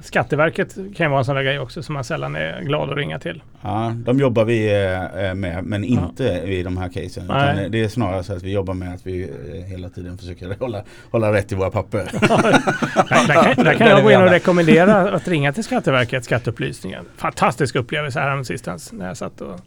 Skatteverket 0.00 0.74
kan 0.74 1.06
ju 1.06 1.08
vara 1.08 1.18
en 1.18 1.24
sån 1.24 1.36
där 1.36 1.42
grej 1.42 1.58
också 1.58 1.82
som 1.82 1.92
man 1.92 2.04
sällan 2.04 2.36
är 2.36 2.62
glad 2.62 2.90
att 2.90 2.96
ringa 2.96 3.18
till. 3.18 3.42
Ja, 3.62 3.94
de 3.96 4.18
jobbar 4.18 4.44
vi 4.44 4.66
eh, 4.66 5.34
med 5.34 5.64
men 5.64 5.84
inte 5.84 6.24
i 6.24 6.62
de 6.62 6.76
här 6.76 6.88
casen. 6.88 7.26
Det 7.70 7.84
är 7.84 7.88
snarare 7.88 8.24
så 8.24 8.32
att 8.32 8.42
vi 8.42 8.52
jobbar 8.52 8.74
med 8.74 8.94
att 8.94 9.06
vi 9.06 9.22
eh, 9.22 9.64
hela 9.64 9.88
tiden 9.88 10.18
försöker 10.18 10.56
hålla, 10.60 10.82
hålla 11.10 11.32
rätt 11.32 11.52
i 11.52 11.54
våra 11.54 11.70
papper. 11.70 11.98
Där, 13.08 13.26
där 13.26 13.54
kan, 13.54 13.64
där 13.64 13.74
kan 13.74 13.86
jag 13.88 14.02
gå 14.02 14.10
in 14.10 14.20
och 14.20 14.30
rekommendera 14.30 15.10
att 15.10 15.28
ringa 15.28 15.52
till 15.52 15.64
Skatteverket, 15.64 16.24
skatteupplysningen. 16.24 17.04
Fantastisk 17.16 17.76
upplevelse 17.76 18.20
här 18.20 18.42
sistens 18.42 18.92
när 18.92 19.06
jag 19.06 19.16
satt 19.16 19.40
och 19.40 19.60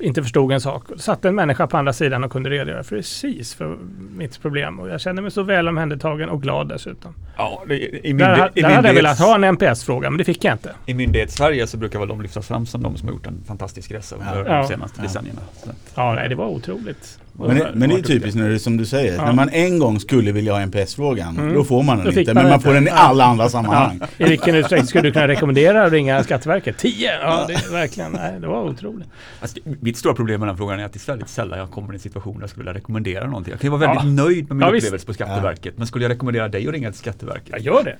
inte 0.00 0.22
förstod 0.22 0.52
en 0.52 0.60
sak. 0.60 0.84
Satt 0.96 1.24
en 1.24 1.34
människa 1.34 1.66
på 1.66 1.76
andra 1.76 1.92
sidan 1.92 2.24
och 2.24 2.32
kunde 2.32 2.50
redogöra 2.50 2.82
precis 2.82 3.54
för 3.54 3.78
mitt 4.16 4.42
problem. 4.42 4.80
Och 4.80 4.88
jag 4.88 5.00
kände 5.00 5.22
mig 5.22 5.30
så 5.30 5.42
väl 5.42 5.68
omhändertagen 5.68 6.28
och 6.28 6.42
glad 6.42 6.68
dessutom. 6.68 7.14
Ja, 7.36 7.62
det, 7.68 7.74
i, 7.78 7.90
Där, 8.12 8.28
myndighet, 8.28 8.52
i, 8.54 8.60
där 8.60 8.70
hade 8.70 8.88
jag 8.88 8.94
velat 8.94 9.18
ha 9.18 9.34
en 9.34 9.44
NPS-fråga, 9.54 10.10
men 10.10 10.18
det 10.18 10.24
fick 10.24 10.44
jag 10.44 10.54
inte. 10.54 10.74
I 10.86 10.94
myndighets-Sverige 10.94 11.66
så 11.66 11.76
brukar 11.76 11.98
väl 11.98 12.08
de 12.08 12.22
lyftas 12.22 12.46
fram 12.48 12.66
som 12.66 12.82
de 12.82 12.96
som 12.96 13.08
har 13.08 13.14
gjort 13.14 13.26
en 13.26 13.40
fantastisk 13.46 13.90
resa 13.92 14.16
under 14.16 14.50
Ja. 14.50 14.58
de 14.62 14.68
senaste 14.68 15.00
Ja. 15.00 15.02
decennierna. 15.02 15.40
Så. 15.64 15.70
Ja, 15.94 16.14
nej, 16.14 16.28
det 16.28 16.34
var 16.34 16.46
otroligt. 16.46 17.18
Men 17.38 17.56
det, 17.56 17.70
men 17.74 17.88
det 17.90 17.94
är 17.96 18.02
typiskt 18.02 18.36
när 18.36 18.48
det, 18.48 18.58
som 18.58 18.76
du 18.76 18.86
säger, 18.86 19.14
Ja. 19.16 19.24
när 19.24 19.32
man 19.32 19.48
en 19.48 19.78
gång 19.78 20.00
skulle 20.00 20.32
vilja 20.32 20.52
ha 20.52 20.60
NPS-frågan, 20.60 21.38
Mm. 21.38 21.54
då 21.54 21.64
får 21.64 21.82
man 21.82 21.96
den 21.98 22.14
Då 22.14 22.20
inte. 22.20 22.34
man 22.34 22.42
Men 22.42 22.50
man 22.50 22.60
får 22.60 22.74
den 22.74 22.86
i 22.86 22.90
Ja. 22.90 22.96
alla 22.96 23.24
andra 23.24 23.44
Ja, 23.44 23.48
sammanhang. 23.48 24.00
I 24.18 24.24
vilken 24.24 24.54
utsträckning 24.54 24.86
skulle 24.86 25.02
du 25.02 25.12
kunna 25.12 25.28
rekommendera 25.28 25.84
att 25.84 25.92
ringa 25.92 26.22
Skatteverket? 26.24 26.78
10! 26.78 27.10
Ja, 27.22 27.44
det 27.48 27.54
är 27.54 27.72
verkligen, 27.72 28.12
nej, 28.12 28.40
det 28.40 28.46
var 28.46 28.62
otroligt. 28.64 29.08
Alltså, 29.40 29.58
mitt 29.80 29.96
stora 29.96 30.14
problem 30.14 30.40
med 30.40 30.48
den 30.48 30.54
här 30.54 30.58
frågan 30.58 30.80
är 30.80 30.84
att 30.84 30.92
det 30.92 31.08
är 31.08 31.12
väldigt 31.12 31.28
sällan 31.28 31.58
jag 31.58 31.70
kommer 31.70 31.92
i 31.92 31.96
en 31.96 32.00
situation 32.00 32.34
där 32.34 32.40
jag 32.42 32.50
skulle 32.50 32.62
vilja 32.64 32.74
rekommendera 32.78 33.26
någonting. 33.26 33.50
Jag 33.50 33.60
kan 33.60 33.70
vara 33.70 33.80
väldigt 33.80 34.04
Ja. 34.04 34.24
nöjd 34.24 34.48
med 34.48 34.56
min 34.56 34.60
Ja, 34.66 34.70
visst. 34.70 34.86
upplevelse 34.86 35.06
på 35.06 35.14
Skatteverket. 35.14 35.78
Men 35.78 35.86
skulle 35.86 36.04
jag 36.04 36.10
rekommendera 36.10 36.48
dig 36.48 36.66
att 36.68 36.72
ringa 36.74 36.90
till 36.90 36.98
Skatteverket? 36.98 37.48
Jag 37.48 37.60
gör 37.60 37.84
det. 37.84 37.96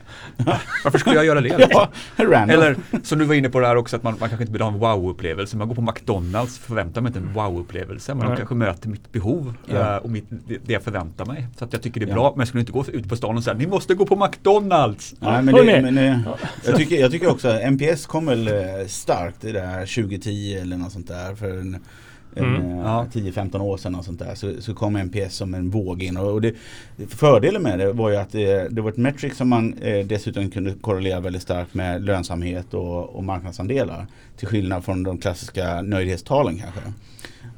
Varför 0.85 0.99
skulle 0.99 1.17
jag 1.17 1.25
göra 1.25 1.41
det? 1.41 1.59
liksom? 1.59 1.71
Ja. 2.17 2.37
Eller 2.49 2.77
som 3.03 3.19
du 3.19 3.25
var 3.25 3.35
inne 3.35 3.49
på 3.49 3.61
det 3.61 3.67
här 3.67 3.77
också 3.77 3.97
att 3.97 4.03
man, 4.03 4.17
man 4.21 4.29
kanske 4.29 4.43
inte 4.43 4.53
vill 4.53 4.63
ha 4.63 4.69
en 4.69 4.79
wow-upplevelse. 4.79 5.57
Man 5.57 5.69
går 5.69 5.75
på 5.75 5.83
McDonalds 5.83 6.59
förväntar 6.59 7.01
mig 7.01 7.09
inte 7.11 7.19
en 7.19 7.33
wow-upplevelse. 7.35 8.15
Men 8.15 8.19
Nej. 8.19 8.29
de 8.31 8.37
kanske 8.37 8.55
möter 8.55 8.89
mitt 8.89 9.13
behov 9.13 9.28
Ja. 9.67 9.97
eh, 9.97 9.97
och 9.97 10.11
mitt, 10.11 10.25
det, 10.31 10.59
det 10.67 10.73
jag 10.73 10.83
förväntar 10.83 11.25
mig. 11.27 11.47
Så 11.59 11.65
att 11.65 11.73
jag 11.73 11.83
tycker 11.83 12.01
det 12.01 12.07
är 12.07 12.09
Ja. 12.09 12.15
bra. 12.15 12.31
Men 12.31 12.39
jag 12.41 12.49
skulle 12.49 12.61
inte 12.61 12.73
gå 12.73 12.85
ut 12.93 13.09
på 13.09 13.17
stan 13.17 13.37
och 13.37 13.45
säga 13.45 13.57
ni 13.57 13.67
måste 13.67 13.95
gå 13.95 14.07
på 14.07 14.17
McDonalds. 14.17 15.15
Nej, 15.21 15.43
men 15.43 15.55
det, 15.55 15.83
men 15.83 15.95
det, 15.95 16.21
jag, 16.67 16.77
tycker, 16.77 17.01
jag 17.01 17.11
tycker 17.11 17.31
också 17.31 17.49
att 17.49 17.63
NPS 17.73 18.07
kom 18.07 18.27
väl 18.27 18.49
eh, 18.49 18.55
starkt 18.87 19.45
i 19.45 19.53
det 19.53 19.61
här 19.61 19.81
2010 20.03 20.59
eller 20.63 20.77
något 20.77 20.93
sånt 20.93 21.09
där. 21.09 21.35
För 21.35 21.51
en, 21.59 21.77
Mm. 22.37 22.55
eh, 22.55 22.79
Ja. 22.79 23.07
10-15 23.13 23.61
år 23.61 23.77
sedan 23.77 23.95
och 23.95 24.05
sånt 24.05 24.19
där. 24.19 24.35
Så, 24.35 24.53
så 24.63 24.75
kom 24.75 24.97
NPS 24.97 25.35
som 25.37 25.55
en 25.55 25.71
våg 25.71 26.03
in. 26.03 26.17
Och, 26.17 26.33
och 26.33 26.41
det, 26.41 26.55
fördelen 27.09 27.63
med 27.63 27.79
det 27.79 27.93
var 27.93 28.11
ju 28.11 28.17
att 28.17 28.33
det, 28.33 28.69
det 28.75 28.81
var 28.81 28.91
ett 28.91 28.97
metric 28.97 29.37
som 29.37 29.49
man 29.49 29.75
eh, 29.75 30.07
dessutom 30.07 30.51
kunde 30.51 30.73
korrelera 30.81 31.21
väldigt 31.21 31.43
starkt 31.43 31.75
med 31.75 32.05
lönsamhet 32.05 32.75
och, 32.75 33.17
och 33.17 33.25
marknadsandelar. 33.25 34.07
Till 34.37 34.49
skillnad 34.49 34.85
från 34.85 35.03
de 35.03 35.19
klassiska 35.19 35.83
nöjdhetstalen 35.83 36.59
kanske. 36.59 36.81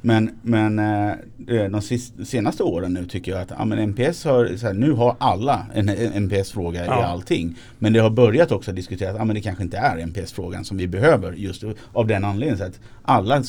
Men, 0.01 0.39
men 0.41 0.79
eh, 0.79 1.69
de 1.71 1.81
senaste 2.25 2.63
åren 2.63 2.93
nu 2.93 3.05
tycker 3.05 3.31
jag 3.31 3.41
att 3.41 3.51
ja, 3.57 3.65
men 3.65 3.79
NPS 3.79 4.25
har, 4.25 4.57
så 4.57 4.67
här, 4.67 4.73
nu 4.73 4.91
har 4.91 5.15
alla 5.19 5.65
en, 5.73 5.89
NPS-fråga 6.23 6.83
i 6.83 6.87
Ja. 6.87 7.05
allting. 7.05 7.55
Men 7.79 7.93
det 7.93 7.99
har 7.99 8.09
börjat 8.09 8.51
också 8.51 8.71
diskuteras 8.71 9.13
att 9.13 9.19
ja, 9.19 9.25
men 9.25 9.35
det 9.35 9.41
kanske 9.41 9.63
inte 9.63 9.77
är 9.77 9.97
NPS-frågan 9.97 10.65
som 10.65 10.77
vi 10.77 10.87
behöver 10.87 11.31
just 11.33 11.63
av 11.93 12.07
den 12.07 12.25
anledningen. 12.25 12.57
Så 12.57 12.63
att 12.63 12.79
alla 13.03 13.43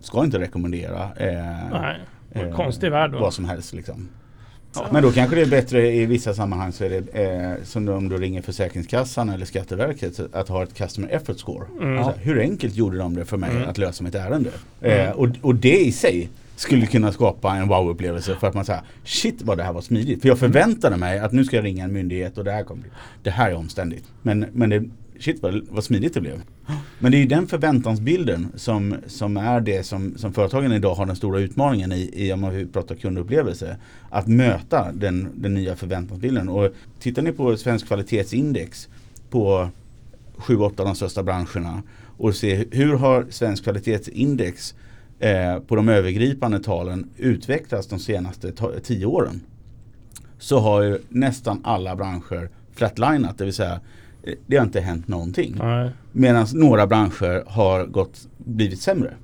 ska 0.00 0.24
inte 0.24 0.38
rekommendera 0.38 1.02
eh, 1.16 1.70
Nej, 1.72 2.00
eh, 2.32 2.50
konstig 2.56 2.90
värld 2.90 3.12
då. 3.12 3.18
vad 3.18 3.34
som 3.34 3.44
helst. 3.44 3.72
Liksom. 3.74 4.08
Ja. 4.74 4.86
Men 4.92 5.02
då 5.02 5.12
kanske 5.12 5.36
det 5.36 5.42
är 5.42 5.46
bättre 5.46 5.92
i 5.94 6.06
vissa 6.06 6.34
sammanhang 6.34 6.72
så 6.72 6.84
är 6.84 6.90
det 6.90 7.22
eh, 7.22 7.64
som 7.64 7.88
om 7.88 8.08
du 8.08 8.16
ringer 8.16 8.42
Försäkringskassan 8.42 9.28
eller 9.28 9.46
Skatteverket 9.46 10.20
att 10.32 10.48
ha 10.48 10.62
ett 10.62 10.74
customer 10.74 11.08
effort 11.08 11.38
score. 11.38 11.64
Mm. 11.80 12.04
Så 12.04 12.10
här, 12.10 12.18
hur 12.18 12.40
enkelt 12.40 12.76
gjorde 12.76 12.98
de 12.98 13.14
det 13.16 13.24
för 13.24 13.36
mig 13.36 13.50
Mm. 13.50 13.68
att 13.68 13.78
lösa 13.78 14.04
mitt 14.04 14.14
ärende? 14.14 14.50
Mm. 14.82 15.06
Eh, 15.08 15.10
och, 15.12 15.28
och 15.42 15.54
det 15.54 15.80
i 15.80 15.92
sig 15.92 16.28
skulle 16.56 16.86
kunna 16.86 17.12
skapa 17.12 17.56
en 17.56 17.68
wow-upplevelse 17.68 18.36
för 18.40 18.46
att 18.46 18.54
man 18.54 18.64
säger 18.64 18.82
shit 19.04 19.42
vad 19.42 19.56
det 19.58 19.62
här 19.64 19.72
var 19.72 19.80
smidigt. 19.80 20.22
För 20.22 20.28
jag 20.28 20.38
förväntade 20.38 20.96
mig 20.96 21.18
att 21.18 21.32
nu 21.32 21.44
ska 21.44 21.56
jag 21.56 21.64
ringa 21.64 21.84
en 21.84 21.92
myndighet 21.92 22.38
och 22.38 22.44
det 22.44 22.52
här 22.52 22.62
kommer 22.64 22.82
bli, 22.82 22.90
det 23.22 23.30
här 23.30 23.50
är 23.50 23.54
omständigt. 23.54 24.04
Men, 24.22 24.46
men 24.52 24.70
det, 24.70 24.84
shit 25.18 25.42
vad, 25.42 25.66
vad 25.70 25.84
smidigt 25.84 26.14
det 26.14 26.20
blev. 26.20 26.42
Men 26.98 27.12
det 27.12 27.18
är 27.18 27.20
ju 27.20 27.26
den 27.26 27.46
förväntansbilden 27.46 28.52
som, 28.54 28.96
som 29.06 29.36
är 29.36 29.60
det 29.60 29.86
som, 29.86 30.18
som 30.18 30.32
företagen 30.32 30.72
idag 30.72 30.94
har 30.94 31.06
den 31.06 31.16
stora 31.16 31.40
utmaningen 31.40 31.92
i, 31.92 32.10
i 32.14 32.32
om 32.32 32.40
man 32.40 32.68
pratar 32.72 32.94
kundupplevelse. 32.94 33.76
Att 34.10 34.26
möta 34.26 34.92
den, 34.92 35.28
den 35.34 35.54
nya 35.54 35.76
förväntansbilden. 35.76 36.48
Och 36.48 36.72
tittar 37.00 37.22
ni 37.22 37.32
på 37.32 37.56
Svensk 37.56 37.86
kvalitetsindex 37.86 38.88
på 39.30 39.68
7-8 40.36 40.64
av 40.64 40.86
de 40.86 40.94
största 40.94 41.22
branscherna 41.22 41.82
och 42.18 42.34
se 42.34 42.64
hur 42.70 42.94
har 42.94 43.26
Svensk 43.30 43.64
kvalitetsindex 43.64 44.74
eh, 45.18 45.58
på 45.58 45.76
de 45.76 45.88
övergripande 45.88 46.60
talen 46.60 47.10
utvecklats 47.16 47.86
de 47.86 47.98
senaste 47.98 48.52
tio 48.52 48.80
10 48.82 49.06
åren. 49.06 49.40
Så 50.38 50.58
har 50.58 50.82
ju 50.82 50.98
nästan 51.08 51.60
alla 51.64 51.96
branscher 51.96 52.50
flatlinat, 52.74 53.38
det 53.38 53.44
vill 53.44 53.54
säga 53.54 53.80
det 54.46 54.56
har 54.56 54.64
inte 54.64 54.80
hänt 54.80 55.08
någonting. 55.08 55.54
Nej. 55.58 55.90
Medan 56.12 56.46
några 56.54 56.86
branscher 56.86 57.44
har 57.46 57.86
gått, 57.86 58.28
blivit 58.38 58.80
sämre. 58.80 59.14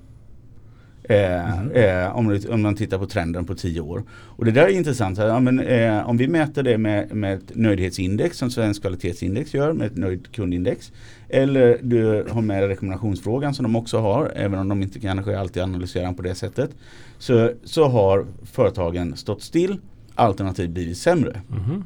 Eh, 1.08 1.58
Mhm. 1.58 1.70
eh, 1.70 2.16
om, 2.16 2.40
om 2.50 2.62
man 2.62 2.76
tittar 2.76 2.98
på 2.98 3.06
trenden 3.06 3.44
på 3.44 3.54
10 3.54 3.80
år. 3.80 4.02
Och 4.10 4.44
det 4.44 4.50
där 4.50 4.62
är 4.62 4.68
intressant. 4.68 5.18
Ja, 5.18 5.40
men, 5.40 5.60
eh, 5.60 6.08
om 6.08 6.16
vi 6.16 6.28
mäter 6.28 6.62
det 6.62 6.78
med, 6.78 7.14
med 7.14 7.34
ett 7.34 7.54
nöjdhetsindex 7.56 8.38
som 8.38 8.50
Svensk 8.50 8.80
kvalitetsindex 8.82 9.54
gör 9.54 9.72
med 9.72 9.86
ett 9.86 9.96
nöjd 9.96 10.32
kundindex. 10.32 10.92
Eller 11.28 11.78
du 11.82 12.26
har 12.30 12.42
med 12.42 12.68
rekommendationsfrågan 12.68 13.54
som 13.54 13.62
de 13.62 13.76
också 13.76 13.98
har. 13.98 14.32
Även 14.36 14.58
om 14.58 14.68
de 14.68 14.82
inte 14.82 15.00
kanske 15.00 15.38
alltid 15.38 15.62
analyserar 15.62 16.04
den 16.04 16.14
på 16.14 16.22
det 16.22 16.34
sättet. 16.34 16.70
Så, 17.18 17.50
så 17.64 17.88
har 17.88 18.26
företagen 18.44 19.16
stått 19.16 19.42
still 19.42 19.76
alternativt 20.14 20.70
blivit 20.70 20.98
sämre. 20.98 21.40
Mhm. 21.48 21.84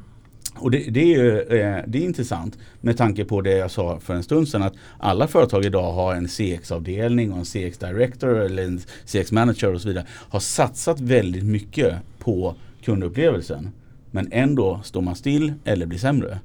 Och 0.55 0.71
det, 0.71 0.77
det, 0.77 0.99
är 0.99 1.05
ju, 1.05 1.39
eh, 1.39 1.83
det 1.87 1.97
är 1.97 2.03
intressant 2.03 2.57
med 2.81 2.97
tanke 2.97 3.25
på 3.25 3.41
det 3.41 3.57
jag 3.57 3.71
sa 3.71 3.99
för 3.99 4.13
en 4.13 4.23
stund 4.23 4.47
sedan 4.47 4.63
att 4.63 4.73
alla 4.97 5.27
företag 5.27 5.65
idag 5.65 5.91
har 5.91 6.15
en 6.15 6.27
CX-avdelning 6.27 7.31
och 7.31 7.37
en 7.37 7.45
CX-director 7.45 8.39
eller 8.39 8.63
en 8.63 8.81
CX-manager 9.05 9.73
och 9.73 9.81
så 9.81 9.87
vidare. 9.87 10.05
Har 10.29 10.39
satsat 10.39 10.99
väldigt 10.99 11.43
mycket 11.43 11.95
på 12.19 12.55
kundupplevelsen. 12.83 13.69
Men 14.11 14.27
ändå 14.31 14.81
står 14.83 15.01
man 15.01 15.15
still 15.15 15.53
eller 15.63 15.85
blir 15.85 15.99
sämre. 15.99 16.39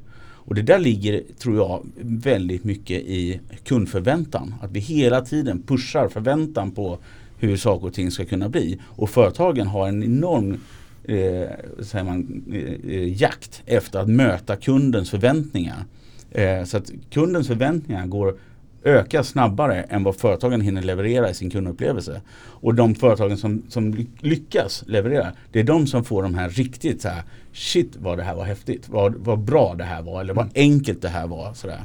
Och 0.46 0.54
det 0.54 0.62
där 0.62 0.78
ligger, 0.78 1.22
tror 1.38 1.56
jag, 1.56 1.86
väldigt 2.00 2.64
mycket 2.64 3.02
i 3.02 3.40
kundförväntan. 3.64 4.54
Att 4.62 4.70
vi 4.70 4.80
hela 4.80 5.20
tiden 5.20 5.62
pushar 5.62 6.08
förväntan 6.08 6.70
på 6.70 6.98
hur 7.38 7.56
saker 7.56 7.86
och 7.86 7.94
ting 7.94 8.10
ska 8.10 8.24
kunna 8.24 8.48
bli. 8.48 8.80
Och 8.84 9.10
företagen 9.10 9.66
har 9.66 9.88
en 9.88 10.02
enorm 10.02 10.60
eh, 11.04 11.48
säger 11.82 12.04
man, 12.04 12.44
eh, 12.52 13.22
jakt 13.22 13.62
efter 13.66 13.98
att 13.98 14.08
möta 14.08 14.56
kundens 14.56 15.10
förväntningar. 15.10 15.84
Eh, 16.30 16.64
så 16.64 16.76
att 16.76 16.90
kundens 17.10 17.46
förväntningar 17.46 18.06
går 18.06 18.36
ökar 18.84 19.22
snabbare 19.22 19.82
än 19.82 20.02
vad 20.02 20.16
företagen 20.16 20.60
hinner 20.60 20.82
leverera 20.82 21.30
i 21.30 21.34
sin 21.34 21.50
kundupplevelse. 21.50 22.20
Och 22.36 22.74
de 22.74 22.94
företagen 22.94 23.36
som, 23.36 23.62
som 23.68 23.94
ly- 23.94 24.06
lyckas 24.20 24.84
leverera, 24.86 25.32
det 25.52 25.60
är 25.60 25.64
de 25.64 25.86
som 25.86 26.04
får 26.04 26.22
de 26.22 26.34
här 26.34 26.48
riktigt 26.48 27.02
så 27.02 27.08
här 27.08 27.22
Shit 27.52 27.96
vad 27.96 28.18
det 28.18 28.24
här 28.24 28.34
var 28.34 28.44
häftigt, 28.44 28.88
vad, 28.88 29.14
vad 29.14 29.38
bra 29.38 29.74
det 29.74 29.84
här 29.84 30.02
var 30.02 30.20
eller 30.20 30.34
vad 30.34 30.50
enkelt 30.54 31.02
det 31.02 31.08
här 31.08 31.26
var. 31.26 31.54
Sådär. 31.54 31.80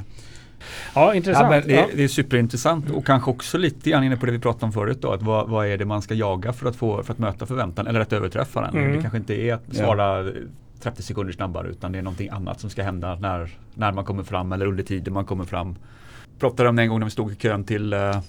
Ja, 0.94 1.14
intressant. 1.14 1.44
Ja, 1.44 1.50
men 1.60 1.68
det, 1.68 1.74
Ja. 1.74 1.86
det 1.96 2.04
är 2.04 2.08
superintressant 2.08 2.90
och 2.90 3.06
kanske 3.06 3.30
också 3.30 3.58
lite 3.58 3.90
grann 3.90 4.04
inne 4.04 4.16
på 4.16 4.26
det 4.26 4.32
vi 4.32 4.38
pratade 4.38 4.66
om 4.66 4.72
förut 4.72 4.98
då. 5.00 5.12
Att 5.12 5.22
vad, 5.22 5.48
vad 5.48 5.66
är 5.66 5.78
det 5.78 5.84
man 5.84 6.02
ska 6.02 6.14
jaga 6.14 6.52
för 6.52 6.68
att, 6.68 6.76
få, 6.76 7.02
för 7.02 7.12
att 7.12 7.18
möta 7.18 7.46
förväntan 7.46 7.86
eller 7.86 8.00
att 8.00 8.12
överträffa 8.12 8.60
den. 8.60 8.76
Mm. 8.76 8.92
Det 8.96 9.00
kanske 9.00 9.18
inte 9.18 9.34
är 9.42 9.54
att 9.54 9.62
Ja. 9.70 9.84
svara 9.84 10.32
30 10.82 11.02
sekunder 11.02 11.32
snabbare 11.32 11.68
utan 11.68 11.92
det 11.92 11.98
är 11.98 12.02
någonting 12.02 12.28
annat 12.28 12.60
som 12.60 12.70
ska 12.70 12.82
hända 12.82 13.14
när, 13.14 13.50
när 13.74 13.92
man 13.92 14.04
kommer 14.04 14.22
fram 14.22 14.52
eller 14.52 14.66
under 14.66 14.82
tiden 14.84 15.14
man 15.14 15.24
kommer 15.24 15.44
fram. 15.44 15.76
Pratade 16.38 16.68
om 16.68 16.76
det 16.76 16.82
en 16.82 16.88
gång 16.88 16.98
när 16.98 17.06
vi 17.06 17.10
stod 17.10 17.32
i 17.32 17.34
kön 17.36 17.64
till 17.64 17.92
eh, 17.92 18.20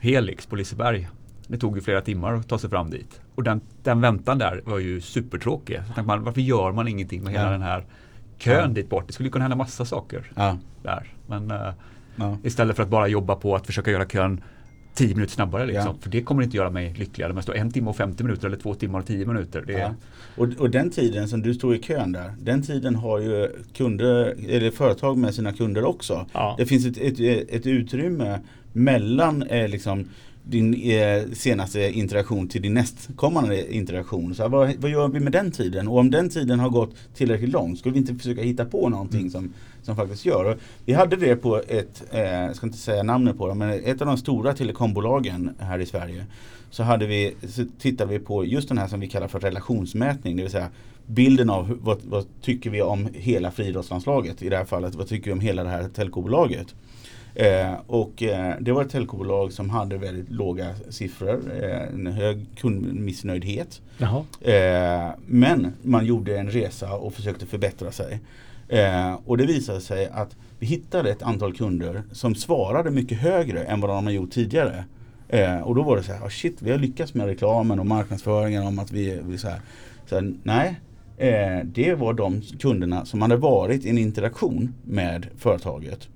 Helix 0.00 0.46
på 0.46 0.56
Liseberg. 0.56 1.08
Det 1.46 1.58
tog 1.58 1.76
ju 1.76 1.82
flera 1.82 2.00
timmar 2.00 2.34
att 2.34 2.48
ta 2.48 2.58
sig 2.58 2.70
fram 2.70 2.90
dit. 2.90 3.20
Och 3.34 3.42
den, 3.42 3.60
den 3.82 4.00
väntan 4.00 4.38
där 4.38 4.60
var 4.64 4.78
ju 4.78 5.00
supertråkig. 5.00 5.80
Man, 6.04 6.24
varför 6.24 6.40
gör 6.40 6.72
man 6.72 6.88
ingenting 6.88 7.24
med 7.24 7.32
hela 7.32 7.44
Ja. 7.44 7.50
den 7.50 7.62
här 7.62 7.84
kön 8.44 8.54
Ja. 8.60 8.66
dit 8.66 8.90
bort? 8.90 9.06
Det 9.06 9.12
skulle 9.12 9.28
kunna 9.28 9.44
hända 9.44 9.56
massa 9.56 9.84
saker 9.84 10.32
Ja, 10.34 10.58
där. 10.82 11.12
Men 11.26 11.50
eh, 11.50 11.72
ja. 12.16 12.38
Istället 12.42 12.76
för 12.76 12.82
att 12.82 12.88
bara 12.88 13.08
jobba 13.08 13.34
på 13.36 13.56
att 13.56 13.66
försöka 13.66 13.90
göra 13.90 14.04
kön 14.04 14.40
10 14.94 15.14
minuter 15.14 15.32
snabbare. 15.34 15.66
Liksom. 15.66 15.98
För 16.00 16.10
det 16.10 16.22
kommer 16.22 16.42
inte 16.42 16.56
göra 16.56 16.70
mig 16.70 16.94
lyckligare. 16.98 17.32
Men 17.32 17.42
stå 17.42 17.52
en 17.52 17.70
timme 17.70 17.90
och 17.90 17.96
50 17.96 18.24
minuter 18.24 18.46
eller 18.46 18.56
två 18.56 18.74
timmar 18.74 18.98
och 18.98 19.06
10 19.06 19.26
minuter. 19.26 19.64
Det 19.66 19.74
är. 19.74 19.94
Och, 20.36 20.48
och 20.58 20.70
den 20.70 20.90
tiden 20.90 21.28
som 21.28 21.42
du 21.42 21.54
står 21.54 21.74
i 21.74 21.78
kön 21.82 22.12
där, 22.12 22.32
den 22.40 22.62
tiden 22.62 22.94
har 22.94 23.18
ju 23.20 23.48
kunder, 23.76 24.36
eller 24.48 24.70
företag 24.70 25.18
med 25.18 25.34
sina 25.34 25.52
kunder 25.52 25.84
också. 25.84 26.26
Det 26.58 26.66
finns 26.66 26.86
ett, 26.86 26.98
ett, 26.98 27.20
ett 27.50 27.66
utrymme 27.66 28.40
mellan 28.72 29.42
eh, 29.42 29.68
liksom, 29.68 30.08
din 30.44 30.74
eh, 30.74 31.22
senaste 31.32 31.80
interaktion 31.80 32.48
till 32.48 32.62
din 32.62 32.74
nästkommande 32.74 33.74
interaktion. 33.74 34.34
Så 34.34 34.42
här, 34.42 34.50
vad, 34.50 34.74
vad 34.78 34.90
gör 34.90 35.08
vi 35.08 35.20
med 35.20 35.32
den 35.32 35.50
tiden? 35.50 35.88
Och 35.88 35.98
om 35.98 36.10
den 36.10 36.28
tiden 36.28 36.60
har 36.60 36.70
gått 36.70 36.94
tillräckligt 37.14 37.50
långt, 37.50 37.78
skulle 37.78 37.92
vi 37.92 37.98
inte 37.98 38.14
försöka 38.14 38.42
hitta 38.42 38.64
på 38.64 38.88
någonting 38.88 39.20
mm. 39.20 39.30
som, 39.30 39.52
som 39.82 39.96
faktiskt 39.96 40.26
gör? 40.26 40.44
Och 40.44 40.58
vi 40.84 40.92
hade 40.92 41.16
det 41.16 41.36
på 41.36 41.62
ett, 41.68 42.04
eh, 42.10 42.20
jag 42.20 42.56
ska 42.56 42.66
inte 42.66 42.78
säga 42.78 43.02
namnet 43.02 43.38
på 43.38 43.48
det, 43.48 43.54
men 43.54 43.84
ett 43.84 44.00
av 44.00 44.06
de 44.06 44.16
stora 44.16 44.52
telekombolagen 44.52 45.50
här 45.58 45.78
i 45.78 45.86
Sverige. 45.86 46.24
Så, 46.70 46.82
hade 46.82 47.06
vi, 47.06 47.34
så 47.48 47.64
tittade 47.78 48.12
vi 48.12 48.18
på 48.18 48.44
just 48.44 48.68
den 48.68 48.78
här 48.78 48.88
som 48.88 49.00
vi 49.00 49.08
kallar 49.08 49.28
för 49.28 49.40
relationsmätning, 49.40 50.36
det 50.36 50.42
vill 50.42 50.52
säga 50.52 50.68
bilden 51.06 51.50
av 51.50 51.78
vad, 51.82 51.98
vad 52.04 52.24
tycker 52.40 52.70
vi 52.70 52.82
om 52.82 53.08
hela 53.12 53.50
friidrottslandslaget 53.50 54.42
i 54.42 54.48
det 54.48 54.56
här 54.56 54.64
fallet, 54.64 54.94
vad 54.94 55.08
tycker 55.08 55.24
vi 55.24 55.32
om 55.32 55.40
hela 55.40 55.64
det 55.64 55.70
här 55.70 55.88
telkobolaget. 55.88 56.74
Eh, 57.34 57.74
och 57.86 58.22
eh, 58.22 58.54
det 58.60 58.72
var 58.72 58.82
ett 58.82 58.90
telkobolag 58.90 59.52
som 59.52 59.70
hade 59.70 59.98
väldigt 59.98 60.30
låga 60.30 60.74
siffror, 60.88 61.40
eh, 61.62 61.82
en 61.82 62.06
hög 62.06 62.46
kundmissnöjdhet. 62.56 63.80
Eh, 64.40 65.10
men 65.26 65.72
man 65.82 66.06
gjorde 66.06 66.38
en 66.38 66.50
resa 66.50 66.94
och 66.94 67.14
försökte 67.14 67.46
förbättra 67.46 67.92
sig. 67.92 68.20
Eh, 68.68 69.14
och 69.26 69.38
det 69.38 69.46
visade 69.46 69.80
sig 69.80 70.08
att 70.12 70.36
vi 70.58 70.66
hittade 70.66 71.10
ett 71.10 71.22
antal 71.22 71.54
kunder 71.56 72.02
som 72.12 72.34
svarade 72.34 72.90
mycket 72.90 73.18
högre 73.18 73.64
än 73.64 73.80
vad 73.80 73.90
de 73.90 74.04
har 74.04 74.12
gjort 74.12 74.30
tidigare. 74.30 74.84
Eh, 75.28 75.60
och 75.60 75.74
då 75.74 75.82
var 75.82 75.96
det 75.96 76.02
så 76.02 76.12
här, 76.12 76.20
oh 76.20 76.28
shit 76.28 76.62
vi 76.62 76.70
har 76.70 76.78
lyckats 76.78 77.14
med 77.14 77.26
reklamen 77.26 77.80
och 77.80 77.86
marknadsföringen 77.86 78.66
om 78.66 78.78
att 78.78 78.92
vi, 78.92 79.20
vi 79.26 79.38
så 79.38 79.48
här. 79.48 79.60
Så 80.06 80.14
här, 80.14 80.34
nej, 80.42 80.80
det 81.64 81.94
var 81.94 82.12
de 82.12 82.42
kunderna 82.42 83.04
som 83.04 83.22
hade 83.22 83.36
varit 83.36 83.84
i 83.84 83.90
en 83.90 83.98
interaktion 83.98 84.74
med 84.84 85.26
företaget. 85.36 86.08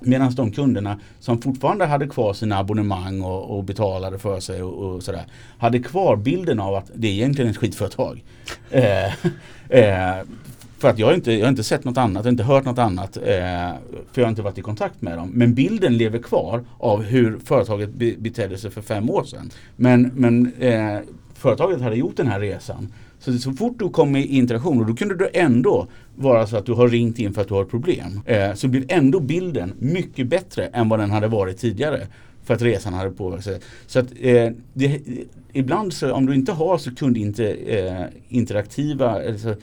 Medan 0.00 0.34
de 0.34 0.52
kunderna 0.52 1.00
som 1.18 1.42
fortfarande 1.42 1.86
hade 1.86 2.06
kvar 2.06 2.32
sina 2.32 2.58
abonnemang 2.58 3.20
och, 3.20 3.58
och 3.58 3.64
betalade 3.64 4.18
för 4.18 4.40
sig 4.40 4.62
och, 4.62 4.94
och, 4.94 5.02
sådär 5.02 5.24
hade 5.58 5.78
kvar 5.78 6.16
bilden 6.16 6.60
av 6.60 6.74
att 6.74 6.90
det 6.94 7.08
är 7.08 7.12
egentligen 7.12 7.50
ett 7.50 7.56
skitföretag. 7.56 8.24
eh, 8.70 9.12
eh, 9.68 10.24
för 10.78 10.88
att 10.88 10.98
jag 10.98 11.06
har, 11.06 11.14
inte, 11.14 11.32
jag 11.32 11.44
har 11.44 11.50
inte 11.50 11.64
sett 11.64 11.84
något 11.84 11.96
annat, 11.96 12.26
inte 12.26 12.42
hört 12.42 12.64
något 12.64 12.78
annat. 12.78 13.16
Eh, 13.16 13.22
för 14.12 14.20
jag 14.20 14.24
har 14.24 14.28
inte 14.28 14.42
varit 14.42 14.58
i 14.58 14.62
kontakt 14.62 15.02
med 15.02 15.18
dem. 15.18 15.30
Men 15.34 15.54
bilden 15.54 15.96
lever 15.96 16.18
kvar 16.18 16.64
av 16.78 17.02
hur 17.02 17.38
företaget 17.44 17.90
be, 17.94 18.14
betedde 18.18 18.58
sig 18.58 18.70
för 18.70 18.82
fem 18.82 19.10
år 19.10 19.24
sedan. 19.24 19.50
Men, 19.76 20.10
men 20.14 20.52
eh, 20.58 20.98
företaget 21.34 21.80
hade 21.80 21.96
gjort 21.96 22.16
den 22.16 22.26
här 22.26 22.40
resan. 22.40 22.92
Så, 23.20 23.38
så 23.38 23.52
fort 23.52 23.78
du 23.78 23.88
kom 23.88 24.16
i 24.16 24.26
interaktion 24.26 24.80
och 24.80 24.86
då 24.86 24.94
kunde 24.94 25.16
du 25.16 25.30
ändå 25.32 25.86
vara 26.16 26.46
så 26.46 26.56
att 26.56 26.66
du 26.66 26.72
har 26.72 26.88
ringt 26.88 27.18
in 27.18 27.34
för 27.34 27.42
att 27.42 27.48
du 27.48 27.54
har 27.54 27.62
ett 27.62 27.70
problem. 27.70 28.20
Eh, 28.26 28.54
så 28.54 28.68
blir 28.68 28.84
ändå 28.88 29.20
bilden 29.20 29.72
mycket 29.78 30.26
bättre 30.26 30.66
än 30.66 30.88
vad 30.88 30.98
den 30.98 31.10
hade 31.10 31.28
varit 31.28 31.58
tidigare. 31.58 32.06
För 32.44 32.54
att 32.54 32.62
resan 32.62 32.94
hade 32.94 33.10
påverkat 33.10 33.62
Så 33.86 33.98
att 33.98 34.06
eh, 34.20 34.50
det, 34.74 35.00
ibland 35.52 35.92
så 35.92 36.12
om 36.12 36.26
du 36.26 36.34
inte 36.34 36.52
har 36.52 36.78
så 36.78 36.94
kundinteraktiva 36.94 38.00
eh, 38.00 38.06
interaktiva, 38.28 39.22
eller 39.22 39.38
så, 39.38 39.54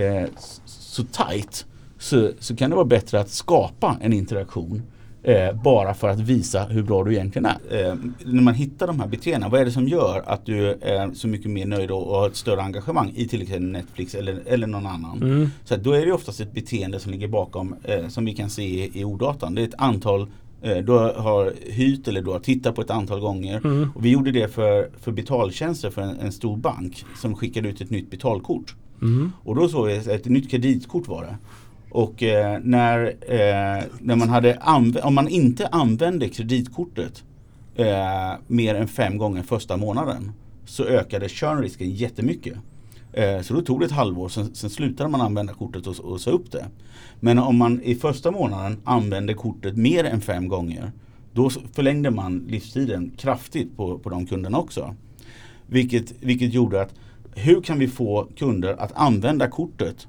eh, 0.00 0.28
så 0.66 1.04
tight 1.04 1.66
så, 1.98 2.30
så 2.38 2.56
kan 2.56 2.70
det 2.70 2.76
vara 2.76 2.86
bättre 2.86 3.20
att 3.20 3.30
skapa 3.30 3.96
en 4.00 4.12
interaktion 4.12 4.82
Eh, 5.26 5.52
bara 5.52 5.94
för 5.94 6.08
att 6.08 6.20
visa 6.20 6.64
hur 6.64 6.82
bra 6.82 7.04
du 7.04 7.12
egentligen 7.12 7.46
är. 7.46 7.88
Eh, 7.88 7.94
när 8.24 8.42
man 8.42 8.54
hittar 8.54 8.86
de 8.86 9.00
här 9.00 9.06
beteendena, 9.06 9.48
vad 9.48 9.60
är 9.60 9.64
det 9.64 9.70
som 9.70 9.88
gör 9.88 10.22
att 10.26 10.46
du 10.46 10.68
är 10.68 11.14
så 11.14 11.28
mycket 11.28 11.50
mer 11.50 11.66
nöjd 11.66 11.90
och, 11.90 12.08
och 12.08 12.16
har 12.16 12.26
ett 12.26 12.36
större 12.36 12.62
engagemang 12.62 13.12
i 13.16 13.28
till 13.28 13.42
exempel 13.42 13.70
Netflix 13.70 14.14
eller, 14.14 14.42
eller 14.46 14.66
någon 14.66 14.86
annan. 14.86 15.22
Mm. 15.22 15.50
Så 15.64 15.76
då 15.76 15.92
är 15.92 16.06
det 16.06 16.12
oftast 16.12 16.40
ett 16.40 16.52
beteende 16.52 17.00
som 17.00 17.12
ligger 17.12 17.28
bakom 17.28 17.74
eh, 17.84 18.08
som 18.08 18.24
vi 18.24 18.34
kan 18.34 18.50
se 18.50 18.62
i, 18.62 19.00
i 19.00 19.04
ordatan. 19.04 19.54
Det 19.54 19.62
är 19.62 19.68
ett 19.68 19.74
antal 19.78 20.26
eh, 20.62 20.76
du 20.76 20.92
har 20.92 21.52
hyrt 21.70 22.08
eller 22.08 22.22
du 22.22 22.30
har 22.30 22.40
tittat 22.40 22.74
på 22.74 22.80
ett 22.80 22.90
antal 22.90 23.20
gånger. 23.20 23.56
Mm. 23.64 23.90
Och 23.94 24.04
vi 24.04 24.10
gjorde 24.10 24.32
det 24.32 24.48
för, 24.48 24.90
för 25.00 25.12
betaltjänster 25.12 25.90
för 25.90 26.02
en, 26.02 26.16
en, 26.20 26.32
stor 26.32 26.56
bank 26.56 27.04
som 27.16 27.34
skickade 27.34 27.68
ut 27.68 27.80
ett 27.80 27.90
nytt 27.90 28.10
betalkort. 28.10 28.74
Mm. 29.02 29.32
Och 29.42 29.54
då 29.54 29.68
såg 29.68 29.86
vi 29.86 29.96
ett 29.96 30.24
nytt 30.24 30.50
kreditkort 30.50 31.08
var 31.08 31.22
det. 31.22 31.36
Och 31.96 32.22
eh, 32.22 32.60
när, 32.62 33.06
eh, 33.06 33.84
när 34.00 34.16
man 34.16 34.28
hade 34.28 34.58
om 35.02 35.14
man 35.14 35.28
inte 35.28 35.66
använde 35.66 36.28
kreditkortet 36.28 37.24
eh, 37.74 38.32
mer 38.46 38.74
än 38.74 38.88
fem 38.88 39.18
gånger 39.18 39.42
första 39.42 39.76
månaden 39.76 40.32
så 40.64 40.84
ökade 40.84 41.28
churnrisken 41.28 41.90
jättemycket. 41.90 42.54
Eh, 43.12 43.40
så 43.40 43.54
då 43.54 43.60
tog 43.60 43.80
det 43.80 43.86
ett 43.86 43.92
halvår, 43.92 44.28
sen, 44.28 44.54
sen 44.54 44.70
slutade 44.70 45.10
man 45.10 45.20
använda 45.20 45.52
kortet 45.52 45.86
och, 45.86 46.00
och 46.00 46.20
sa 46.20 46.30
upp 46.30 46.52
det. 46.52 46.66
Men 47.20 47.38
om 47.38 47.56
man 47.56 47.82
i 47.82 47.94
första 47.94 48.30
månaden 48.30 48.80
använde 48.84 49.34
kortet 49.34 49.76
mer 49.76 50.04
än 50.04 50.20
fem 50.20 50.48
gånger 50.48 50.92
då 51.32 51.50
förlängde 51.50 52.10
man 52.10 52.46
livstiden 52.48 53.12
kraftigt 53.16 53.76
på, 53.76 53.98
på 53.98 54.10
de 54.10 54.26
kunderna 54.26 54.58
också. 54.58 54.94
Vilket, 55.66 56.12
vilket 56.20 56.54
gjorde 56.54 56.82
att 56.82 56.94
hur 57.34 57.60
kan 57.60 57.78
vi 57.78 57.88
få 57.88 58.28
kunder 58.36 58.76
att 58.80 58.92
använda 58.94 59.48
kortet 59.48 60.08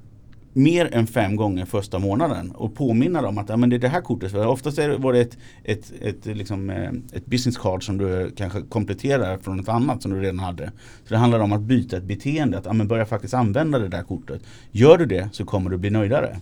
mer 0.58 0.94
än 0.94 1.06
fem 1.06 1.36
gånger 1.36 1.64
första 1.64 1.98
månaden 1.98 2.50
och 2.50 2.74
påminna 2.74 3.22
dem 3.22 3.38
att 3.38 3.48
ja, 3.48 3.56
men 3.56 3.70
det 3.70 3.76
är 3.76 3.80
det 3.80 3.88
här 3.88 4.00
kortet. 4.00 4.32
För 4.32 4.46
oftast 4.46 4.78
var 4.78 5.12
det 5.12 5.20
ett, 5.20 5.38
ett, 5.64 5.92
ett, 6.00 6.26
liksom, 6.26 6.70
eh, 6.70 6.90
ett 7.12 7.26
business 7.26 7.58
card 7.58 7.86
som 7.86 7.98
du 7.98 8.30
kanske 8.36 8.62
kompletterar 8.62 9.38
från 9.38 9.60
ett 9.60 9.68
annat 9.68 10.02
som 10.02 10.10
du 10.10 10.20
redan 10.20 10.38
hade. 10.38 10.72
Så 11.04 11.14
det 11.14 11.16
handlar 11.16 11.40
om 11.40 11.52
att 11.52 11.60
byta 11.60 11.96
ett 11.96 12.04
beteende, 12.04 12.58
att 12.58 12.64
ja, 12.64 12.72
men 12.72 12.88
börja 12.88 13.06
faktiskt 13.06 13.34
använda 13.34 13.78
det 13.78 13.88
där 13.88 14.02
kortet. 14.02 14.42
Gör 14.70 14.98
du 14.98 15.06
det 15.06 15.28
så 15.32 15.44
kommer 15.44 15.70
du 15.70 15.76
bli 15.76 15.90
nöjdare. 15.90 16.36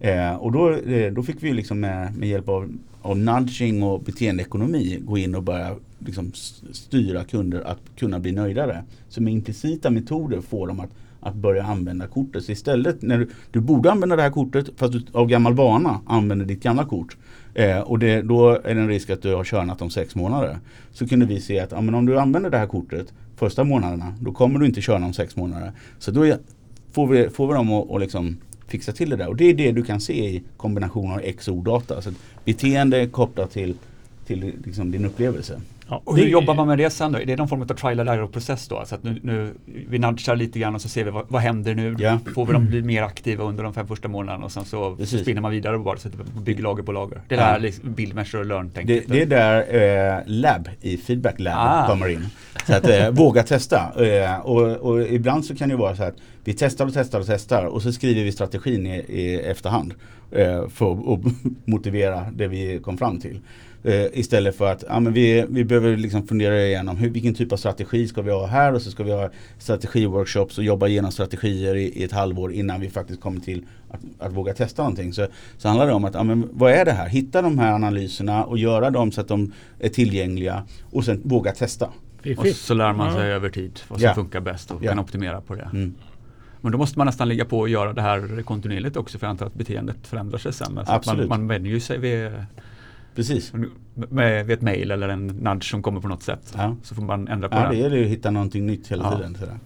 Eh, 0.00 0.34
och 0.34 0.52
då, 0.52 0.70
eh, 0.72 1.12
då 1.12 1.22
fick 1.22 1.36
vi 1.40 1.52
liksom 1.52 1.80
med, 1.80 2.16
med 2.16 2.28
hjälp 2.28 2.48
av, 2.48 2.72
av 3.02 3.18
nudging 3.18 3.82
och 3.82 4.00
beteendeekonomi 4.00 4.98
gå 5.04 5.18
in 5.18 5.34
och 5.34 5.42
börja 5.42 5.76
liksom 5.98 6.32
styra 6.72 7.24
kunder 7.24 7.60
att 7.60 7.80
kunna 7.96 8.18
bli 8.18 8.32
nöjdare. 8.32 8.84
Så 9.08 9.22
med 9.22 9.32
implicita 9.32 9.90
metoder 9.90 10.40
får 10.40 10.66
dem 10.66 10.80
att 10.80 10.90
att 11.22 11.34
börja 11.34 11.62
använda 11.62 12.06
kortet. 12.06 12.44
Så 12.44 12.52
istället 12.52 13.02
när 13.02 13.18
du, 13.18 13.28
du 13.50 13.60
borde 13.60 13.92
använda 13.92 14.16
det 14.16 14.22
här 14.22 14.30
kortet 14.30 14.68
fast 14.76 14.92
du 14.92 15.02
av 15.12 15.26
gammal 15.26 15.54
vana 15.54 16.00
använder 16.06 16.46
ditt 16.46 16.62
gamla 16.62 16.84
kort. 16.84 17.16
Eh, 17.54 17.78
och 17.78 17.98
det, 17.98 18.22
då 18.22 18.50
är 18.50 18.74
det 18.74 18.80
en 18.80 18.88
risk 18.88 19.10
att 19.10 19.22
du 19.22 19.34
har 19.34 19.44
körnat 19.44 19.82
om 19.82 19.90
sex 19.90 20.14
månader. 20.14 20.58
Så 20.92 21.08
kunde 21.08 21.26
vi 21.26 21.40
se 21.40 21.60
att 21.60 21.72
ja, 21.72 21.80
men 21.80 21.94
om 21.94 22.06
du 22.06 22.18
använder 22.18 22.50
det 22.50 22.58
här 22.58 22.66
kortet 22.66 23.12
första 23.36 23.64
månaderna 23.64 24.14
då 24.20 24.32
kommer 24.32 24.58
du 24.58 24.66
inte 24.66 24.80
köra 24.80 25.04
om 25.04 25.12
sex 25.12 25.36
månader. 25.36 25.72
Så 25.98 26.10
då 26.10 26.36
får 26.92 27.06
vi, 27.06 27.28
får 27.28 27.48
vi 27.48 27.54
dem 27.54 27.72
att 27.72 27.90
och 27.90 28.00
liksom 28.00 28.36
fixa 28.66 28.92
till 28.92 29.10
det 29.10 29.16
där. 29.16 29.28
Och 29.28 29.36
det 29.36 29.44
är 29.44 29.54
det 29.54 29.72
du 29.72 29.82
kan 29.82 30.00
se 30.00 30.28
i 30.28 30.42
kombination 30.56 31.12
av 31.12 31.20
XO-data. 31.20 32.02
Så 32.02 32.10
beteende 32.44 33.06
kopplat 33.06 33.50
till, 33.50 33.74
till 34.26 34.54
liksom 34.64 34.90
din 34.90 35.04
upplevelse. 35.04 35.60
Ja, 35.92 36.02
och 36.04 36.18
hur 36.18 36.26
jobbar 36.26 36.54
man 36.54 36.68
med 36.68 36.78
det 36.78 36.90
sen 36.90 37.12
då? 37.12 37.18
Är 37.18 37.26
det 37.26 37.36
någon 37.36 37.48
form 37.48 37.62
av 37.62 37.66
trial 37.66 38.00
and 38.00 38.08
error 38.08 38.26
process 38.26 38.68
då? 38.68 38.82
Så 38.86 38.94
att 38.94 39.02
nu, 39.02 39.20
nu, 39.22 39.54
vi 39.88 39.98
nudgar 39.98 40.36
lite 40.36 40.58
grann 40.58 40.74
och 40.74 40.80
så 40.80 40.88
ser 40.88 41.04
vi 41.04 41.10
vad, 41.10 41.24
vad 41.28 41.42
händer 41.42 41.74
nu? 41.74 41.96
Ja. 41.98 42.18
Får 42.34 42.46
vi 42.46 42.52
dem 42.52 42.66
bli 42.66 42.82
mer 42.82 43.02
aktiva 43.02 43.44
under 43.44 43.64
de 43.64 43.74
fem 43.74 43.86
första 43.86 44.08
månaderna 44.08 44.44
och 44.44 44.52
sen 44.52 44.64
så, 44.64 44.96
så 45.04 45.18
spinner 45.18 45.40
man 45.40 45.50
vidare 45.50 45.76
och 45.76 45.84
bara 45.84 45.96
sätter 45.96 46.18
bygger 46.40 46.62
lager 46.62 46.82
på 46.82 46.92
lager. 46.92 47.20
Det 47.28 47.34
är 47.34 47.40
ja. 47.40 47.52
där 47.52 47.60
liksom 47.60 47.92
build, 47.92 48.14
measure 48.14 48.40
och 48.40 48.46
learn 48.46 48.70
det, 48.74 49.08
det 49.08 49.22
är 49.22 49.26
där 49.26 50.18
eh, 50.18 50.22
lab 50.26 50.68
i 50.80 50.96
feedback 50.96 51.40
lab 51.40 51.54
ah. 51.56 51.86
kommer 51.86 52.08
in. 52.08 52.26
Så 52.66 52.74
att 52.74 52.88
eh, 52.88 53.10
våga 53.10 53.42
testa. 53.42 54.06
Eh, 54.06 54.40
och, 54.40 54.76
och, 54.76 55.02
ibland 55.02 55.44
så 55.44 55.54
kan 55.54 55.68
det 55.68 55.76
vara 55.76 55.96
så 55.96 56.02
att 56.02 56.16
vi 56.44 56.54
testar 56.54 56.86
och 56.86 56.94
testar 56.94 57.20
och 57.20 57.26
testar 57.26 57.64
och 57.64 57.82
så 57.82 57.92
skriver 57.92 58.24
vi 58.24 58.32
strategin 58.32 58.86
i, 58.86 58.96
i 58.96 59.40
efterhand 59.40 59.94
eh, 60.30 60.68
för 60.68 61.14
att 61.14 61.20
motivera 61.64 62.26
det 62.32 62.48
vi 62.48 62.80
kom 62.82 62.98
fram 62.98 63.20
till. 63.20 63.40
Eh, 63.84 64.06
istället 64.12 64.56
för 64.56 64.72
att 64.72 64.84
ja, 64.88 65.00
men 65.00 65.12
vi, 65.12 65.46
vi 65.48 65.64
behöver 65.64 65.96
liksom 65.96 66.26
fundera 66.26 66.62
igenom 66.62 66.96
hur, 66.96 67.10
vilken 67.10 67.34
typ 67.34 67.52
av 67.52 67.56
strategi 67.56 68.08
ska 68.08 68.22
vi 68.22 68.30
ha 68.30 68.46
här 68.46 68.72
och 68.72 68.82
så 68.82 68.90
ska 68.90 69.02
vi 69.02 69.12
ha 69.12 69.30
strategiworkshops 69.58 70.58
och 70.58 70.64
jobba 70.64 70.86
igenom 70.86 71.12
strategier 71.12 71.74
i, 71.74 71.82
i 71.82 72.04
ett 72.04 72.12
halvår 72.12 72.52
innan 72.52 72.80
vi 72.80 72.90
faktiskt 72.90 73.20
kommer 73.20 73.40
till 73.40 73.66
att, 73.90 74.00
att 74.18 74.32
våga 74.32 74.54
testa 74.54 74.82
någonting. 74.82 75.12
Så, 75.12 75.26
så 75.58 75.68
handlar 75.68 75.86
det 75.86 75.92
om 75.92 76.04
att 76.04 76.14
ja, 76.14 76.22
men 76.22 76.48
vad 76.52 76.72
är 76.72 76.84
det 76.84 76.92
här? 76.92 77.08
Hitta 77.08 77.42
de 77.42 77.58
här 77.58 77.72
analyserna 77.72 78.44
och 78.44 78.58
göra 78.58 78.90
dem 78.90 79.12
så 79.12 79.20
att 79.20 79.28
de 79.28 79.52
är 79.80 79.88
tillgängliga 79.88 80.62
och 80.90 81.04
sen 81.04 81.20
våga 81.24 81.52
testa. 81.52 81.88
Och 82.36 82.46
så 82.46 82.74
lär 82.74 82.92
man 82.92 83.14
sig 83.14 83.32
över 83.32 83.50
tid 83.50 83.80
vad 83.88 83.98
som 83.98 84.08
ja. 84.08 84.14
funkar 84.14 84.40
bäst 84.40 84.70
och 84.70 84.84
ja. 84.84 84.88
kan 84.88 84.98
optimera 84.98 85.40
på 85.40 85.54
det. 85.54 85.68
Mm. 85.72 85.94
Men 86.60 86.72
då 86.72 86.78
måste 86.78 86.98
man 86.98 87.06
nästan 87.06 87.28
ligga 87.28 87.44
på 87.44 87.58
och 87.58 87.68
göra 87.68 87.92
det 87.92 88.02
här 88.02 88.42
kontinuerligt 88.42 88.96
också 88.96 89.18
för 89.18 89.26
jag 89.26 89.30
antar 89.30 89.46
att 89.46 89.54
beteendet 89.54 90.06
förändrar 90.06 90.38
sig 90.38 90.52
sen. 90.52 90.80
Så 90.86 90.92
Absolut. 90.92 91.28
man, 91.28 91.40
man 91.40 91.48
vänjer 91.48 91.80
sig 91.80 91.98
vid 91.98 92.30
Precis. 93.14 93.52
Med, 93.94 94.50
ett 94.50 94.62
mail 94.62 94.90
eller 94.90 95.08
en 95.08 95.26
nudge 95.26 95.64
som 95.70 95.82
kommer 95.82 96.00
på 96.00 96.08
något 96.08 96.22
sätt. 96.22 96.54
Ja. 96.56 96.76
Så 96.82 96.94
får 96.94 97.02
man 97.02 97.28
ändra 97.28 97.48
på 97.48 97.56
ja, 97.56 97.62
det. 97.62 97.68
Det 97.68 97.76
gäller 97.76 97.96
ju 97.96 98.04
att 98.04 98.10
hitta 98.10 98.30
någonting 98.30 98.66
nytt 98.66 98.88
hela 98.88 99.04
ja. 99.04 99.16
tiden. 99.16 99.34
Sådär. 99.34 99.58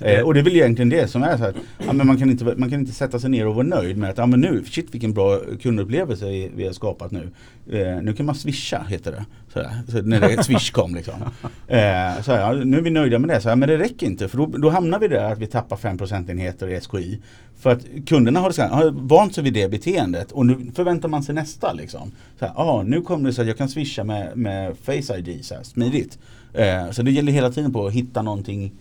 Eh, 0.00 0.22
och 0.22 0.34
det 0.34 0.40
är 0.40 0.44
väl 0.44 0.56
egentligen 0.56 0.88
det 0.88 1.08
som 1.08 1.22
är 1.22 1.36
så 1.36 1.42
här. 1.42 1.54
Ja, 1.86 1.92
men 1.92 2.06
man, 2.06 2.18
kan 2.18 2.30
inte, 2.30 2.44
man 2.44 2.70
kan 2.70 2.80
inte 2.80 2.92
sätta 2.92 3.18
sig 3.18 3.30
ner 3.30 3.46
och 3.46 3.54
vara 3.54 3.66
nöjd 3.66 3.96
med 3.96 4.10
att 4.10 4.18
ja, 4.18 4.26
men 4.26 4.40
nu, 4.40 4.64
shit 4.64 4.94
vilken 4.94 5.12
bra 5.12 5.40
kundupplevelse 5.62 6.26
vi 6.54 6.66
har 6.66 6.72
skapat 6.72 7.10
nu. 7.10 7.30
Eh, 7.72 8.02
nu 8.02 8.12
kan 8.12 8.26
man 8.26 8.34
swisha 8.34 8.84
heter 8.88 9.12
det. 9.12 9.24
Så, 9.52 9.92
så 9.92 10.02
när 10.02 10.20
det 10.20 10.44
swish 10.44 10.70
kom 10.70 10.94
liksom. 10.94 11.14
Eh, 11.66 12.22
så 12.22 12.32
här, 12.32 12.64
nu 12.64 12.78
är 12.78 12.82
vi 12.82 12.90
nöjda 12.90 13.18
med 13.18 13.30
det, 13.30 13.40
så 13.40 13.48
här, 13.48 13.56
men 13.56 13.68
det 13.68 13.78
räcker 13.78 14.06
inte 14.06 14.28
för 14.28 14.38
då, 14.38 14.46
då 14.46 14.70
hamnar 14.70 14.98
vi 14.98 15.08
där 15.08 15.32
att 15.32 15.38
vi 15.38 15.46
tappar 15.46 15.76
5 15.76 15.98
procentenheter 15.98 16.68
i 16.68 16.80
SKI. 16.80 17.20
För 17.58 17.70
att 17.70 17.86
kunderna 18.06 18.40
har, 18.40 18.68
har 18.68 18.90
vant 18.90 19.34
sig 19.34 19.44
vid 19.44 19.52
det 19.52 19.68
beteendet 19.68 20.32
och 20.32 20.46
nu 20.46 20.70
förväntar 20.74 21.08
man 21.08 21.22
sig 21.22 21.34
nästa. 21.34 21.72
Liksom. 21.72 22.12
Så 22.38 22.46
här, 22.46 22.54
ah, 22.56 22.82
nu 22.82 23.00
kommer 23.00 23.28
det 23.28 23.34
så 23.34 23.40
att 23.40 23.48
jag 23.48 23.56
kan 23.56 23.68
swisha 23.68 24.04
med, 24.04 24.36
med 24.36 24.76
Face 24.76 25.18
ID 25.18 25.44
så 25.44 25.54
här, 25.54 25.62
smidigt. 25.62 26.18
Eh, 26.54 26.90
så 26.90 27.02
det 27.02 27.10
gäller 27.10 27.32
hela 27.32 27.50
tiden 27.50 27.72
på 27.72 27.86
att 27.86 27.92
hitta 27.92 28.22
någonting 28.22 28.72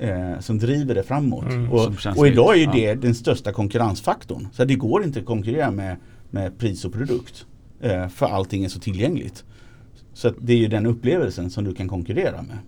eh, 0.00 0.38
som 0.40 0.58
driver 0.58 0.94
det 0.94 1.02
framåt. 1.02 1.52
Mm, 1.52 1.72
och, 1.72 1.92
och 2.16 2.28
idag 2.28 2.54
är 2.54 2.58
ju 2.58 2.64
ja. 2.64 2.72
det 2.72 2.94
den 2.94 3.14
största 3.14 3.52
konkurrensfaktorn. 3.52 4.48
Så 4.52 4.64
det 4.64 4.74
går 4.74 5.04
inte 5.04 5.18
att 5.18 5.26
konkurrera 5.26 5.70
med, 5.70 5.96
med 6.30 6.58
pris 6.58 6.84
och 6.84 6.92
produkt. 6.92 7.46
Eh, 7.80 8.08
för 8.08 8.26
allting 8.26 8.64
är 8.64 8.68
så 8.68 8.80
tillgängligt. 8.80 9.44
Så 10.14 10.30
det 10.40 10.52
är 10.52 10.56
ju 10.56 10.68
den 10.68 10.86
upplevelsen 10.86 11.50
som 11.50 11.64
du 11.64 11.74
kan 11.74 11.88
konkurrera 11.88 12.42
med. 12.42 12.58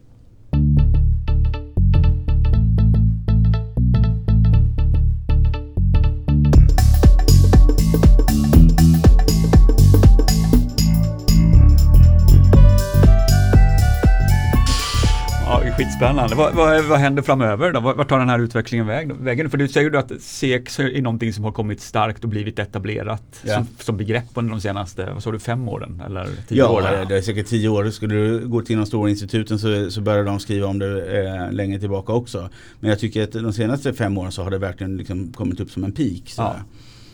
Ja, 16.00 16.06
skitspännande. 16.06 16.34
Vad, 16.34 16.54
vad, 16.54 16.84
vad 16.84 16.98
händer 16.98 17.22
framöver 17.22 17.72
då? 17.72 17.80
Vart 17.80 18.08
tar 18.08 18.18
den 18.18 18.28
här 18.28 18.38
utvecklingen 18.38 18.86
väg, 18.86 19.12
vägen? 19.12 19.50
För 19.50 19.58
du 19.58 19.68
säger 19.68 19.90
ju 19.90 19.96
att 19.96 20.12
CX 20.20 20.78
är 20.80 21.02
någonting 21.02 21.32
som 21.32 21.44
har 21.44 21.52
kommit 21.52 21.80
starkt 21.80 22.24
och 22.24 22.30
blivit 22.30 22.58
etablerat 22.58 23.22
Ja. 23.42 23.54
som, 23.54 23.66
som 23.78 23.96
begrepp 23.96 24.24
under 24.34 24.50
de 24.50 24.60
senaste, 24.60 25.10
vad 25.12 25.22
sa 25.22 25.30
du, 25.32 25.38
fem 25.38 25.68
åren? 25.68 26.02
Eller 26.06 26.24
tio 26.48 26.58
Ja, 26.58 26.68
åren? 26.68 27.08
det 27.08 27.16
är 27.16 27.22
säkert 27.22 27.46
tio 27.46 27.68
år. 27.68 27.90
Skulle 27.90 28.14
du 28.14 28.48
gå 28.48 28.62
till 28.62 28.76
de 28.76 28.86
stora 28.86 29.10
instituten 29.10 29.58
så, 29.58 29.90
så 29.90 30.00
börjar 30.00 30.24
de 30.24 30.40
skriva 30.40 30.66
om 30.66 30.78
det 30.78 31.22
eh, 31.26 31.52
längre 31.52 31.78
tillbaka 31.80 32.12
också. 32.12 32.48
Men 32.80 32.90
jag 32.90 32.98
tycker 32.98 33.22
att 33.24 33.32
de 33.32 33.52
senaste 33.52 33.92
fem 33.92 34.18
åren 34.18 34.32
så 34.32 34.42
har 34.42 34.50
det 34.50 34.58
verkligen 34.58 34.96
liksom 34.96 35.32
kommit 35.32 35.60
upp 35.60 35.70
som 35.70 35.84
en 35.84 35.92
peak. 35.92 36.34
Ja. 36.36 36.54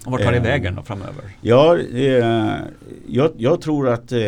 Och 0.04 0.12
vart 0.12 0.22
tar 0.22 0.30
det 0.32 0.36
Eh, 0.38 0.42
vägen 0.42 0.74
då 0.74 0.82
framöver? 0.82 1.24
Ja, 1.40 1.78
eh, 1.78 2.54
jag, 3.08 3.30
jag 3.36 3.60
tror 3.60 3.88
att 3.88 4.12
eh, 4.12 4.18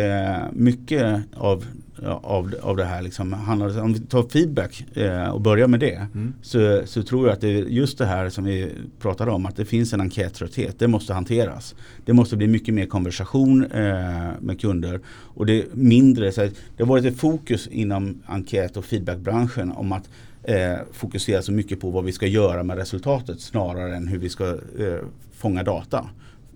mycket 0.52 1.20
av, 1.36 1.64
av, 2.06 2.54
av 2.62 2.76
det 2.76 2.84
här 2.84 3.02
liksom 3.02 3.32
handlar 3.32 3.80
om 3.80 3.92
vi 3.92 4.00
tar 4.00 4.22
feedback 4.22 4.96
eh, 4.96 5.28
och 5.28 5.40
börjar 5.40 5.68
med 5.68 5.80
det. 5.80 6.06
Mm. 6.14 6.34
Så, 6.42 6.82
så 6.84 7.02
tror 7.02 7.26
jag 7.26 7.34
att 7.34 7.40
det 7.40 7.48
är 7.48 7.64
just 7.64 7.98
det 7.98 8.06
här 8.06 8.28
som 8.28 8.44
vi 8.44 8.72
pratade 9.00 9.30
om, 9.30 9.46
att 9.46 9.56
det 9.56 9.64
finns 9.64 9.92
en 9.92 10.00
enkättrötthet. 10.00 10.78
Det 10.78 10.88
måste 10.88 11.14
hanteras. 11.14 11.74
Det 12.04 12.12
måste 12.12 12.36
bli 12.36 12.46
mycket 12.46 12.74
mer 12.74 12.86
konversation 12.86 13.64
eh, 13.64 14.30
med 14.40 14.60
kunder. 14.60 15.00
Och 15.08 15.46
det 15.46 15.58
är 15.58 15.64
mindre, 15.72 16.32
så 16.32 16.40
här, 16.40 16.50
det 16.76 16.82
har 16.82 16.88
varit 16.88 17.04
ett 17.04 17.18
fokus 17.18 17.66
inom 17.66 18.22
enkät 18.26 18.76
och 18.76 18.84
feedbackbranschen 18.84 19.72
om 19.72 19.92
att 19.92 20.10
eh, 20.42 20.76
fokusera 20.92 21.42
så 21.42 21.52
mycket 21.52 21.80
på 21.80 21.90
vad 21.90 22.04
vi 22.04 22.12
ska 22.12 22.26
göra 22.26 22.62
med 22.62 22.76
resultatet 22.76 23.40
snarare 23.40 23.96
än 23.96 24.08
hur 24.08 24.18
vi 24.18 24.28
ska 24.28 24.48
eh, 24.48 24.98
fånga 25.32 25.62
data. 25.62 26.08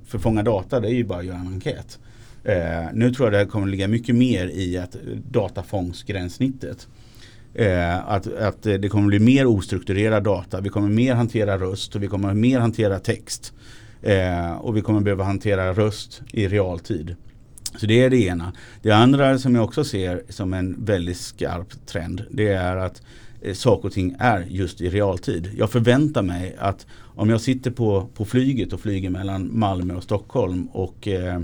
För 0.07 0.19
fånga 0.19 0.43
data 0.43 0.81
det 0.81 0.89
är 0.89 0.95
ju 0.95 1.05
bara 1.05 1.19
att 1.19 1.25
göra 1.25 1.37
en 1.37 1.47
enkät. 1.47 1.99
Eh, 2.45 2.89
nu 2.93 3.15
tror 3.15 3.33
jag 3.33 3.47
det 3.47 3.51
kommer 3.51 3.67
ligga 3.67 3.89
mycket 3.89 4.15
mer 4.15 4.47
i 4.47 4.79
att 4.79 4.95
eh, 4.95 5.01
datafångsgränssnittet. 5.31 6.89
Eh, 7.55 8.09
att, 8.09 8.27
att 8.35 8.67
eh, 8.67 8.75
det 8.75 8.89
kommer 8.89 9.09
bli 9.09 9.19
mer 9.19 9.47
ostrukturerad 9.47 10.25
data. 10.25 10.61
Vi 10.61 10.69
kommer 10.69 10.89
mer 10.89 11.15
hantera 11.15 11.59
röst 11.59 11.95
och 11.95 12.03
vi 12.03 12.09
kommer 12.09 12.35
mer 12.35 12.61
hantera 12.61 12.99
text. 12.99 13.53
Eh, 14.03 14.53
och 14.53 14.77
vi 14.77 14.81
kommer 14.81 15.01
behöva 15.01 15.25
hantera 15.25 15.73
röst 15.73 16.23
i 16.33 16.49
realtid. 16.49 17.17
Så 17.77 17.87
det 17.87 18.03
är 18.03 18.11
det 18.11 18.25
ena. 18.25 18.53
Det 18.83 18.91
andra 18.91 19.39
som 19.39 19.55
jag 19.55 19.65
också 19.65 19.85
ser 19.85 20.23
som 20.29 20.53
en 20.53 20.85
väldigt 20.85 21.17
skarp 21.17 21.87
trend 21.87 22.23
det 22.31 22.49
är 22.49 22.77
att 22.77 23.03
eh, 23.43 23.55
saker 23.55 23.89
och 23.89 23.95
ting 23.95 24.17
är 24.19 24.47
just 24.49 24.81
i 24.81 24.91
realtid. 24.91 25.51
Jag 25.57 25.71
förväntar 25.71 26.23
mig 26.23 26.57
att 26.59 26.87
om 27.15 27.31
jag 27.31 27.41
sitter 27.41 27.71
på, 27.71 28.09
på 28.15 28.25
flyget 28.25 28.73
och 28.73 28.81
flyger 28.81 29.11
mellan 29.11 29.59
Malmö 29.59 29.95
och 29.95 30.03
Stockholm 30.03 30.67
och 30.67 31.09
eh, 31.09 31.41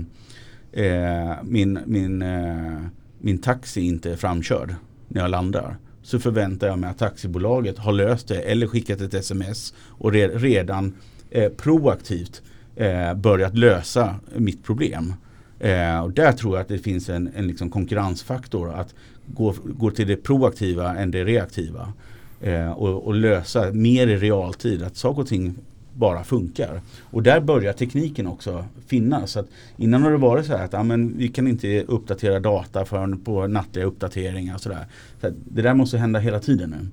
Eh, 0.71 1.31
min, 1.43 1.79
min, 1.85 2.21
eh, 2.21 2.81
min 3.19 3.37
taxi 3.37 3.81
inte 3.81 4.11
är 4.11 4.15
framkörd 4.15 4.75
när 5.07 5.21
jag 5.21 5.31
landar. 5.31 5.77
Så 6.01 6.19
förväntar 6.19 6.67
jag 6.67 6.79
mig 6.79 6.89
att 6.89 6.97
taxibolaget 6.97 7.77
har 7.77 7.91
löst 7.91 8.27
det 8.27 8.41
eller 8.41 8.67
skickat 8.67 9.01
ett 9.01 9.13
sms 9.13 9.73
och 9.79 10.11
redan 10.11 10.93
eh, 11.29 11.49
proaktivt 11.49 12.41
eh, 12.75 13.13
börjat 13.13 13.57
lösa 13.57 14.15
mitt 14.35 14.63
problem. 14.63 15.13
Eh, 15.59 15.99
och 15.99 16.11
där 16.11 16.31
tror 16.31 16.55
jag 16.55 16.61
att 16.61 16.67
det 16.67 16.77
finns 16.77 17.09
en, 17.09 17.29
en 17.35 17.47
liksom 17.47 17.69
konkurrensfaktor 17.69 18.73
att 18.73 18.95
gå, 19.25 19.55
gå 19.65 19.91
till 19.91 20.07
det 20.07 20.15
proaktiva 20.15 20.97
än 20.97 21.11
det 21.11 21.23
reaktiva. 21.23 21.93
Eh, 22.41 22.71
och, 22.71 23.07
och 23.07 23.13
lösa 23.13 23.71
mer 23.71 24.07
i 24.07 24.17
realtid, 24.17 24.83
att 24.83 24.97
saker 24.97 25.21
och 25.21 25.27
ting 25.27 25.55
bara 25.99 26.23
funkar. 26.23 26.81
Och 27.01 27.23
där 27.23 27.39
börjar 27.39 27.73
tekniken 27.73 28.27
också 28.27 28.65
finnas. 28.87 29.31
Så 29.31 29.39
att 29.39 29.47
innan 29.77 30.03
har 30.03 30.11
det 30.11 30.17
varit 30.17 30.45
så 30.45 30.57
här 30.57 30.65
att 30.65 30.73
ja, 30.73 30.83
men 30.83 31.17
vi 31.17 31.27
kan 31.27 31.47
inte 31.47 31.83
uppdatera 31.83 32.39
data 32.39 32.85
förrän 32.85 33.19
på 33.19 33.47
nattliga 33.47 33.85
uppdateringar 33.85 34.55
och 34.55 34.61
sådär. 34.61 34.85
Så 35.21 35.31
det 35.45 35.61
där 35.61 35.73
måste 35.73 35.97
hända 35.97 36.19
hela 36.19 36.39
tiden 36.39 36.69
nu. 36.69 36.87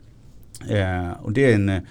Eh, 0.69 1.13
och 1.23 1.33
det, 1.33 1.53
är 1.53 1.55
en, 1.55 1.69
en, 1.69 1.83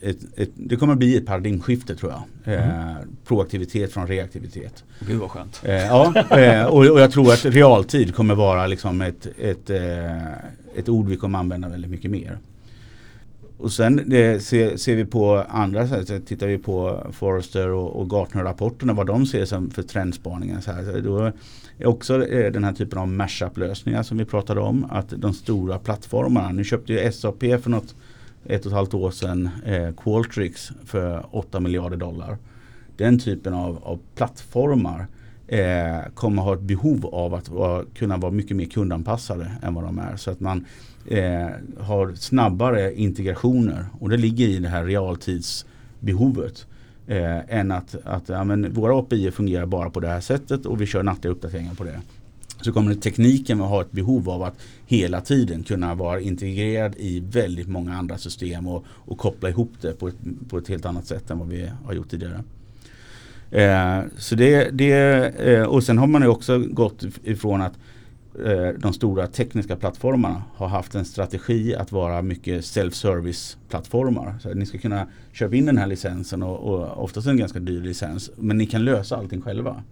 ett, 0.00 0.18
ett, 0.36 0.50
det 0.54 0.76
kommer 0.76 0.94
bli 0.94 1.16
ett 1.16 1.26
paradigmskifte 1.26 1.96
tror 1.96 2.12
jag. 2.12 2.54
Eh, 2.54 2.94
proaktivitet 3.24 3.92
från 3.92 4.06
reaktivitet. 4.06 4.84
Gud 5.06 5.20
vad 5.20 5.30
skönt. 5.30 5.60
Eh, 5.64 5.74
ja, 5.74 6.14
eh, 6.38 6.64
och, 6.64 6.78
och 6.78 7.00
jag 7.00 7.10
tror 7.12 7.32
att 7.32 7.44
realtid 7.44 8.14
kommer 8.14 8.34
vara 8.34 8.66
liksom 8.66 9.00
ett, 9.00 9.26
ett, 9.38 9.70
eh, 9.70 10.32
ett 10.76 10.88
ord 10.88 11.08
vi 11.08 11.16
kommer 11.16 11.38
använda 11.38 11.68
väldigt 11.68 11.90
mycket 11.90 12.10
mer. 12.10 12.38
Och 13.56 13.72
sen 13.72 13.98
eh, 13.98 14.04
det, 14.06 14.40
ser, 14.40 14.76
ser 14.76 14.96
vi 14.96 15.04
på 15.04 15.44
andra 15.48 15.88
sätt, 15.88 16.08
så 16.08 16.18
tittar 16.18 16.46
vi 16.46 16.58
på 16.58 17.06
Forrester 17.12 17.68
och, 17.68 18.00
och 18.00 18.10
Gartner-rapporterna, 18.10 18.92
vad 18.92 19.06
de 19.06 19.26
ser 19.26 19.44
som 19.44 19.70
för 19.70 19.82
trendspaningar. 19.82 20.60
Så 20.60 20.72
här, 20.72 20.84
så 20.84 21.00
då 21.00 21.32
är 21.78 21.86
också 21.86 22.26
eh, 22.26 22.52
den 22.52 22.64
här 22.64 22.72
typen 22.72 22.98
av 22.98 23.08
mashup-lösningar 23.08 24.02
som 24.02 24.18
vi 24.18 24.24
pratade 24.24 24.60
om, 24.60 24.86
att 24.90 25.08
de 25.16 25.32
stora 25.34 25.78
plattformarna, 25.78 26.52
nu 26.52 26.64
köpte 26.64 26.92
ju 26.92 27.12
SAP 27.12 27.40
för 27.40 27.70
något 27.70 27.94
ett 28.44 28.60
och 28.60 28.72
ett 28.72 28.76
halvt 28.76 28.94
år 28.94 29.10
sedan 29.10 29.50
eh, 29.64 29.92
Qualtrics 29.92 30.72
för 30.84 31.26
8 31.30 31.60
miljarder 31.60 31.96
dollar. 31.96 32.38
Den 32.96 33.18
typen 33.18 33.54
av, 33.54 33.78
av 33.82 33.98
plattformar 34.14 35.06
eh, 35.48 36.12
kommer 36.14 36.42
ha 36.42 36.54
ett 36.54 36.60
behov 36.60 37.06
av 37.06 37.34
att 37.34 37.48
vara, 37.48 37.84
kunna 37.94 38.16
vara 38.16 38.32
mycket 38.32 38.56
mer 38.56 38.64
kundanpassade 38.64 39.52
än 39.62 39.74
vad 39.74 39.84
de 39.84 39.98
är. 39.98 40.16
Så 40.16 40.30
att 40.30 40.40
man 40.40 40.64
eh, 41.06 41.48
har 41.78 42.14
snabbare 42.14 42.94
integrationer 42.94 43.86
och 44.00 44.08
det 44.08 44.16
ligger 44.16 44.48
i 44.48 44.58
det 44.58 44.68
här 44.68 44.84
realtidsbehovet. 44.84 46.66
Eh, 47.06 47.58
än 47.58 47.70
att, 47.70 47.96
att 48.04 48.28
ja, 48.28 48.44
men 48.44 48.72
våra 48.72 48.98
API 48.98 49.30
fungerar 49.30 49.66
bara 49.66 49.90
på 49.90 50.00
det 50.00 50.08
här 50.08 50.20
sättet 50.20 50.66
och 50.66 50.80
vi 50.80 50.86
kör 50.86 51.02
nattliga 51.02 51.32
uppdateringar 51.32 51.74
på 51.74 51.84
det. 51.84 52.00
Så 52.60 52.72
kommer 52.72 52.94
tekniken 52.94 53.60
att 53.60 53.68
ha 53.68 53.80
ett 53.80 53.92
behov 53.92 54.30
av 54.30 54.42
att 54.42 54.54
hela 54.86 55.20
tiden 55.20 55.62
kunna 55.62 55.94
vara 55.94 56.20
integrerad 56.20 56.94
i 56.96 57.20
väldigt 57.20 57.68
många 57.68 57.94
andra 57.94 58.18
system 58.18 58.66
och, 58.66 58.84
och 58.88 59.18
koppla 59.18 59.48
ihop 59.48 59.72
det 59.80 59.92
på 59.92 60.08
ett, 60.08 60.16
på 60.48 60.58
ett 60.58 60.68
helt 60.68 60.86
annat 60.86 61.06
sätt 61.06 61.30
än 61.30 61.38
vad 61.38 61.48
vi 61.48 61.70
har 61.84 61.92
gjort 61.92 62.10
tidigare. 62.10 62.42
Eh, 63.50 64.00
så 64.16 64.34
det, 64.34 64.70
det, 64.70 64.92
eh, 65.38 65.62
och 65.62 65.84
sen 65.84 65.98
har 65.98 66.06
man 66.06 66.22
ju 66.22 66.28
också 66.28 66.58
gått 66.58 67.04
ifrån 67.24 67.62
att 67.62 67.72
eh, 67.72 67.78
Eh, 68.38 68.68
de 68.78 68.92
stora 68.92 69.26
tekniska 69.26 69.76
plattformarna 69.76 70.42
har 70.54 70.68
haft 70.68 70.94
en 70.94 71.04
strategi 71.04 71.74
att 71.74 71.92
vara 71.92 72.22
mycket 72.22 72.64
self-service 72.64 73.56
plattformar. 73.68 74.38
Så 74.40 74.54
ni 74.54 74.66
ska 74.66 74.78
kunna 74.78 75.06
köpa 75.32 75.56
in 75.56 75.66
den 75.66 75.78
här 75.78 75.86
licensen 75.86 76.42
och, 76.42 76.58
och 76.58 77.04
oftast 77.04 77.26
en 77.26 77.36
ganska 77.36 77.58
dyr 77.58 77.80
licens 77.80 78.30
men 78.36 78.58
ni 78.58 78.66
kan 78.66 78.84
lösa 78.84 79.16
allting 79.16 79.42
själva. 79.42 79.82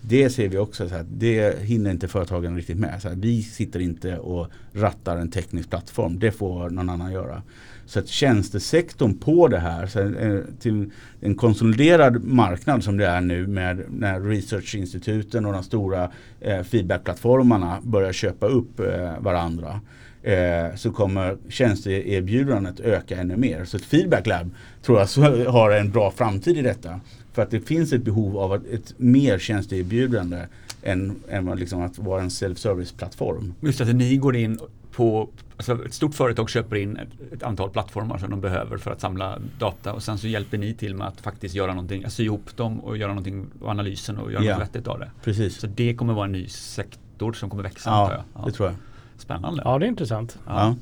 Det 0.00 0.30
ser 0.30 0.48
vi 0.48 0.58
också, 0.58 0.88
så 0.88 0.94
här, 0.94 1.06
det 1.10 1.62
hinner 1.62 1.90
inte 1.90 2.08
företagen 2.08 2.56
riktigt 2.56 2.78
med. 2.78 3.02
Så 3.02 3.08
här, 3.08 3.16
vi 3.16 3.42
sitter 3.42 3.80
inte 3.80 4.18
och 4.18 4.46
rattar 4.72 5.16
en 5.16 5.30
teknisk 5.30 5.70
plattform, 5.70 6.18
det 6.18 6.30
får 6.30 6.70
någon 6.70 6.88
annan 6.88 7.12
göra. 7.12 7.42
Så 7.86 7.98
att 7.98 8.08
tjänstesektorn 8.08 9.18
på 9.18 9.48
det 9.48 9.58
här, 9.58 9.86
så 9.86 10.02
här, 10.02 10.34
eh, 10.34 10.40
till 10.60 10.90
en 11.20 11.34
konsoliderad 11.34 12.24
marknad 12.24 12.84
som 12.84 12.96
det 12.96 13.06
är 13.06 13.20
nu 13.20 13.46
med 13.46 13.82
när 13.88 14.20
researchinstituten 14.20 15.46
och 15.46 15.52
de 15.52 15.62
stora 15.62 16.10
eh, 16.40 16.62
feedbackplattformarna 16.62 17.78
börjar 17.82 18.12
köpa 18.12 18.46
upp 18.46 18.80
eh, 18.80 19.20
varandra. 19.20 19.80
Eh, 20.22 20.74
så 20.76 20.92
kommer 20.92 21.36
tjänsteerbjudandet 21.48 22.80
öka 22.80 23.16
ännu 23.16 23.36
mer. 23.36 23.64
Så 23.64 23.76
ett 23.76 23.84
feedback 23.84 24.26
lab 24.26 24.50
tror 24.82 24.98
jag 24.98 25.06
har 25.50 25.70
en 25.70 25.90
bra 25.90 26.10
framtid 26.10 26.58
i 26.58 26.62
detta. 26.62 27.00
För 27.40 27.44
att 27.44 27.50
det 27.50 27.60
finns 27.60 27.92
ett 27.92 28.02
behov 28.02 28.38
av 28.38 28.54
ett, 28.54 28.66
ett 28.66 28.94
mer 28.96 29.38
tjänsteerbjudande 29.38 30.46
än, 30.82 31.16
än 31.28 31.46
liksom 31.46 31.82
att 31.82 31.98
vara 31.98 32.22
en 32.22 32.30
self-service-plattform. 32.30 33.54
Just 33.60 33.80
att 33.80 33.94
ni 33.94 34.16
går 34.16 34.36
in 34.36 34.58
på, 34.92 35.28
alltså 35.56 35.84
ett 35.86 35.94
stort 35.94 36.14
företag 36.14 36.50
köper 36.50 36.76
in 36.76 36.96
ett, 36.96 37.32
ett, 37.32 37.42
antal 37.42 37.70
plattformar 37.70 38.18
som 38.18 38.30
de 38.30 38.40
behöver 38.40 38.78
för 38.78 38.90
att 38.90 39.00
samla 39.00 39.38
data 39.58 39.92
och 39.92 40.02
sen 40.02 40.18
så 40.18 40.26
hjälper 40.26 40.58
ni 40.58 40.74
till 40.74 40.94
med 40.94 41.06
att 41.06 41.20
faktiskt 41.20 41.54
göra 41.54 41.74
någonting, 41.74 42.10
sy 42.10 42.24
ihop 42.24 42.56
dem 42.56 42.80
och 42.80 42.96
göra 42.96 43.08
någonting, 43.08 43.46
och 43.60 43.68
analysen 43.68 44.18
och 44.18 44.32
göra 44.32 44.44
Ja. 44.44 44.52
något 44.52 44.62
vettigt 44.62 44.88
av 44.88 44.98
det. 44.98 45.10
Precis. 45.24 45.56
Så 45.60 45.66
det 45.66 45.94
kommer 45.94 46.14
vara 46.14 46.24
en 46.24 46.32
ny 46.32 46.48
sektor 46.48 47.32
som 47.32 47.50
kommer 47.50 47.62
växa 47.62 47.90
Ja, 47.90 48.12
jag. 48.12 48.22
Ja. 48.34 48.46
det 48.46 48.52
tror 48.52 48.68
jag. 48.68 48.76
Spännande. 49.16 49.62
Ja, 49.64 49.78
det 49.78 49.86
är 49.86 49.88
intressant. 49.88 50.38
Ja. 50.46 50.52
Ja. 50.52 50.74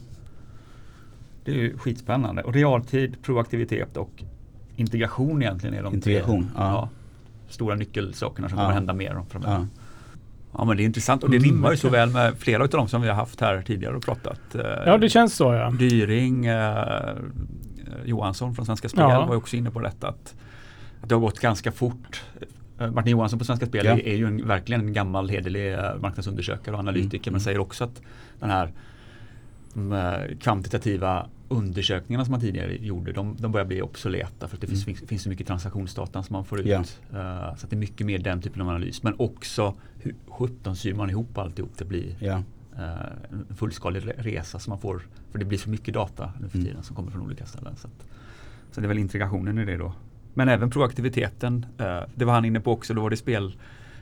Det 1.45 1.51
är 1.51 1.57
ju 1.57 1.79
skitspännande. 1.79 2.43
Och 2.43 2.55
realtid, 2.55 3.23
proaktivitet 3.23 3.97
och 3.97 4.23
integration 4.81 5.43
egentligen 5.43 5.75
är 5.75 5.83
de 5.83 5.95
Integration, 5.95 6.43
tre 6.43 6.51
ja. 6.57 6.89
stora 7.49 7.75
nyckelsakerna 7.75 8.49
som 8.49 8.59
Ja. 8.59 8.65
kommer 8.65 8.75
hända 8.75 8.93
mer 8.93 9.17
om 9.17 9.27
framöver. 9.27 9.53
Ja. 9.55 9.67
Ja 10.59 10.65
men 10.65 10.77
det 10.77 10.83
är 10.83 10.85
intressant 10.85 11.23
och 11.25 11.31
det 11.31 11.37
Mm, 11.37 11.49
rimmar 11.49 11.71
ju 11.71 11.77
så 11.77 11.89
väl 11.89 12.11
med 12.11 12.35
flera 12.39 12.63
av 12.63 12.69
de 12.69 12.89
som 12.89 13.03
vi 13.03 13.09
har 13.09 13.15
haft 13.15 13.41
här 13.41 13.63
tidigare 13.63 13.97
och 13.97 14.03
pratat. 14.05 14.55
Eh, 14.55 14.61
Ja, 14.87 14.99
det 14.99 15.09
känns 15.09 15.37
så 15.37 15.53
ja. 15.55 15.71
Dyring, 15.71 16.47
eh, 16.47 17.15
Johansson 18.05 18.55
från 18.55 18.67
Svenska 18.67 18.89
Spel 18.89 19.01
Ja. 19.09 19.27
var 19.27 19.35
ju 19.35 19.39
också 19.39 19.57
inne 19.57 19.71
på 19.71 19.81
detta 19.81 20.09
att, 20.09 20.35
att 21.03 21.09
det 21.09 21.15
har 21.15 21.21
gått 21.21 21.39
ganska 21.41 21.73
fort. 21.73 22.23
Eh, 22.79 22.91
Martin 22.91 23.13
Johansson 23.13 23.39
på 23.39 23.45
Svenska 23.45 23.67
Spel 23.67 23.87
Ja. 23.87 23.93
är, 23.99 24.15
ju 24.17 24.27
en, 24.27 24.47
verkligen 24.49 24.81
en 24.81 24.93
gammal 24.93 25.29
hederlig 25.29 25.73
eh, 25.75 25.97
marknadsundersökare 26.01 26.75
och 26.75 26.81
analytiker 26.81 27.31
Mm. 27.31 27.33
men 27.33 27.41
säger 27.41 27.59
också 27.59 27.85
att 27.85 28.03
den 28.41 28.51
här 28.51 28.73
de, 29.75 29.93
eh, 29.93 30.37
kvantitativa 30.41 31.27
undersökningarna 31.49 32.25
som 32.25 32.33
man 32.33 32.41
tidigare 32.41 32.77
gjorde 32.77 33.13
de, 33.13 33.37
de 33.39 33.53
börjar 33.53 33.65
bli 33.67 33.83
obsoleta 33.83 34.49
för 34.49 34.57
att 34.57 34.61
det 34.61 34.67
finns, 34.67 34.85
finns, 34.85 35.01
finns 35.01 35.23
så 35.23 35.29
mycket 35.29 35.47
transaktionsdata 35.47 36.23
som 36.23 36.33
man 36.35 36.45
får 36.45 36.61
ut. 36.61 36.67
Ja. 36.67 36.77
Eh, 36.79 37.57
så 37.57 37.67
det 37.67 37.77
är 37.77 37.79
mycket 37.79 38.07
mer 38.07 38.19
den 38.19 38.43
typen 38.43 38.63
av 38.63 38.69
analys 38.69 39.03
men 39.03 39.15
också 39.19 39.75
hur 40.01 40.15
sjutton 40.29 40.77
syr 40.77 40.95
man 40.95 41.11
ihop 41.11 41.39
alltihop 41.39 41.77
till 41.77 41.85
att 41.85 41.89
bli 41.89 42.17
Ja. 42.21 42.43
eh, 42.79 42.91
en 43.31 43.57
fullskalig 43.57 44.01
re- 44.03 44.23
resa 44.23 44.59
som 44.59 44.71
man 44.71 44.79
får. 44.81 45.03
För 45.33 45.39
det 45.39 45.45
blir 45.45 45.59
så 45.59 45.71
mycket 45.71 45.95
data 45.95 46.33
nu 46.41 46.49
för 46.49 46.59
Mm. 46.59 46.69
tiden 46.69 46.83
som 46.83 46.97
kommer 46.97 47.11
från 47.11 47.23
olika 47.23 47.47
ställen. 47.47 47.77
Så, 47.77 47.87
att, 47.87 48.05
så 48.73 48.81
det 48.81 48.87
är 48.87 48.89
väl 48.89 48.99
integrationen 48.99 49.59
i 49.59 49.65
det 49.65 49.77
då. 49.77 49.93
Men 50.35 50.49
även 50.49 50.71
proaktiviteten. 50.71 51.67
Eh, 51.79 52.01
det 52.15 52.25
var 52.25 52.33
han 52.33 52.45
inne 52.45 52.61
på 52.61 52.73
också. 52.73 52.95
Då 52.95 53.03
var 53.03 53.11
det 53.11 53.17
spel 53.17 53.57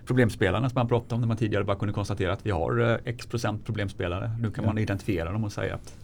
problemspelarna 0.06 0.68
som 0.70 0.76
han 0.76 0.88
pratade 0.88 1.14
om 1.14 1.20
när 1.20 1.28
man 1.28 1.36
tidigare 1.36 1.64
bara 1.64 1.76
kunde 1.76 1.92
konstatera 1.94 2.32
att 2.32 2.46
vi 2.46 2.50
har 2.50 2.90
eh, 2.90 2.96
x 3.04 3.26
procent 3.26 3.64
problemspelare. 3.66 4.30
Nu 4.40 4.50
kan 4.50 4.64
Ja. 4.64 4.70
man 4.70 4.78
identifiera 4.78 5.32
dem 5.32 5.44
och 5.44 5.52
säga 5.52 5.74
att 5.74 5.96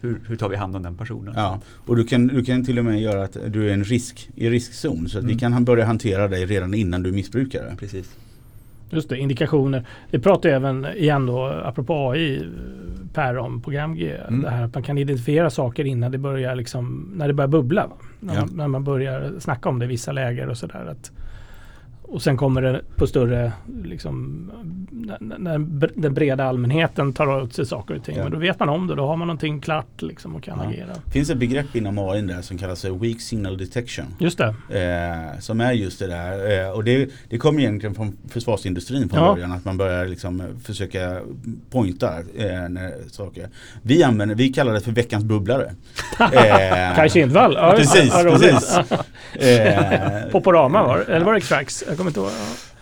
hur, 0.00 0.20
hur 0.28 0.36
tar 0.36 0.48
vi 0.48 0.56
hand 0.56 0.76
om 0.76 0.82
den 0.82 0.96
personen? 0.96 1.34
Ja, 1.36 1.60
och 1.86 1.96
du 1.96 2.04
kan, 2.04 2.26
du 2.26 2.44
kan 2.44 2.64
till 2.64 2.78
och 2.78 2.84
med 2.84 3.00
göra 3.00 3.22
att 3.24 3.36
du 3.48 3.68
är 3.68 3.72
en 3.74 3.84
risk, 3.84 4.28
i 4.34 4.50
riskzon. 4.50 5.08
Så 5.08 5.18
att 5.18 5.24
vi 5.24 5.28
Mm. 5.28 5.38
kan 5.38 5.52
han- 5.52 5.64
börja 5.64 5.84
hantera 5.84 6.28
dig 6.28 6.46
redan 6.46 6.74
innan 6.74 7.02
du 7.02 7.12
missbrukar 7.12 7.64
det. 7.64 7.76
Precis. 7.76 8.16
Just 8.90 9.08
det, 9.08 9.18
indikationer. 9.18 9.84
Det 10.10 10.18
pratar 10.20 10.48
även 10.48 10.86
igen 10.96 11.26
då, 11.26 11.44
apropå 11.46 12.10
AI, 12.10 12.42
Per 13.14 13.38
om 13.38 13.60
program-G. 13.62 14.12
Mm. 14.28 14.42
Det 14.42 14.50
här 14.50 14.64
att 14.64 14.74
man 14.74 14.82
kan 14.82 14.98
identifiera 14.98 15.50
saker 15.50 15.84
innan 15.84 16.12
det 16.12 16.18
börjar 16.18 16.54
liksom, 16.54 17.10
när 17.16 17.28
det 17.28 17.34
börjar 17.34 17.48
bubbla. 17.48 17.90
När, 18.20 18.34
Ja. 18.34 18.40
man, 18.40 18.50
när 18.56 18.68
man 18.68 18.84
börjar 18.84 19.32
snacka 19.38 19.68
om 19.68 19.78
det 19.78 19.84
i 19.84 19.88
vissa 19.88 20.12
läger 20.12 20.48
och 20.48 20.56
sådär. 20.58 20.86
att- 20.90 21.12
Och 22.08 22.22
sen 22.22 22.36
kommer 22.36 22.62
det 22.62 22.80
på 22.96 23.06
större, 23.06 23.52
liksom, 23.84 24.50
när, 25.20 25.58
den 26.00 26.14
breda 26.14 26.44
allmänheten 26.44 27.12
tar 27.12 27.26
åt 27.42 27.52
sig 27.54 27.66
saker 27.66 27.94
och 27.96 28.04
ting. 28.04 28.16
Ja. 28.16 28.22
Men 28.22 28.32
då 28.32 28.38
vet 28.38 28.58
man 28.60 28.68
om 28.68 28.86
det, 28.86 28.94
då 28.94 29.06
har 29.06 29.16
man 29.16 29.28
någonting 29.28 29.60
klart 29.60 30.02
liksom 30.02 30.36
och 30.36 30.42
kan 30.42 30.58
Ja. 30.62 30.68
agera. 30.68 30.86
Det 31.04 31.10
finns 31.10 31.30
ett 31.30 31.38
begrepp 31.38 31.76
inom 31.76 31.98
AI 31.98 32.22
där 32.22 32.42
som 32.42 32.58
kallas 32.58 32.82
för 32.82 32.90
Weak 32.90 33.20
Signal 33.20 33.58
Detection. 33.58 34.04
Just 34.18 34.38
det. 34.38 34.54
Eh, 35.34 35.40
som 35.40 35.60
är 35.60 35.72
just 35.72 35.98
det 35.98 36.06
där. 36.06 36.64
Eh, 36.66 36.70
och 36.70 36.84
det, 36.84 37.08
det 37.28 37.38
kommer 37.38 37.60
egentligen 37.60 37.94
från 37.94 38.16
försvarsindustrin 38.28 39.08
från 39.08 39.20
Ja. 39.24 39.32
början. 39.34 39.52
Att 39.52 39.64
man 39.64 39.76
börjar 39.78 40.06
liksom 40.06 40.40
eh, 40.40 40.46
försöka 40.64 41.20
pointa 41.70 42.18
eh, 42.18 42.68
när, 42.68 43.08
saker. 43.10 43.48
Vi 43.82 44.02
använder, 44.02 44.34
vi 44.34 44.48
kallar 44.48 44.72
det 44.72 44.80
för 44.80 44.92
veckans 44.92 45.24
bubblare. 45.24 45.72
Eh, 46.20 46.94
Kaj 46.96 47.10
Kindvall. 47.10 47.54
Ja, 47.54 47.72
Precis, 47.76 48.12
precis. 48.12 48.78
Eh, 49.34 50.30
Poporama 50.32 50.82
var 50.82 50.98
det, 50.98 51.04
eller 51.04 51.26
var 51.26 51.34
det 51.34 51.40
Trax? 51.40 51.84
Jag 51.94 51.98
kommer 51.98 52.10
inte 52.10 52.20
ihåg. 52.20 52.30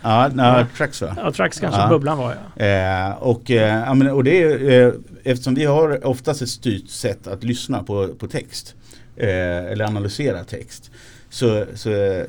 ja, 0.01 0.31
nej, 0.33 0.65
Trax 0.77 1.01
va? 1.01 1.15
Ja, 1.17 1.31
Trax 1.31 1.59
kanske, 1.59 1.81
Ja. 1.81 1.89
Bubblan 1.89 2.17
var 2.17 2.35
ja. 2.55 2.65
Eh, 2.65 3.11
och, 3.11 3.51
eh, 3.51 3.79
ja, 3.79 3.93
men, 3.93 4.09
och 4.09 4.23
det 4.23 4.43
är, 4.43 4.87
eh, 4.87 4.93
eftersom 5.23 5.55
vi 5.55 5.65
har 5.65 6.07
oftast 6.07 6.41
ett 6.41 6.49
styrt 6.49 6.89
sätt 6.89 7.27
att 7.27 7.43
lyssna 7.43 7.83
på, 7.83 8.07
på 8.07 8.27
text 8.27 8.75
eh, 9.15 9.65
eller 9.71 9.85
analysera 9.85 10.43
text 10.43 10.91
så, 11.29 11.65
så 11.75 12.23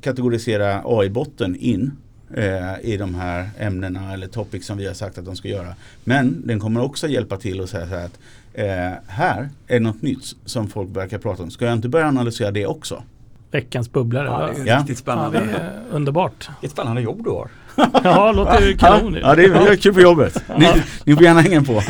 kategoriserar 0.00 0.82
AI-botten 1.00 1.56
in 1.56 1.92
eh, 2.34 2.80
i 2.82 2.96
de 2.96 3.14
här 3.14 3.50
ämnena 3.58 4.12
eller 4.12 4.26
topics 4.26 4.66
som 4.66 4.78
vi 4.78 4.86
har 4.86 4.94
sagt 4.94 5.18
att 5.18 5.24
de 5.24 5.36
ska 5.36 5.48
göra. 5.48 5.74
Men 6.04 6.42
den 6.46 6.60
kommer 6.60 6.82
också 6.82 7.08
hjälpa 7.08 7.36
till 7.36 7.60
och 7.60 7.68
säga 7.68 7.88
så 7.88 7.94
här 7.94 8.04
att 8.04 8.18
eh, 8.54 9.02
här 9.06 9.48
är 9.66 9.80
något 9.80 10.02
nytt 10.02 10.24
som 10.44 10.68
folk 10.68 10.96
verkar 10.96 11.18
prata 11.18 11.42
om. 11.42 11.50
Ska 11.50 11.64
jag 11.64 11.74
inte 11.74 11.88
börja 11.88 12.06
analysera 12.06 12.50
det 12.50 12.66
också? 12.66 13.02
Veckans 13.50 13.92
bubblare. 13.92 14.26
Ja, 14.26 14.40
Ja, 14.48 14.54
det 14.54 14.60
är 14.60 14.66
Ja. 14.66 14.78
riktigt 14.78 14.96
ja, 14.96 15.02
spännande. 15.02 15.38
det 15.40 15.52
är 15.52 15.72
underbart. 15.90 16.48
Ett 16.62 16.70
spännande 16.70 17.02
jobb 17.02 17.24
du 17.24 17.30
har. 17.30 17.48
Ja, 18.04 18.32
låter 18.32 18.66
ju 18.66 18.76
kanon. 18.76 19.16
Ja, 19.22 19.34
det 19.34 19.44
är, 19.44 19.70
det 19.70 19.76
kul 19.76 19.94
på 19.94 20.00
jobbet. 20.00 20.44
Ni, 20.58 20.66
ni 21.04 21.14
får 21.14 21.22
gärna 21.24 21.40
hänga 21.40 21.62
på. 21.62 21.72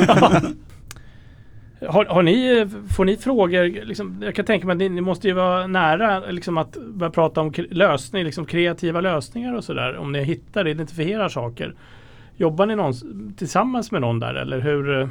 Har, 1.89 2.05
har 2.05 2.23
ni, 2.23 2.67
får 2.97 3.05
ni 3.05 3.17
frågor, 3.17 3.85
liksom, 3.85 4.23
jag 4.23 4.35
kan 4.35 4.45
tänka 4.45 4.67
mig 4.67 4.73
att 4.75 4.79
ni, 4.79 4.89
ni 4.89 5.01
måste 5.01 5.29
ju 5.29 5.35
vara 5.35 5.67
nära 5.67 6.19
liksom, 6.31 6.59
att 6.59 6.77
börja 6.77 7.11
prata 7.11 7.41
om 7.41 7.53
lösning, 7.71 8.25
liksom, 8.25 8.47
kreativa 8.47 9.01
lösningar 9.01 9.55
och 9.55 9.65
sådär. 9.65 9.97
Om 9.97 10.13
ni 10.13 10.23
hittar, 10.25 10.69
identifierar 10.69 11.29
saker. 11.29 11.75
Jobbar 12.37 12.67
ni 12.67 12.77
någon, 12.77 12.93
tillsammans 13.39 13.93
med 13.93 14.01
någon 14.01 14.21
där 14.21 14.35
eller 14.35 14.61
hur? 14.61 15.09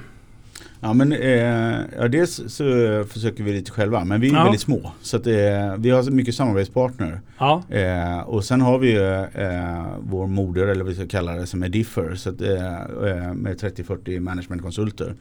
Ja 0.85 0.93
men 0.93 1.11
eh, 1.11 1.79
ja, 1.97 2.07
dels 2.07 2.41
så 2.47 2.63
försöker 3.09 3.43
vi 3.43 3.53
lite 3.53 3.71
själva 3.71 4.05
men 4.05 4.21
vi 4.21 4.29
är 4.29 4.33
Ja. 4.33 4.43
väldigt 4.43 4.61
små. 4.61 4.91
Så 5.01 5.17
att, 5.17 5.27
eh, 5.27 5.33
vi 5.77 5.89
har 5.89 6.11
mycket 6.11 6.35
samarbetspartner. 6.35 7.21
Ja, 7.37 7.63
Eh, 7.69 8.19
och 8.19 8.43
sen 8.43 8.61
har 8.61 8.79
vi 8.79 8.91
ju 8.91 9.13
eh, 9.23 9.85
vår 9.99 10.27
moder 10.27 10.67
eller 10.67 10.83
vad 10.83 10.93
vi 10.93 10.95
ska 10.95 11.07
kalla 11.07 11.31
det 11.35 11.45
som 11.45 11.63
är 11.63 11.69
Differ. 11.69 12.15
Så 12.15 12.29
att, 12.29 12.41
eh, 12.41 12.75
eh, 12.75 13.33
med 13.33 13.57
30-40 13.59 14.19
managementkonsulter. 14.19 15.13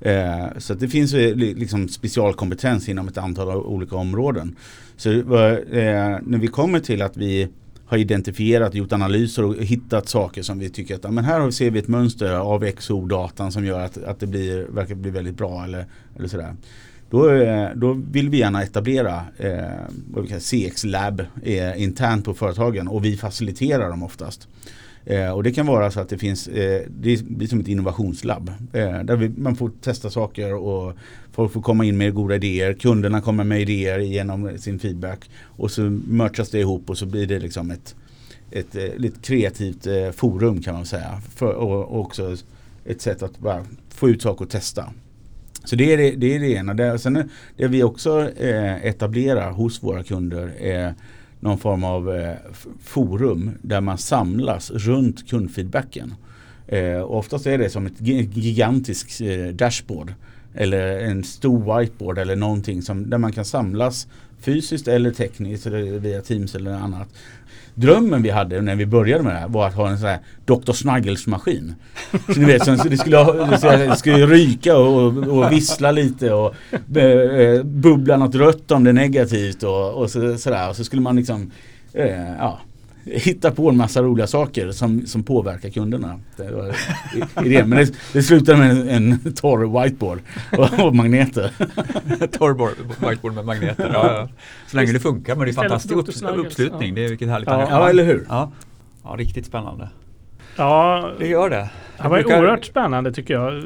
Eh, 0.00 0.46
så 0.58 0.74
det 0.74 0.88
finns 0.88 1.12
liksom 1.12 1.88
specialkompetens 1.88 2.88
inom 2.88 3.08
ett 3.08 3.18
antal 3.18 3.48
olika 3.56 3.96
områden. 3.96 4.56
Så 4.96 5.08
när 5.10 6.38
vi 6.38 6.46
kommer 6.46 6.80
till 6.80 7.02
att 7.02 7.16
vi 7.16 7.48
har 7.86 7.98
identifierat, 7.98 8.74
gjort 8.74 8.92
analyser 8.92 9.44
och 9.44 9.54
hittat 9.54 10.08
saker 10.08 10.42
som 10.42 10.58
vi 10.58 10.70
tycker 10.70 10.94
att 10.94 11.04
ja, 11.04 11.10
men 11.10 11.24
här 11.24 11.50
ser 11.50 11.70
vi 11.70 11.78
ett 11.78 11.88
mönster 11.88 12.34
av 12.34 12.70
XO-datan 12.70 13.52
som 13.52 13.64
gör 13.64 13.80
att, 13.80 14.04
att 14.04 14.20
det 14.20 14.26
blir, 14.26 14.64
verkar 14.64 14.94
bli 14.94 15.10
väldigt 15.10 15.36
bra 15.36 15.64
eller, 15.64 15.86
eller 16.16 16.28
sådär. 16.28 16.54
Då, 17.10 17.30
eh, 17.30 17.70
då 17.74 17.92
vill 18.10 18.28
vi 18.28 18.38
gärna 18.38 18.62
etablera 18.62 19.22
eh, 19.38 19.54
vad 20.10 20.22
vi 20.22 20.28
kallar 20.28 20.40
CX-lab 20.40 21.20
eh, 21.42 21.82
internt 21.82 22.24
på 22.24 22.34
företagen 22.34 22.88
och 22.88 23.04
vi 23.04 23.16
faciliterar 23.16 23.88
dem 23.88 24.02
oftast. 24.02 24.48
Eh, 25.06 25.30
och 25.30 25.42
det 25.42 25.52
kan 25.52 25.66
vara 25.66 25.90
så 25.90 26.00
att 26.00 26.08
det 26.08 26.18
finns, 26.18 26.48
eh, 26.48 26.82
det 26.88 27.22
blir 27.24 27.48
som 27.48 27.60
ett 27.60 27.68
innovationslabb. 27.68 28.52
Eh, 28.72 29.02
där 29.02 29.16
vi, 29.16 29.28
man 29.28 29.56
får 29.56 29.70
testa 29.80 30.10
saker 30.10 30.54
och 30.54 30.94
folk 31.32 31.52
får 31.52 31.62
komma 31.62 31.84
in 31.84 31.98
med 31.98 32.14
goda 32.14 32.34
idéer. 32.34 32.72
Kunderna 32.72 33.20
kommer 33.20 33.44
med 33.44 33.60
idéer 33.60 33.98
genom 33.98 34.58
sin 34.58 34.78
feedback. 34.78 35.30
Och 35.42 35.70
så 35.70 35.82
merchas 36.06 36.50
det 36.50 36.60
ihop 36.60 36.90
och 36.90 36.98
så 36.98 37.06
blir 37.06 37.26
det 37.26 37.38
liksom 37.38 37.70
ett, 37.70 37.94
ett, 38.50 38.74
ett 38.74 39.00
lite 39.00 39.20
kreativt 39.20 39.86
eh, 39.86 40.10
forum 40.10 40.62
kan 40.62 40.74
man 40.74 40.86
säga. 40.86 41.20
För, 41.34 41.54
och, 41.54 41.84
och 41.84 42.00
också 42.00 42.36
ett 42.84 43.00
sätt 43.00 43.22
att 43.22 43.38
bara 43.38 43.64
få 43.88 44.08
ut 44.08 44.22
saker 44.22 44.44
och 44.44 44.50
testa. 44.50 44.92
Så 45.64 45.76
det 45.76 45.92
är 45.92 45.96
det, 45.96 46.10
det, 46.10 46.34
är 46.34 46.40
det 46.40 46.48
ena. 46.48 46.74
Det, 46.74 46.98
sen 46.98 47.16
är, 47.16 47.28
det 47.56 47.68
vi 47.68 47.82
också 47.82 48.30
eh, 48.30 48.86
etablerar 48.86 49.50
hos 49.50 49.82
våra 49.82 50.02
kunder 50.02 50.52
är 50.60 50.94
någon 51.40 51.58
form 51.58 51.84
av 51.84 52.16
eh, 52.16 52.34
forum 52.82 53.50
där 53.62 53.80
man 53.80 53.98
samlas 53.98 54.70
runt 54.70 55.28
kundfeedbacken. 55.28 56.14
Eh, 56.66 57.02
oftast 57.02 57.46
är 57.46 57.58
det 57.58 57.70
som 57.70 57.86
ett 57.86 58.00
gigantiskt 58.00 59.20
eh, 59.20 59.46
dashboard 59.46 60.14
eller 60.54 60.98
en 60.98 61.24
stor 61.24 61.78
whiteboard 61.78 62.18
eller 62.18 62.36
någonting 62.36 62.82
som, 62.82 63.10
där 63.10 63.18
man 63.18 63.32
kan 63.32 63.44
samlas 63.44 64.06
fysiskt 64.40 64.88
eller 64.88 65.10
tekniskt 65.10 65.66
eller 65.66 65.98
via 65.98 66.20
Teams 66.20 66.54
eller 66.54 66.70
annat. 66.70 67.08
Drömmen 67.78 68.22
vi 68.22 68.30
hade 68.30 68.60
när 68.60 68.76
vi 68.76 68.86
började 68.86 69.22
med 69.22 69.32
det 69.34 69.38
här 69.38 69.48
var 69.48 69.66
att 69.66 69.74
ha 69.74 69.88
en 69.88 69.98
sån 69.98 70.08
här 70.08 70.18
Dr. 70.44 70.72
Snuggles-maskin. 70.72 71.74
Så 72.34 72.40
ni 72.40 72.44
vet, 72.44 72.64
så 72.64 72.70
det 72.70 72.96
skulle, 72.98 73.24
det 73.86 73.96
skulle- 73.96 74.26
ryka 74.26 74.76
och, 74.76 75.16
och 75.16 75.52
vissla 75.52 75.90
lite 75.90 76.32
och 76.32 76.54
eh, 76.96 77.04
eh, 77.04 77.62
bubbla 77.62 78.16
något 78.16 78.34
rött 78.34 78.70
om 78.70 78.84
det 78.84 78.90
är 78.90 78.94
negativt 78.94 79.62
och, 79.62 79.94
och 79.94 80.10
så. 80.10 80.32
Och 80.68 80.76
så 80.76 80.84
skulle 80.84 81.02
man 81.02 81.16
liksom 81.16 81.50
eh, 81.92 82.32
ja, 82.38 82.60
hitta 83.06 83.50
på 83.50 83.68
en 83.70 83.76
massa 83.76 84.02
roliga 84.02 84.26
saker 84.26 84.70
som, 84.70 85.06
som 85.06 85.22
påverkar 85.22 85.70
kunderna. 85.70 86.20
Det 86.36 86.50
var 86.50 86.74
idén. 87.46 87.68
Men 87.68 87.78
det, 87.78 87.94
det 88.12 88.22
slutade 88.22 88.58
med 88.58 88.70
en, 88.70 88.88
en 88.88 89.32
torr 89.34 89.82
whiteboard 89.82 90.18
och, 90.58 90.86
och 90.86 90.94
magneter. 90.94 91.50
Torrboard, 92.38 92.72
whiteboard 93.08 93.34
med 93.34 93.44
magneter. 93.44 93.90
Ja, 93.92 94.12
ja. 94.16 94.28
Så 94.66 94.76
länge 94.76 94.92
det 94.92 95.00
funkar 95.00 95.36
men 95.36 95.44
det 95.44 95.50
är 95.50 95.54
fantastisk 95.54 95.94
upp, 95.94 96.08
uppslutning. 96.38 96.88
ja. 96.88 96.94
Det 96.94 97.04
är 97.04 97.08
vilket 97.08 97.28
härligt 97.28 97.48
Ja. 97.48 97.66
Ja, 97.70 97.88
eller 97.90 98.04
hur? 98.04 98.24
Ja. 98.28 98.52
ja, 99.04 99.14
riktigt 99.18 99.46
spännande. 99.46 99.88
ja 100.56 101.10
Det 101.18 101.26
gör 101.26 101.50
det. 101.50 101.70
det 101.96 102.08
var 102.08 102.10
brukar- 102.10 102.38
oerhört 102.40 102.64
spännande 102.64 103.12
tycker 103.12 103.34
jag. 103.34 103.64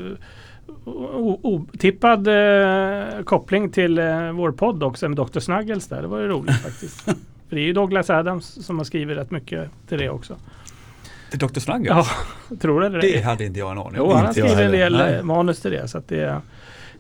O- 0.84 1.40
Otippad 1.42 2.28
eh, 2.28 3.22
koppling 3.24 3.70
till 3.70 3.98
eh, 3.98 4.32
vår 4.32 4.52
podd 4.52 4.82
också 4.82 5.08
med 5.08 5.16
Dr. 5.16 5.38
Snuggles 5.40 5.86
där. 5.88 6.02
Det 6.02 6.08
var 6.08 6.18
ju 6.20 6.28
roligt 6.28 6.56
faktiskt. 6.62 7.08
För 7.50 7.56
det 7.56 7.62
är 7.62 7.66
ju 7.66 7.72
Douglas 7.72 8.10
Adams 8.10 8.66
som 8.66 8.78
har 8.78 8.84
skrivit 8.84 9.16
rätt 9.16 9.30
mycket 9.30 9.70
till 9.88 9.98
det 9.98 10.10
också. 10.10 10.36
Till 11.30 11.38
Dr. 11.38 11.60
Snuggles? 11.60 12.06
Ja, 12.50 12.56
tror 12.56 12.80
du 12.80 12.88
det? 12.88 13.00
Det 13.00 13.20
hade 13.20 13.44
inte 13.44 13.58
jag 13.58 13.72
en 13.72 13.78
aning 13.78 13.94
Jo, 13.96 14.04
om. 14.04 14.10
han 14.10 14.18
har 14.18 14.24
jag 14.26 14.34
skrivit 14.34 14.58
en 14.58 14.72
del 14.72 14.92
Nej. 14.96 15.22
manus 15.22 15.60
till 15.60 15.70
det. 15.70 15.88
Så 15.88 16.02
det, 16.08 16.40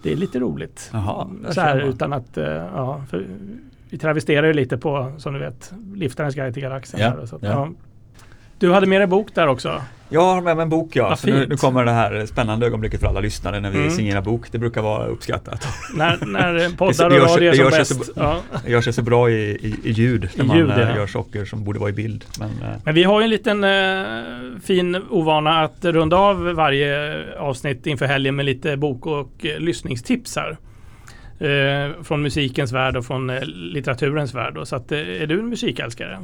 det 0.02 0.12
är 0.12 0.16
lite 0.16 0.38
roligt. 0.38 0.90
Jaha, 0.92 1.28
så 1.50 1.60
här 1.60 1.80
utan 1.80 2.12
att, 2.12 2.36
eh, 2.38 2.44
ja, 2.44 3.04
för 3.10 3.26
vi 3.90 3.98
travesterar 3.98 4.46
ju 4.46 4.52
lite 4.52 4.78
på, 4.78 5.12
som 5.18 5.32
du 5.34 5.38
vet, 5.40 5.72
Liftarens 5.94 6.34
guide 6.34 6.54
till 6.54 6.62
galaxen. 6.62 7.00
Ja, 7.00 7.08
här, 7.08 7.26
så 7.26 7.36
att, 7.36 7.42
ja. 7.42 7.48
ja. 7.48 7.70
Du 8.58 8.72
hade 8.72 8.86
med 8.86 9.00
dig 9.00 9.06
bok 9.06 9.34
där 9.34 9.46
också. 9.46 9.82
Jag 10.12 10.20
har 10.20 10.40
med 10.42 10.56
mig 10.56 10.62
en 10.62 10.68
bok 10.68 10.96
ja. 10.96 11.16
Så 11.16 11.26
nu, 11.26 11.46
nu 11.48 11.56
kommer 11.56 11.84
det 11.84 11.90
här 11.90 12.26
spännande 12.26 12.66
ögonblicket 12.66 13.00
för 13.00 13.06
alla 13.06 13.20
lyssnare 13.20 13.60
när 13.60 13.70
vi 13.70 13.78
Mm. 13.78 13.90
signerar 13.90 14.20
bok. 14.22 14.52
Det 14.52 14.58
brukar 14.58 14.82
vara 14.82 15.06
uppskattat. 15.06 15.68
När, 15.94 16.26
när 16.26 16.76
poddar 16.76 17.06
och 17.06 17.12
radio 17.12 17.48
är 17.50 17.54
som 17.54 17.64
gör 17.64 17.70
bäst. 17.70 18.04
så- 18.04 18.12
Ja. 18.16 18.40
Det 18.64 18.70
gör 18.70 18.80
sig 18.80 18.92
så 18.92 19.02
bra 19.02 19.30
i, 19.30 19.34
i, 19.34 19.74
i 19.84 19.90
ljud 19.90 20.28
när 20.36 20.44
I 20.44 20.46
man 20.46 20.56
ljud, 20.56 20.70
eh, 20.70 20.78
ja. 20.80 20.96
gör 20.96 21.06
saker 21.06 21.44
som 21.44 21.64
borde 21.64 21.78
vara 21.78 21.90
i 21.90 21.92
bild. 21.92 22.24
Men, 22.38 22.48
eh, 22.48 22.76
Men 22.84 22.94
vi 22.94 23.02
har 23.04 23.20
ju 23.20 23.24
en 23.24 23.30
liten 23.30 23.64
eh, 23.64 24.60
fin 24.64 25.02
ovana 25.10 25.60
att 25.62 25.84
runda 25.84 26.16
av 26.16 26.42
varje 26.52 27.16
avsnitt 27.38 27.86
inför 27.86 28.06
helgen 28.06 28.36
med 28.36 28.44
lite 28.44 28.76
bok 28.76 29.06
och 29.06 29.46
eh, 29.46 29.58
lyssningstips 29.60 30.36
här. 30.36 30.56
Eh, 31.40 32.02
från 32.02 32.22
musikens 32.22 32.72
värld 32.72 32.96
och 32.96 33.06
från 33.06 33.30
eh, 33.30 33.42
litteraturens 33.44 34.34
värld. 34.34 34.54
Då. 34.54 34.64
Så 34.66 34.76
att, 34.76 34.92
eh, 34.92 34.98
är 34.98 35.26
du 35.26 35.38
en 35.38 35.48
musikälskare? 35.48 36.18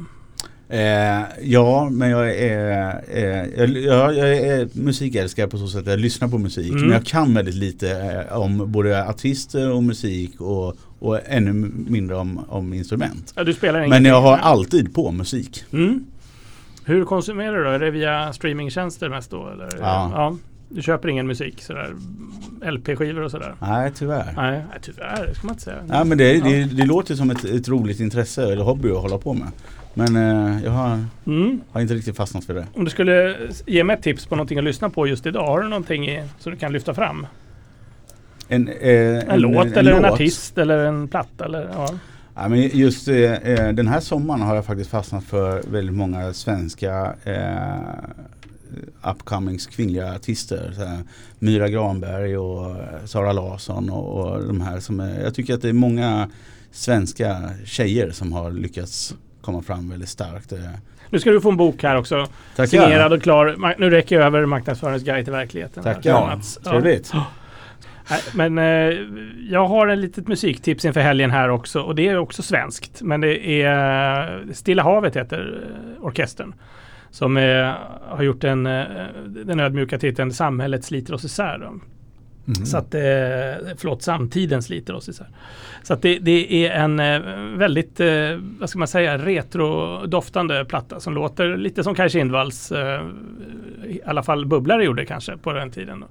Eh, 0.69 1.23
ja, 1.41 1.89
men 1.89 2.09
jag 2.09 2.35
är, 2.35 3.01
eh, 3.07 3.59
jag, 3.59 3.69
jag, 3.69 4.15
jag 4.17 4.37
är 4.37 4.69
musikälskare 4.73 5.47
på 5.47 5.57
så 5.57 5.67
sätt 5.67 5.81
att 5.81 5.87
jag 5.87 5.99
lyssnar 5.99 6.27
på 6.27 6.37
musik. 6.37 6.69
Mm. 6.69 6.81
Men 6.81 6.91
jag 6.91 7.05
kan 7.05 7.33
väldigt 7.33 7.55
lite 7.55 7.91
eh, 8.29 8.37
om 8.37 8.71
både 8.71 9.07
artister 9.09 9.71
och 9.71 9.83
musik 9.83 10.41
och, 10.41 10.75
och 10.99 11.19
ännu 11.25 11.53
mindre 11.87 12.15
om, 12.15 12.39
om 12.49 12.73
instrument. 12.73 13.33
Ja, 13.35 13.43
du 13.43 13.53
spelar 13.53 13.87
Men 13.87 14.05
jag 14.05 14.21
har 14.21 14.37
alltid 14.37 14.93
på 14.95 15.11
musik. 15.11 15.63
Mm. 15.73 16.05
Hur 16.85 17.05
konsumerar 17.05 17.57
du 17.57 17.63
då? 17.63 17.69
Är 17.69 17.79
det 17.79 17.91
via 17.91 18.33
streamingtjänster 18.33 19.09
mest 19.09 19.31
då? 19.31 19.49
Eller? 19.49 19.69
Ja. 19.79 20.37
Du 20.69 20.81
köper 20.81 21.09
ingen 21.09 21.27
musik 21.27 21.61
sådär? 21.61 21.93
LP-skivor 22.71 23.21
och 23.21 23.31
sådär? 23.31 23.55
Nej, 23.59 23.91
tyvärr. 23.95 24.33
Nej, 24.35 24.51
nej, 24.51 24.79
tyvärr. 24.81 25.25
Det 25.27 25.35
ska 25.35 25.47
man 25.47 25.53
inte 25.53 25.63
säga. 25.63 25.77
Ja, 25.89 26.03
men 26.03 26.17
det, 26.17 26.33
Ja. 26.33 26.43
det, 26.45 26.63
det 26.63 26.85
låter 26.85 27.15
som 27.15 27.29
ett, 27.29 27.45
ett 27.45 27.69
roligt 27.69 27.99
intresse 27.99 28.51
eller 28.51 28.63
hobby 28.63 28.91
att 28.91 29.01
hålla 29.01 29.17
på 29.17 29.33
med. 29.33 29.47
Men 29.97 30.15
eh, 30.15 30.63
jag 30.63 30.71
har, 30.71 31.05
Mm. 31.25 31.61
har 31.71 31.81
inte 31.81 31.93
riktigt 31.93 32.17
fastnat 32.17 32.45
för 32.45 32.53
det. 32.53 32.65
Om 32.73 32.83
du 32.85 32.91
skulle 32.91 33.35
ge 33.65 33.83
mig 33.83 33.95
ett 33.95 34.03
tips 34.03 34.25
på 34.25 34.35
någonting 34.35 34.57
att 34.57 34.63
lyssna 34.63 34.89
på 34.89 35.07
just 35.07 35.25
idag. 35.25 35.47
Har 35.47 35.61
du 35.61 35.67
någonting 35.67 36.09
i, 36.09 36.23
som 36.39 36.51
du 36.51 36.57
kan 36.57 36.73
lyfta 36.73 36.93
fram? 36.93 37.27
En, 38.47 38.67
eh, 38.67 38.89
En, 39.33 39.39
låt 39.41 39.65
eller 39.67 39.91
en 39.93 40.01
låt. 40.01 40.11
artist 40.11 40.57
eller 40.57 40.77
en 40.85 41.07
platta? 41.07 41.45
Eller, 41.45 41.69
ja. 41.73 41.89
Ja, 42.35 42.47
men 42.47 42.61
just 42.73 43.07
eh, 43.07 43.15
eh, 43.33 43.73
den 43.73 43.87
här 43.87 43.99
sommaren 43.99 44.41
har 44.41 44.55
jag 44.55 44.65
faktiskt 44.65 44.89
fastnat 44.89 45.23
för 45.23 45.61
väldigt 45.71 45.95
många 45.95 46.33
svenska 46.33 47.13
eh, 47.23 49.11
upcomings 49.11 49.67
kvinnliga 49.67 50.15
artister. 50.15 50.71
Så 50.75 50.97
Myra 51.39 51.69
Granberg 51.69 52.37
och 52.37 52.69
eh, 52.71 53.05
Sara 53.05 53.31
Larsson 53.31 53.89
och, 53.89 54.19
och 54.31 54.43
de 54.47 54.61
här 54.61 54.79
som 54.79 54.99
är, 54.99 55.21
jag 55.23 55.33
tycker 55.33 55.53
att 55.53 55.61
det 55.61 55.69
är 55.69 55.73
många 55.73 56.29
svenska 56.71 57.49
tjejer 57.65 58.11
som 58.11 58.33
har 58.33 58.51
lyckats 58.51 59.15
komma 59.47 59.61
fram 59.61 59.89
väldigt 59.89 60.09
starkt. 60.09 60.51
Eh, 60.51 60.59
Nu 61.09 61.19
ska 61.19 61.31
du 61.31 61.41
få 61.41 61.49
en 61.49 61.57
bok 61.57 61.83
här 61.83 61.95
också. 61.95 62.27
Tackar! 62.55 62.65
Signerad 62.65 63.13
och 63.13 63.21
klar. 63.21 63.75
Nu 63.77 63.89
räcker 63.89 64.15
jag 64.15 64.25
över 64.25 64.45
marknadsföringens 64.45 65.03
guide 65.03 65.25
till 65.25 65.33
verkligheten. 65.33 65.83
Tackar! 65.83 66.09
Ja. 66.09 66.39
Trevligt! 66.71 67.11
Nej, 68.09 68.19
Men 68.33 68.57
eh, 68.57 68.99
jag 69.49 69.67
har 69.67 69.87
en 69.87 70.01
litet 70.01 70.27
musiktips 70.27 70.85
inför 70.85 71.01
helgen 71.01 71.31
här 71.31 71.49
också 71.49 71.81
och 71.81 71.95
det 71.95 72.07
är 72.07 72.17
också 72.17 72.41
svenskt. 72.43 73.01
Men 73.01 73.21
det 73.21 73.61
är 73.63 74.53
Stilla 74.53 74.83
havet 74.83 75.15
heter 75.15 75.63
eh, 75.97 76.05
orkestern. 76.05 76.53
Som 77.11 77.37
eh, 77.37 77.73
har 78.09 78.23
gjort 78.23 78.43
en, 78.43 78.65
eh, 78.67 78.83
den 79.25 79.59
ödmjuka 79.59 79.99
titeln 79.99 80.33
Samhället 80.33 80.83
sliter 80.83 81.13
oss 81.13 81.23
isär. 81.23 81.57
Då 81.57 81.79
mm. 82.47 82.65
Så 82.65 82.77
att, 82.77 82.93
eh, 82.95 83.01
förlåt, 83.77 84.01
samtiden 84.01 84.63
sliter 84.63 84.93
oss 84.93 85.09
isär. 85.09 85.27
Så 85.83 85.93
att 85.93 86.01
det, 86.01 86.19
det 86.19 86.67
är 86.67 86.71
en 86.83 86.99
eh, 86.99 87.19
väldigt, 87.57 87.99
eh, 87.99 88.07
vad 88.59 88.69
ska 88.69 88.79
man 88.79 88.87
säga, 88.87 89.17
retrodoftande 89.17 90.65
platta 90.65 90.99
som 90.99 91.13
låter 91.13 91.57
lite 91.57 91.83
som 91.83 91.95
Kaj 91.95 92.09
Kindvalls, 92.09 92.71
eh, 92.71 93.01
i 93.85 93.99
alla 94.05 94.23
fall 94.23 94.45
Bubblare 94.45 94.83
gjorde 94.83 95.05
kanske 95.05 95.37
på 95.37 95.53
den 95.53 95.71
tiden. 95.71 96.03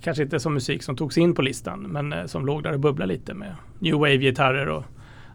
Kanske 0.00 0.22
inte 0.22 0.40
som 0.40 0.54
musik 0.54 0.82
som 0.82 0.96
togs 0.96 1.18
in 1.18 1.34
på 1.34 1.42
listan, 1.42 1.80
men 1.80 2.12
eh, 2.12 2.26
som 2.26 2.46
låg 2.46 2.62
där 2.62 2.72
och 2.72 2.80
bubblade 2.80 3.12
lite 3.12 3.34
med 3.34 3.54
new 3.78 3.94
wave-gitarrer 3.94 4.66
och 4.68 4.84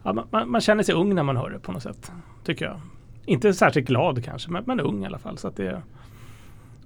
ja, 0.03 0.13
man- 0.13 0.27
man, 0.31 0.49
man 0.51 0.61
känner 0.61 0.83
sig 0.83 0.95
ung 0.95 1.15
när 1.15 1.23
man 1.23 1.37
hör 1.37 1.49
det 1.49 1.59
på 1.59 1.71
något 1.71 1.83
sätt, 1.83 2.11
tycker 2.45 2.65
jag. 2.65 2.79
Inte 3.25 3.53
särskilt 3.53 3.87
glad 3.87 4.23
kanske, 4.25 4.51
men, 4.51 4.63
men 4.67 4.79
ung 4.79 5.03
i 5.03 5.05
alla 5.05 5.17
fall. 5.19 5.37
Så 5.37 5.47
att 5.47 5.55
det, 5.55 5.81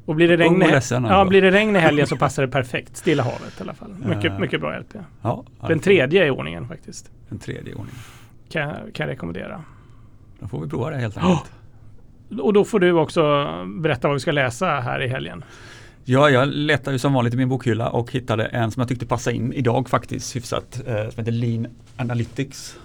och 0.05 0.15
blir 0.15 0.27
det, 0.27 0.37
regn 0.37 0.63
i, 0.63 0.81
ja, 0.91 1.25
blir 1.25 1.41
det 1.41 1.51
regn 1.51 1.75
i 1.75 1.79
helgen 1.87 2.07
så 2.07 2.17
passar 2.17 2.41
det 2.45 2.47
perfekt. 2.51 2.97
Stilla 2.97 3.23
havet 3.23 3.59
i 3.59 3.61
alla 3.61 3.73
fall. 3.73 3.95
Mycket, 4.05 4.31
Eh. 4.31 4.39
mycket 4.39 4.61
bra 4.61 4.79
LP. 4.79 4.95
ja, 5.21 5.43
Den 5.67 5.79
tredje 5.79 6.25
i 6.27 6.29
ordningen 6.29 6.67
faktiskt. 6.67 7.11
Den 7.29 7.39
tredje 7.39 7.73
ordningen. 7.73 8.01
Kan, 8.49 8.69
kan 8.71 9.07
jag 9.07 9.13
rekommendera. 9.13 9.63
Då 10.39 10.47
får 10.47 10.61
vi 10.61 10.69
prova 10.69 10.89
det 10.89 10.97
helt 10.97 11.17
enkelt. 11.17 11.51
Och 12.41 12.53
då 12.53 12.65
får 12.65 12.79
du 12.79 12.91
också 12.91 13.47
berätta 13.79 14.07
vad 14.07 14.15
vi 14.15 14.19
ska 14.19 14.31
läsa 14.31 14.65
här 14.65 15.01
i 15.01 15.07
helgen. 15.07 15.43
Ja, 16.05 16.29
jag 16.29 16.47
letade 16.47 16.91
ju 16.95 16.99
som 16.99 17.13
vanligt 17.13 17.33
i 17.33 17.37
min 17.37 17.49
bokhylla 17.49 17.89
och 17.89 18.11
hittade 18.11 18.45
en 18.45 18.71
som 18.71 18.81
jag 18.81 18.87
tyckte 18.89 19.05
passade 19.05 19.35
in 19.35 19.53
idag 19.53 19.89
faktiskt 19.89 20.35
hyfsat. 20.35 20.81
Eh, 20.87 20.93
som 20.95 21.13
heter 21.17 21.31
Lean 21.31 21.67
Analytics. 21.97 22.77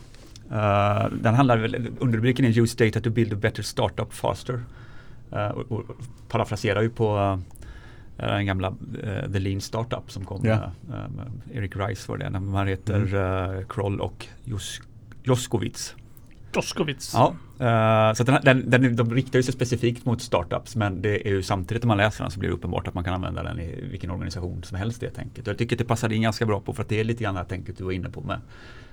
Eh, 0.53 1.05
den 1.23 1.35
handlar 1.35 1.75
underrubriken 1.99 2.45
är 2.45 2.59
Use 2.59 2.85
data 2.85 3.01
to 3.01 3.11
build 3.11 3.33
a 3.33 3.37
better 3.43 3.63
startup 3.63 4.15
faster. 4.15 4.61
Eh, 5.33 5.47
och, 5.49 5.73
och 5.73 5.85
parafraserar 6.29 6.83
ju 6.83 6.91
på 6.91 7.39
eh, 8.19 8.27
den 8.27 8.47
gamla 8.47 8.69
eh, 9.03 9.33
The 9.33 9.39
Lean 9.39 9.61
Startup 9.61 10.11
som 10.11 10.25
kom 10.25 10.45
eh, 10.47 10.59
med 10.89 11.31
Eric 11.53 11.77
Rice 11.77 12.13
var 12.13 12.19
det. 12.19 12.31
när 12.31 12.41
Man 12.41 12.67
heter 12.69 13.15
eh, 13.59 13.67
Kroll 13.69 14.01
och 14.01 14.27
Jos, 14.45 14.81
Joskowitz. 15.25 15.95
Ja, 17.15 17.35
eh, 17.67 18.15
så 18.15 18.25
den, 18.25 18.39
den, 18.43 18.71
den, 18.71 18.97
de 18.97 19.15
riktar 19.15 19.39
ju 19.39 19.43
sig 19.43 19.55
specifikt 19.55 20.05
mot 20.05 20.23
startups 20.23 20.77
men 20.77 21.03
det 21.03 21.29
är 21.29 21.31
ju 21.33 21.43
samtidigt 21.43 21.83
när 21.83 21.89
man 21.89 21.97
läser 21.97 22.25
den 22.25 22.31
så 22.31 22.39
blir 22.41 22.49
det 22.51 22.55
uppenbart 22.57 22.89
att 22.89 22.95
man 22.95 23.05
kan 23.05 23.15
använda 23.15 23.43
den 23.43 23.61
i 23.61 23.85
vilken 23.91 24.11
organisation 24.11 24.63
som 24.63 24.77
helst 24.79 25.01
det 25.01 25.11
tänket. 25.11 25.43
Och 25.47 25.49
jag 25.49 25.59
tycker 25.59 25.77
att 25.77 25.79
det 25.79 25.85
passar 25.85 26.13
in 26.13 26.23
ganska 26.23 26.47
bra 26.47 26.61
på 26.61 26.73
för 26.73 26.83
att 26.83 26.89
det 26.89 27.01
är 27.01 27.05
lite 27.05 27.25
grann 27.25 27.35
det 27.35 27.41
här 27.41 27.47
tänket 27.49 27.79
du 27.79 27.85
var 27.85 27.93
inne 27.93 28.09
på 28.11 28.21
med 28.21 28.41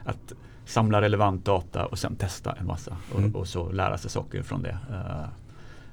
att 0.05 0.33
samla 0.65 1.01
relevant 1.01 1.45
data 1.45 1.85
och 1.85 1.99
sen 1.99 2.15
testa 2.15 2.51
en 2.59 2.65
massa 2.67 2.97
och, 3.13 3.19
Mm. 3.19 3.35
och 3.35 3.47
så 3.47 3.71
lära 3.71 3.97
sig 3.97 4.11
saker 4.11 4.43
från 4.43 4.61
det. 4.61 4.77
Eh, 4.91 5.25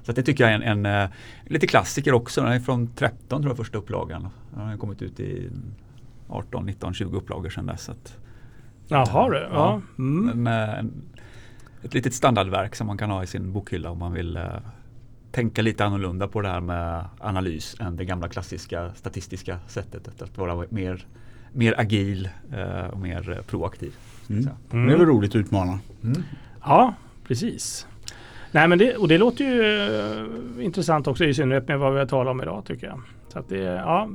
så 0.03 0.11
att 0.11 0.15
det 0.15 0.23
tycker 0.23 0.43
jag 0.43 0.53
är 0.53 0.61
en, 0.61 0.85
en 0.85 1.03
eh, 1.03 1.09
lite 1.45 1.67
klassiker 1.67 2.13
också. 2.13 2.41
Den 2.41 2.51
är 2.51 2.59
från 2.59 2.87
13 2.87 3.41
tror 3.41 3.49
jag 3.51 3.57
första 3.57 3.77
upplagan. 3.77 4.29
Den 4.53 4.67
har 4.67 4.77
kommit 4.77 5.01
ut 5.01 5.19
i 5.19 5.49
18, 6.29 6.65
19, 6.65 6.93
20 6.93 7.17
upplagor 7.17 7.49
sedan 7.49 7.65
dess. 7.65 7.83
Så 7.83 7.91
att, 7.91 8.17
Jaha 8.87 9.29
du. 9.29 9.37
Ja. 9.37 9.49
Ja. 9.53 9.81
Mm. 9.97 10.43
med 10.43 10.79
en, 10.79 10.91
ett 11.83 11.93
litet 11.93 12.13
standardverk 12.13 12.75
som 12.75 12.87
man 12.87 12.97
kan 12.97 13.11
ha 13.11 13.23
i 13.23 13.27
sin 13.27 13.53
bokhylla 13.53 13.89
om 13.89 13.97
man 13.97 14.13
vill 14.13 14.37
eh, 14.37 14.43
tänka 15.31 15.61
lite 15.61 15.85
annorlunda 15.85 16.27
på 16.27 16.41
det 16.41 16.47
här 16.47 16.61
med 16.61 17.05
analys 17.19 17.75
än 17.79 17.95
det 17.95 18.05
gamla 18.05 18.29
klassiska 18.29 18.91
statistiska 18.95 19.59
sättet 19.67 20.21
att 20.21 20.37
vara 20.37 20.65
mer, 20.69 21.05
mer 21.51 21.79
agil 21.79 22.29
eh, 22.53 22.85
och 22.85 22.99
mer 22.99 23.31
eh, 23.31 23.41
proaktiv. 23.41 23.93
Mm. 24.29 24.49
Men 24.69 24.87
Det 24.87 24.93
är 24.93 24.97
väl 24.97 25.07
roligt 25.07 25.31
att 25.31 25.35
utmana. 25.35 25.79
Mm. 26.03 26.23
Ja, 26.63 26.93
precis. 27.27 27.87
Nej, 28.51 28.67
men 28.67 28.77
det, 28.79 28.95
och 28.95 29.07
det 29.07 29.17
låter 29.17 29.43
ju 29.45 29.61
eh, 30.59 30.65
intressant 30.65 31.07
också 31.07 31.25
i 31.25 31.33
synnerhet 31.33 31.67
med 31.67 31.79
vad 31.79 31.93
vi 31.93 31.99
har 31.99 32.05
talat 32.05 32.31
om 32.31 32.41
idag 32.41 32.63
tycker 32.67 32.87
jag. 32.87 33.01
Så 33.33 33.39
att 33.39 33.49
det, 33.49 33.57
ja, 33.57 34.09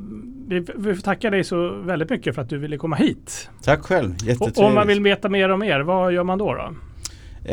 vi, 0.49 0.66
vi 0.76 0.95
får 0.95 1.03
tacka 1.03 1.30
dig 1.30 1.45
så 1.45 1.68
väldigt 1.68 2.11
mycket 2.11 2.34
för 2.34 2.43
att 2.43 2.49
du 2.49 2.59
ville 2.59 2.76
komma 2.76 2.97
hit. 2.97 3.51
Tack 3.64 3.80
själv, 3.82 4.11
Och 4.14 4.22
jättetrevligt. 4.22 4.59
om 4.59 4.74
man 4.74 4.89
vill 4.89 5.03
veta 5.03 5.28
mer 5.28 5.49
om 5.49 5.62
er, 5.62 5.80
vad 5.80 6.12
gör 6.12 6.24
man 6.24 6.39
då? 6.39 6.55
då? 6.55 6.70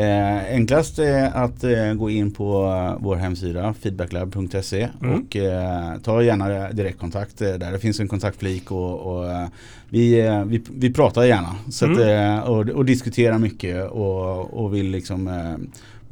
Eh, 0.00 0.44
enklast 0.54 0.98
är 0.98 1.30
att 1.44 1.64
eh, 1.64 1.94
gå 1.94 2.10
in 2.10 2.30
på 2.34 2.64
eh, 2.64 3.02
vår 3.04 3.16
hemsida 3.16 3.74
feedbacklab.se 3.74 4.88
Mm. 5.02 5.14
och 5.20 5.36
eh, 5.36 5.96
ta 6.02 6.22
gärna 6.22 6.72
direktkontakt 6.72 7.40
eh, 7.42 7.52
där. 7.52 7.72
Det 7.72 7.78
finns 7.78 8.00
en 8.00 8.08
kontaktflik 8.08 8.70
och, 8.70 9.00
och 9.16 9.30
eh, 9.30 9.46
vi, 9.88 10.22
vi, 10.46 10.62
vi 10.76 10.92
pratar 10.92 11.24
gärna 11.24 11.54
så 11.70 11.84
att, 11.84 11.96
Mm. 11.98 12.34
eh, 12.38 12.40
och, 12.50 12.68
och 12.68 12.84
diskuterar 12.84 13.38
mycket 13.38 13.90
och, 13.90 14.64
och 14.64 14.74
vill 14.74 14.90
liksom 14.90 15.30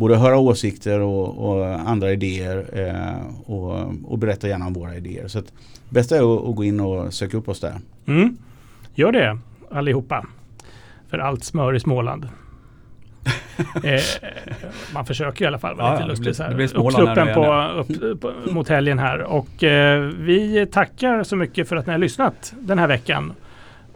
både 0.03 0.17
höra 0.17 0.39
åsikter 0.39 1.01
och, 1.01 1.51
och 1.51 1.67
andra 1.67 2.13
idéer 2.13 2.67
eh, 2.73 3.53
och, 3.53 3.95
och 4.05 4.19
berätta 4.19 4.49
gärna 4.49 4.67
om 4.67 4.73
våra 4.73 4.97
idéer. 4.97 5.29
Så 5.29 5.39
att, 5.39 5.53
bästa 5.89 6.17
är 6.17 6.37
att, 6.37 6.49
att 6.49 6.57
gå 6.57 6.65
in 6.65 6.81
och 6.81 7.15
söka 7.15 7.37
upp 7.37 7.49
oss 7.49 7.61
där. 7.61 7.75
Mm. 8.07 8.37
Gör 8.95 9.13
det 9.13 9.39
allihopa. 9.71 10.27
För 11.11 11.19
allt 11.19 11.45
smör 11.45 11.75
i 11.75 11.81
Småland. 11.81 12.25
eh, 13.85 14.01
man 14.95 15.07
försöker 15.07 15.45
i 15.45 15.49
alla 15.49 15.59
fall 15.59 15.77
vara 15.77 15.87
Ja, 15.87 15.93
lite 15.93 16.05
det 16.05 16.09
lustig. 16.09 16.25
blir- 16.25 16.33
så 16.33 16.43
här. 16.43 16.51
det 16.51 16.57
blir 16.57 16.69
när 17.25 17.35
på, 17.35 17.93
det 17.93 18.07
upp, 18.07 18.21
på, 18.21 18.33
mot 18.53 18.69
helgen 18.69 18.99
här. 18.99 19.19
Och 19.23 19.65
eh, 19.65 20.01
vi 20.01 20.67
tackar 20.73 21.23
så 21.23 21.37
mycket 21.37 21.69
för 21.69 21.77
att 21.77 21.87
ni 21.87 21.93
har 21.93 21.99
lyssnat 21.99 22.55
den 22.61 22.79
här 22.79 22.89
veckan. 22.89 23.33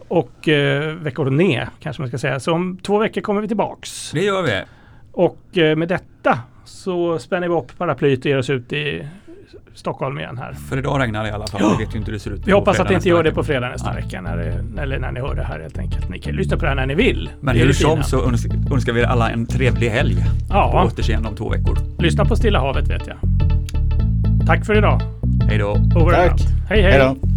Och 0.07 0.47
eh, 0.47 0.93
veckorna 0.93 1.69
kanske 1.79 2.01
man 2.01 2.09
ska 2.09 2.17
säga. 2.17 2.39
Så 2.39 2.53
om 2.53 2.77
två 2.83 2.97
veckor 2.97 3.21
kommer 3.21 3.41
vi 3.41 3.47
tillbaks. 3.47 4.11
Det 4.11 4.23
gör 4.23 4.41
vi. 4.41 4.61
Och 5.17 5.57
eh, 5.57 5.75
med 5.75 5.87
detta 5.87 6.39
så 6.65 7.19
spänner 7.19 7.47
vi 7.47 7.55
upp 7.55 7.77
paraplyet 7.77 8.19
och 8.19 8.25
ger 8.25 8.37
oss 8.37 8.49
ut 8.49 8.73
i 8.73 9.07
Stockholm 9.73 10.19
igen 10.19 10.37
här. 10.37 10.53
För 10.53 10.77
idag 10.77 10.99
regnar 11.01 11.23
det 11.23 11.29
i 11.29 11.31
alla 11.31 11.47
fall. 11.47 11.61
Ja. 11.63 11.75
Vi 11.77 11.85
vet 11.85 11.95
ju 11.95 11.99
inte 11.99 12.11
hur 12.11 12.17
det 12.17 12.19
ser 12.23 12.31
ut. 12.31 12.47
Vi 12.47 12.51
på 12.51 12.57
hoppas 12.57 12.79
att 12.79 12.87
det 12.87 12.93
inte 12.93 13.09
gör 13.09 13.23
det 13.23 13.31
på 13.31 13.43
fredag 13.43 13.69
nästa 13.69 13.93
Nej. 13.93 14.03
vecka. 14.03 14.21
När 14.21 14.37
det, 14.37 14.81
eller 14.81 14.99
när 14.99 15.11
ni 15.11 15.19
hör 15.19 15.35
det 15.35 15.43
här 15.43 15.59
helt 15.59 15.77
enkelt. 15.77 16.09
Ni 16.09 16.19
kan 16.19 16.35
lyssna 16.35 16.57
på 16.57 16.61
det 16.63 16.69
här 16.69 16.75
när 16.75 16.85
ni 16.85 16.95
vill. 16.95 17.29
Men 17.41 17.55
hur 17.57 17.73
som 17.73 18.03
så 18.03 18.17
öns- 18.29 18.73
önskar 18.73 18.93
vi 18.93 19.01
er 19.01 19.05
alla 19.05 19.29
en 19.29 19.45
trevlig 19.45 19.89
helg. 19.89 20.15
På 20.15 20.23
Ja, 20.49 20.85
återseende 20.85 21.29
om 21.29 21.35
två 21.35 21.49
veckor. 21.49 21.77
lyssna 21.99 22.25
på 22.25 22.35
Stilla 22.35 22.59
havet 22.59 22.87
vet 22.89 23.07
jag. 23.07 23.17
Tack 24.47 24.65
för 24.65 24.77
idag. 24.77 25.01
Hej 25.49 25.57
då! 25.57 25.75
Tack. 26.11 26.41
Hej 26.69 26.81
hej! 26.81 26.91
Hej 26.91 26.99
då. 26.99 27.36